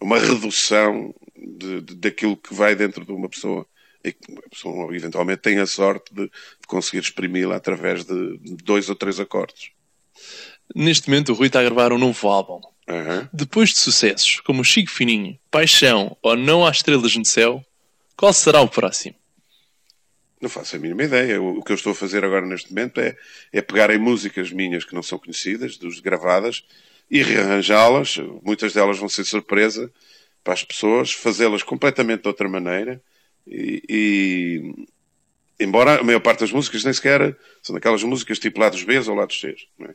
uma 0.00 0.18
redução 0.18 1.14
de, 1.36 1.82
de, 1.82 1.94
daquilo 1.96 2.36
que 2.36 2.54
vai 2.54 2.74
dentro 2.74 3.04
de 3.04 3.12
uma 3.12 3.28
pessoa 3.28 3.66
e 4.02 4.12
que 4.12 4.32
a 4.32 4.48
pessoa 4.48 4.94
eventualmente 4.94 5.42
tem 5.42 5.58
a 5.58 5.66
sorte 5.66 6.14
de, 6.14 6.22
de 6.22 6.66
conseguir 6.66 7.02
exprimi-la 7.02 7.56
através 7.56 8.04
de 8.04 8.38
dois 8.64 8.88
ou 8.88 8.94
três 8.94 9.18
acordes. 9.20 9.70
Neste 10.74 11.08
momento 11.08 11.32
o 11.32 11.34
Rui 11.34 11.48
está 11.48 11.60
a 11.60 11.64
gravar 11.64 11.92
um 11.92 11.98
novo 11.98 12.28
álbum. 12.28 12.60
Uhum. 12.88 13.28
Depois 13.32 13.70
de 13.70 13.78
sucessos 13.78 14.40
como 14.40 14.64
Chico 14.64 14.90
Fininho, 14.90 15.38
Paixão 15.50 16.16
ou 16.22 16.36
Não 16.36 16.66
Há 16.66 16.70
Estrelas 16.70 17.14
no 17.16 17.24
Céu, 17.24 17.62
qual 18.16 18.32
será 18.32 18.60
o 18.60 18.68
próximo? 18.68 19.14
Não 20.40 20.48
faço 20.48 20.76
a 20.76 20.78
mínima 20.78 21.02
ideia. 21.02 21.40
O, 21.42 21.62
que 21.62 21.72
eu 21.72 21.76
estou 21.76 21.92
a 21.92 21.94
fazer 21.94 22.24
agora 22.24 22.46
neste 22.46 22.70
momento 22.70 23.00
é, 23.00 23.16
é 23.52 23.60
pegar 23.60 23.90
em 23.90 23.98
músicas 23.98 24.50
minhas 24.52 24.84
que 24.84 24.94
não 24.94 25.02
são 25.02 25.18
conhecidas, 25.18 25.76
dos 25.76 26.00
gravadas, 26.00 26.64
e 27.10 27.22
rearranjá-las. 27.22 28.16
Muitas 28.42 28.72
delas 28.72 28.98
vão 28.98 29.08
ser 29.08 29.24
surpresa 29.24 29.92
para 30.42 30.54
as 30.54 30.64
pessoas, 30.64 31.12
fazê-las 31.12 31.62
completamente 31.62 32.22
de 32.22 32.28
outra 32.28 32.48
maneira 32.48 33.02
e, 33.46 33.82
e, 33.88 34.86
embora 35.60 36.00
a 36.00 36.02
maior 36.02 36.20
parte 36.20 36.40
das 36.40 36.52
músicas 36.52 36.84
nem 36.84 36.92
sequer 36.92 37.36
são 37.62 37.74
daquelas 37.74 38.02
músicas 38.02 38.38
tipo 38.38 38.60
lados 38.60 38.82
B 38.82 38.98
ou 38.98 39.14
lados 39.14 39.40
C, 39.40 39.54
é? 39.80 39.94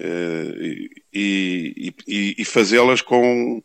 Uh, 0.00 0.88
e, 1.12 1.94
e, 2.06 2.34
e 2.38 2.44
fazê-las 2.44 3.02
com, 3.02 3.62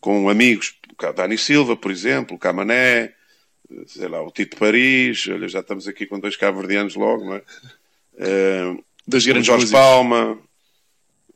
com 0.00 0.28
amigos, 0.28 0.74
o 0.90 1.12
Dani 1.12 1.38
Silva, 1.38 1.76
por 1.76 1.92
exemplo, 1.92 2.34
o 2.36 2.38
Camané, 2.38 3.14
sei 3.86 4.08
lá, 4.08 4.20
o 4.20 4.32
Tito 4.32 4.56
Paris, 4.56 5.28
olha, 5.28 5.46
já 5.46 5.60
estamos 5.60 5.86
aqui 5.86 6.04
com 6.04 6.18
dois 6.18 6.34
cabo-verdianos 6.36 6.96
logo, 6.96 7.24
não 7.24 7.34
é? 7.34 7.42
Uh, 8.14 8.84
Dois 9.06 9.24
grandes 9.24 9.46
Jorge 9.46 9.64
músicos. 9.64 9.80
Palma, 9.80 10.38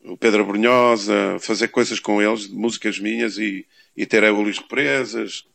o 0.04 0.16
Pedro 0.16 0.44
Brunhosa, 0.44 1.38
fazer 1.40 1.68
coisas 1.68 1.98
com 1.98 2.20
eles, 2.20 2.46
músicas 2.48 2.98
minhas 2.98 3.38
e, 3.38 3.66
e 3.96 4.04
ter 4.04 4.24
a 4.24 4.30
Luís 4.30 4.58
Represas, 4.58 5.46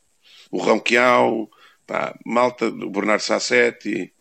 o 0.49 0.57
Ronquial, 0.57 1.47
pá, 1.85 2.17
malta, 2.25 2.67
o 2.67 2.89
Bernardo 2.89 3.21
Sassetti. 3.21 4.11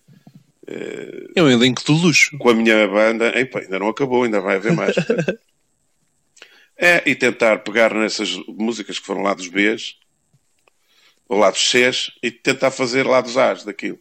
É 0.67 1.43
um 1.43 1.49
elenco 1.49 1.85
de 1.85 1.93
luxo. 1.93 2.37
Com 2.39 2.51
a 2.51 2.55
minha 2.55 2.89
banda, 2.89 3.33
pá, 3.47 3.61
ainda 3.61 3.79
não 3.79 3.89
acabou, 3.89 4.25
ainda 4.25 4.41
vai 4.41 4.57
haver 4.57 4.73
mais. 4.73 4.97
é, 6.77 7.09
e 7.09 7.15
tentar 7.15 7.59
pegar 7.59 7.95
nessas 7.95 8.37
músicas 8.49 8.99
que 8.99 9.07
foram 9.07 9.23
lá 9.23 9.33
dos 9.33 9.47
Bs, 9.47 9.97
ou 11.29 11.39
lá 11.39 11.51
dos 11.51 11.71
Cs, 11.71 12.11
e 12.23 12.31
tentar 12.31 12.71
fazer 12.71 13.07
lá 13.07 13.21
dos 13.21 13.37
As 13.37 13.65
daquilo. 13.65 13.99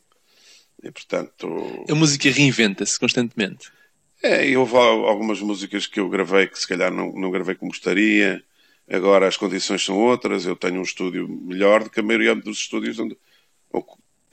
E, 0.84 0.92
portanto... 0.92 1.86
A 1.90 1.96
música 1.96 2.30
reinventa-se 2.30 3.00
constantemente. 3.00 3.72
É, 4.24 4.48
e 4.48 4.58
houve 4.58 4.76
algumas 4.76 5.40
músicas 5.40 5.86
que 5.86 6.00
eu 6.00 6.10
gravei 6.10 6.48
que 6.48 6.60
se 6.60 6.68
calhar 6.68 6.92
não, 6.92 7.12
não 7.12 7.30
gravei 7.30 7.54
como 7.54 7.72
gostaria. 7.72 8.44
Agora 8.90 9.28
as 9.28 9.38
condições 9.38 9.84
são 9.84 9.98
outras. 9.98 10.46
Eu 10.46 10.56
tenho 10.56 10.80
um 10.80 10.84
estúdio 10.84 11.28
melhor 11.28 11.84
do 11.84 11.90
que 11.90 12.00
a 12.00 12.04
maioria 12.04 12.36
dos 12.36 12.58
estúdios 12.58 12.98
onde, 12.98 13.16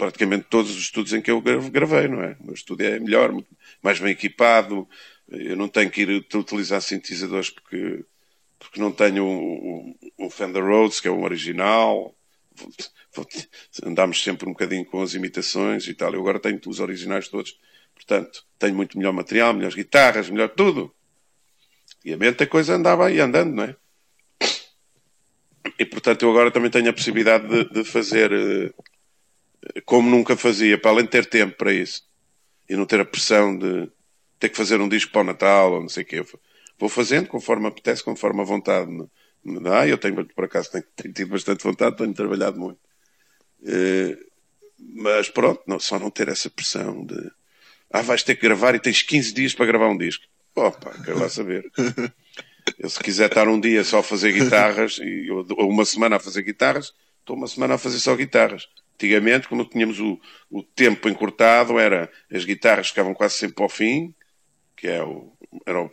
praticamente 0.03 0.47
todos 0.51 0.73
os 0.73 0.79
estúdios 0.79 1.13
em 1.13 1.23
que 1.23 1.31
eu 1.31 1.41
gravei, 1.41 2.09
não 2.09 2.21
é? 2.21 2.37
O 2.41 2.47
meu 2.47 2.55
estúdio 2.55 2.87
é 2.87 2.99
melhor, 2.99 3.33
mais 3.81 4.01
bem 4.01 4.11
equipado. 4.11 4.89
Eu 5.29 5.55
não 5.55 5.69
tenho 5.69 5.93
que 5.93 6.03
ir 6.03 6.27
utilizar 6.35 6.83
sintetizadores 6.83 7.51
porque, 7.51 8.05
porque 8.59 8.81
não 8.81 8.91
tenho 8.91 9.25
um, 9.25 9.95
um 10.19 10.29
Fender 10.29 10.65
Rhodes, 10.65 10.99
que 10.99 11.07
é 11.07 11.11
um 11.11 11.23
original. 11.23 12.13
Andámos 13.85 14.21
sempre 14.25 14.49
um 14.49 14.53
bocadinho 14.53 14.85
com 14.85 15.01
as 15.01 15.15
imitações 15.15 15.87
e 15.87 15.95
tal. 15.95 16.13
Eu 16.13 16.21
agora 16.21 16.41
tenho 16.41 16.61
os 16.67 16.81
originais 16.81 17.29
todos 17.29 17.57
Portanto, 17.95 18.45
tenho 18.59 18.75
muito 18.75 18.99
melhor 18.99 19.13
material, 19.13 19.55
melhores 19.55 19.77
guitarras, 19.77 20.29
melhor 20.29 20.49
tudo. 20.49 20.93
E 22.05 22.13
a 22.13 22.17
mente 22.17 22.43
a 22.43 22.47
coisa 22.49 22.75
andava 22.75 23.07
aí 23.07 23.21
andando, 23.21 23.55
não 23.55 23.63
é? 23.63 23.77
E 25.79 25.87
portanto 25.87 26.23
eu 26.23 26.31
agora 26.31 26.51
também 26.51 26.73
tenho 26.73 26.91
a 26.91 26.93
possibilidade 26.93 27.47
de, 27.47 27.73
de 27.73 27.85
fazer 27.85 28.33
uh, 28.33 28.75
como 29.85 30.11
nunca 30.11 30.37
fazia, 30.37 30.79
para 30.79 30.91
além 30.91 31.05
de 31.05 31.11
ter 31.11 31.27
tempo 31.27 31.57
para 31.57 31.73
isso. 31.73 32.03
E 32.69 32.77
não 32.77 32.87
ter 32.87 33.01
a 33.01 33.05
pressão 33.05 33.57
de 33.57 33.91
ter 34.39 34.49
que 34.49 34.57
fazer 34.57 34.81
um 34.81 34.89
disco 34.89 35.13
para 35.13 35.21
o 35.21 35.25
Natal 35.25 35.73
ou 35.73 35.81
não 35.81 35.89
sei 35.89 36.03
o 36.03 36.07
quê. 36.07 36.25
Vou 36.79 36.89
fazendo 36.89 37.29
conforme 37.29 37.69
apetece, 37.69 38.03
conforme 38.03 38.41
a 38.41 38.45
vontade 38.45 38.91
me, 38.91 39.61
dá. 39.61 39.87
Eu 39.87 39.99
tenho, 39.99 40.25
por 40.27 40.45
acaso, 40.45 40.71
tenho, 40.71 40.85
tenho, 40.97 41.15
tido 41.15 41.31
bastante 41.31 41.63
vontade, 41.63 41.97
tenho 41.97 42.15
trabalhado 42.15 42.59
muito. 42.59 42.81
Uh, 43.61 44.17
mas 44.79 45.29
pronto, 45.29 45.63
não, 45.67 45.79
só 45.79 45.99
não 45.99 46.11
ter 46.11 46.29
essa 46.29 46.51
pressão 46.51 47.05
de 47.05 47.31
ah, 47.93 48.03
vais 48.03 48.23
ter 48.23 48.35
que 48.35 48.43
gravar 48.43 48.75
e 48.75 48.81
tens 48.81 49.03
15 49.03 49.35
dias 49.35 49.55
para 49.55 49.67
gravar 49.67 49.89
um 49.89 49.99
disco. 49.99 50.25
Opa, 50.57 50.93
quero 51.05 51.19
lá 51.19 51.29
saber. 51.29 51.71
Eu, 52.79 52.89
se 52.89 52.99
quiser 53.01 53.27
estar 53.27 53.49
um 53.49 53.61
dia 53.61 53.85
só 53.85 53.99
a 53.99 54.03
fazer 54.03 54.33
guitarras, 54.33 54.99
e, 54.99 55.31
ou 55.31 55.69
uma 55.69 55.85
semana 55.85 56.17
a 56.17 56.21
fazer 56.21 56.43
guitarras, 56.43 56.95
estou 57.21 57.37
uma 57.37 57.47
semana 57.47 57.75
a 57.75 57.79
fazer 57.79 57.99
só 57.99 58.15
guitarras. 58.17 58.67
Antigamente, 58.95 59.49
quando 59.49 59.65
tínhamos 59.65 59.99
o, 59.99 60.21
o 60.51 60.63
tempo 60.63 61.09
encurtado, 61.09 61.79
era 61.79 62.11
as 62.31 62.45
guitarras 62.45 62.89
ficavam 62.89 63.15
quase 63.15 63.35
sempre 63.35 63.63
ao 63.63 63.69
fim, 63.69 64.15
que 64.77 64.87
é 64.87 65.03
o, 65.03 65.33
era 65.67 65.83
o, 65.83 65.91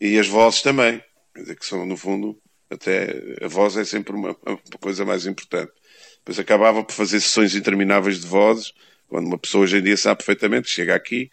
e 0.00 0.18
as 0.18 0.26
vozes 0.26 0.62
também. 0.62 1.02
Dizer, 1.34 1.56
que 1.56 1.66
são, 1.66 1.84
no 1.84 1.96
fundo, 1.96 2.40
até 2.70 3.36
a 3.42 3.48
voz 3.48 3.76
é 3.76 3.84
sempre 3.84 4.14
uma, 4.14 4.36
uma 4.44 4.78
coisa 4.80 5.04
mais 5.04 5.26
importante. 5.26 5.72
Depois 6.18 6.38
acabava 6.38 6.82
por 6.82 6.92
fazer 6.92 7.20
sessões 7.20 7.54
intermináveis 7.54 8.20
de 8.20 8.26
vozes, 8.26 8.72
quando 9.08 9.26
uma 9.26 9.38
pessoa 9.38 9.64
hoje 9.64 9.78
em 9.78 9.82
dia 9.82 9.96
sabe 9.96 10.18
perfeitamente, 10.18 10.68
chega 10.68 10.94
aqui, 10.94 11.30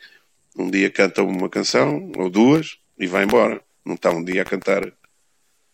um 0.55 0.69
dia 0.69 0.89
canta 0.89 1.23
uma 1.23 1.49
canção 1.49 2.11
ou 2.17 2.29
duas 2.29 2.77
e 2.99 3.07
vai 3.07 3.23
embora. 3.23 3.61
Não 3.84 3.95
está 3.95 4.11
um 4.11 4.23
dia 4.23 4.43
a 4.43 4.45
cantar 4.45 4.93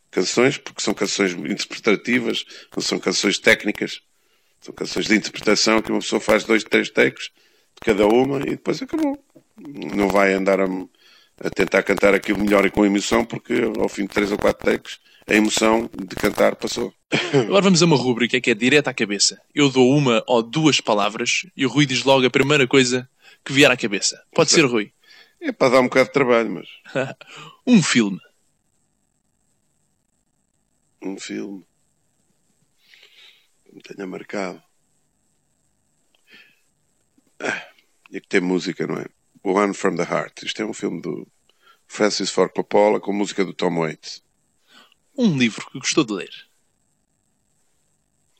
canções, 0.09 0.57
porque 0.57 0.81
são 0.81 0.93
canções 0.93 1.33
interpretativas, 1.33 2.45
não 2.75 2.81
são 2.81 2.97
canções 2.99 3.37
técnicas, 3.37 4.01
são 4.61 4.73
canções 4.73 5.05
de 5.05 5.15
interpretação 5.15 5.81
que 5.81 5.91
uma 5.91 5.99
pessoa 5.99 6.19
faz 6.19 6.43
dois, 6.43 6.63
três 6.63 6.89
takes 6.89 7.25
de 7.25 7.81
cada 7.83 8.07
uma 8.07 8.39
e 8.39 8.51
depois 8.51 8.81
acabou. 8.81 9.17
Não 9.57 10.07
vai 10.09 10.33
andar 10.33 10.59
a, 10.59 10.65
a 11.41 11.49
tentar 11.49 11.83
cantar 11.83 12.13
aquilo 12.13 12.39
melhor 12.39 12.65
e 12.65 12.71
com 12.71 12.85
emoção, 12.85 13.25
porque 13.25 13.53
ao 13.77 13.89
fim 13.89 14.03
de 14.03 14.09
três 14.09 14.31
ou 14.31 14.37
quatro 14.37 14.65
takes 14.65 14.99
a 15.29 15.35
emoção 15.35 15.89
de 15.95 16.15
cantar 16.15 16.55
passou. 16.55 16.93
Agora 17.33 17.61
vamos 17.61 17.81
a 17.81 17.85
uma 17.85 17.95
rúbrica 17.95 18.41
que 18.41 18.49
é 18.49 18.55
direta 18.55 18.89
à 18.89 18.93
cabeça. 18.93 19.39
Eu 19.53 19.69
dou 19.69 19.95
uma 19.95 20.23
ou 20.27 20.41
duas 20.41 20.81
palavras 20.81 21.45
e 21.55 21.65
o 21.65 21.69
Rui 21.69 21.85
diz 21.85 22.03
logo 22.03 22.25
a 22.25 22.29
primeira 22.29 22.67
coisa 22.67 23.07
que 23.45 23.53
vier 23.53 23.69
à 23.69 23.77
cabeça. 23.77 24.21
Pode 24.33 24.51
ser, 24.51 24.65
Rui? 24.65 24.91
É 25.39 25.51
para 25.51 25.73
dar 25.73 25.79
um 25.81 25.83
bocado 25.83 26.07
de 26.07 26.13
trabalho, 26.13 26.51
mas. 26.51 26.67
um 27.65 27.81
filme. 27.81 28.19
Um 31.01 31.17
filme. 31.17 31.63
Me 33.79 33.95
tenha 33.95 34.05
marcado. 34.05 34.61
Ah, 37.39 37.67
e 38.11 38.19
que 38.19 38.27
tem 38.27 38.41
música, 38.41 38.85
não 38.85 38.97
é? 38.97 39.05
One 39.41 39.73
from 39.73 39.95
the 39.95 40.03
Heart. 40.03 40.43
Isto 40.43 40.61
é 40.61 40.65
um 40.65 40.73
filme 40.73 41.01
do 41.01 41.25
Francis 41.87 42.29
Ford 42.29 42.51
Coppola 42.53 42.99
com 42.99 43.13
música 43.13 43.45
do 43.45 43.53
Tom 43.53 43.79
Waits 43.79 44.21
um 45.21 45.37
livro 45.37 45.69
que 45.69 45.77
gostou 45.77 46.05
de 46.05 46.13
ler? 46.13 46.31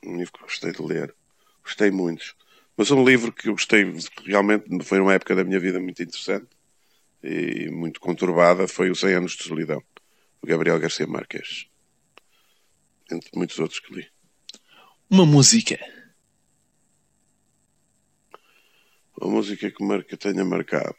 Um 0.02 0.16
livro 0.16 0.32
que 0.32 0.44
gostei 0.44 0.72
de 0.72 0.82
ler. 0.82 1.14
Gostei 1.62 1.92
muitos. 1.92 2.38
Mas 2.78 2.90
um 2.90 3.04
livro 3.04 3.34
que 3.34 3.50
eu 3.50 3.52
gostei 3.52 3.84
realmente 4.26 4.66
foi 4.86 5.02
uma 5.02 5.14
época 5.14 5.36
da 5.36 5.44
minha 5.44 5.60
vida 5.60 5.78
muito 5.78 6.02
interessante 6.02 6.48
e 7.22 7.70
muito 7.70 8.00
conturbada 8.00 8.66
foi 8.66 8.90
Os 8.90 9.02
100 9.02 9.14
Anos 9.14 9.34
de 9.34 9.44
Solidão, 9.44 9.84
do 10.42 10.48
Gabriel 10.48 10.80
Garcia 10.80 11.06
Marques. 11.06 11.68
Entre 13.12 13.30
muitos 13.36 13.60
outros 13.60 13.82
que 13.82 13.94
li. 13.94 14.08
Uma 15.12 15.26
música. 15.26 15.80
Uma 19.20 19.32
música 19.32 19.72
que, 19.72 19.84
marca, 19.84 20.16
tenha 20.16 20.45
marcado. 20.45 20.95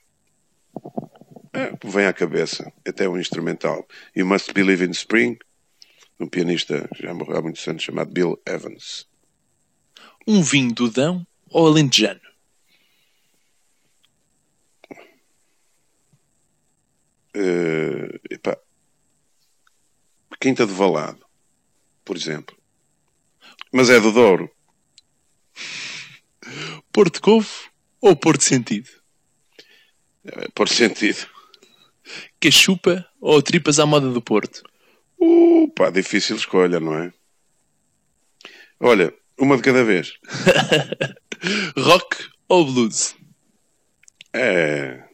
É, 1.53 1.73
vem 1.85 2.07
à 2.07 2.13
cabeça, 2.13 2.73
até 2.85 3.09
um 3.09 3.17
instrumental. 3.17 3.87
You 4.17 4.27
Must 4.27 4.53
Believe 4.53 4.85
in 4.85 4.91
Spring, 4.91 5.39
um 6.19 6.29
pianista 6.29 6.89
já 7.01 7.15
morreu 7.15 7.39
há 7.39 7.43
muitos 7.43 7.67
anos 7.69 7.85
chamado 7.85 8.13
Bill 8.13 8.41
Evans. 8.45 9.09
Um 10.27 10.43
vinho 10.43 10.75
do 10.75 10.91
Dão 10.91 11.25
ou 11.49 11.69
alentejano? 11.69 12.21
Uh, 17.37 18.19
epá, 18.29 18.59
Quinta 20.41 20.67
do 20.67 20.75
Valado, 20.75 21.25
por 22.05 22.17
exemplo. 22.17 22.60
Mas 23.73 23.91
é 23.91 24.01
do 24.01 24.13
Douro. 24.13 24.51
Porto 26.93 27.21
Covo 27.21 27.49
ou 28.01 28.17
Porto 28.17 28.43
Sentido? 28.43 28.89
É, 30.25 30.49
Porto 30.55 30.75
Sentido. 30.75 31.27
Cachupa 32.41 33.07
ou 33.21 33.41
tripas 33.43 33.79
à 33.79 33.87
moda 33.87 34.11
do 34.11 34.21
Porto? 34.21 34.63
Uh, 35.19 35.69
pá, 35.75 35.91
difícil 35.91 36.37
escolha, 36.37 36.81
não 36.81 36.95
é? 36.95 37.13
Olha, 38.81 39.15
uma 39.39 39.57
de 39.57 39.63
cada 39.63 39.85
vez. 39.85 40.15
Rock 41.77 42.29
ou 42.49 42.65
blues? 42.65 43.15
É. 44.33 45.05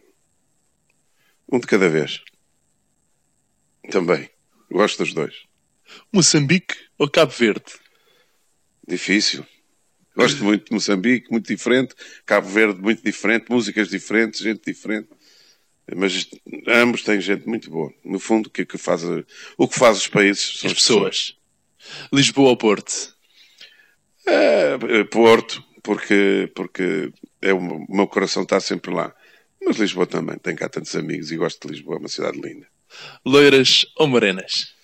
Um 1.51 1.59
de 1.59 1.67
cada 1.67 1.89
vez. 1.89 2.23
Também. 3.91 4.31
Gosto 4.71 4.99
dos 4.99 5.13
dois. 5.13 5.35
Moçambique 6.13 6.75
ou 6.99 7.11
Cabo 7.11 7.33
Verde? 7.33 7.73
Difícil. 8.87 9.45
Gosto 10.17 10.43
muito 10.43 10.67
de 10.67 10.73
Moçambique, 10.73 11.31
muito 11.31 11.47
diferente. 11.47 11.95
Cabo 12.25 12.49
Verde, 12.49 12.81
muito 12.81 13.03
diferente. 13.03 13.51
Músicas 13.51 13.89
diferentes, 13.89 14.41
gente 14.41 14.63
diferente. 14.65 15.09
Mas 15.95 16.29
ambos 16.67 17.03
têm 17.03 17.21
gente 17.21 17.47
muito 17.47 17.71
boa. 17.71 17.93
No 18.03 18.19
fundo, 18.19 18.47
o 18.47 18.51
que, 18.51 18.65
que 18.65 18.79
faz, 18.79 19.03
o 19.57 19.69
que 19.69 19.79
faz 19.79 19.99
os 19.99 20.09
países 20.09 20.59
são 20.59 20.69
as, 20.69 20.73
as 20.73 20.79
pessoas. 20.79 21.19
pessoas. 21.31 22.11
Lisboa 22.13 22.49
ou 22.49 22.57
Porto? 22.57 23.15
É, 24.27 25.05
Porto, 25.05 25.63
porque, 25.83 26.51
porque 26.55 27.13
é 27.41 27.53
o, 27.53 27.87
meu 27.89 28.09
coração 28.09 28.43
está 28.43 28.59
sempre 28.59 28.93
lá. 28.93 29.15
Mas 29.65 29.77
Lisboa 29.77 30.07
também, 30.07 30.39
tem 30.39 30.57
cá 30.57 30.69
tantos 30.69 30.97
amigos 30.97 31.31
e 31.31 31.37
gosto 31.37 31.67
de 31.67 31.75
Lisboa, 31.75 31.97
é 31.97 31.99
uma 32.01 32.09
cidade 32.09 32.41
linda. 32.41 32.67
Loiras 33.25 33.85
ou 33.97 34.09
morenas? 34.09 34.75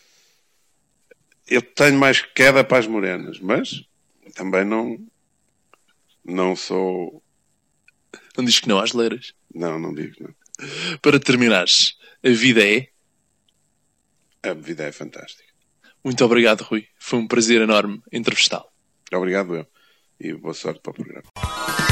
Eu 1.49 1.63
tenho 1.63 1.99
mais 1.99 2.23
queda 2.23 2.63
para 2.63 2.79
as 2.79 2.87
morenas, 2.87 3.41
mas 3.41 3.85
também 4.35 4.65
não, 4.65 4.99
não 6.25 6.57
sou. 6.57 7.23
Não 8.37 8.45
diz 8.45 8.61
que 8.61 8.69
não 8.69 8.79
às 8.79 8.93
loiras? 8.93 9.35
Não, 9.55 9.79
não 9.79 9.95
digo, 9.95 10.15
não. 10.21 10.35
Para 11.01 11.21
terminares, 11.21 11.97
a 12.25 12.31
vida 12.31 12.67
é? 12.67 12.89
A 14.43 14.55
vida 14.55 14.85
é 14.85 14.93
fantástica. 14.93 15.53
Muito 16.05 16.25
obrigado, 16.25 16.63
Rui. 16.63 16.87
Foi 16.99 17.19
um 17.19 17.29
prazer 17.29 17.61
enorme 17.61 18.03
entrevistá-lo. 18.13 18.69
Obrigado, 19.13 19.55
eu. 19.55 19.67
E 20.19 20.33
boa 20.35 20.55
sorte 20.55 20.81
para 20.81 20.91
o 20.91 20.95
programa. 20.95 21.92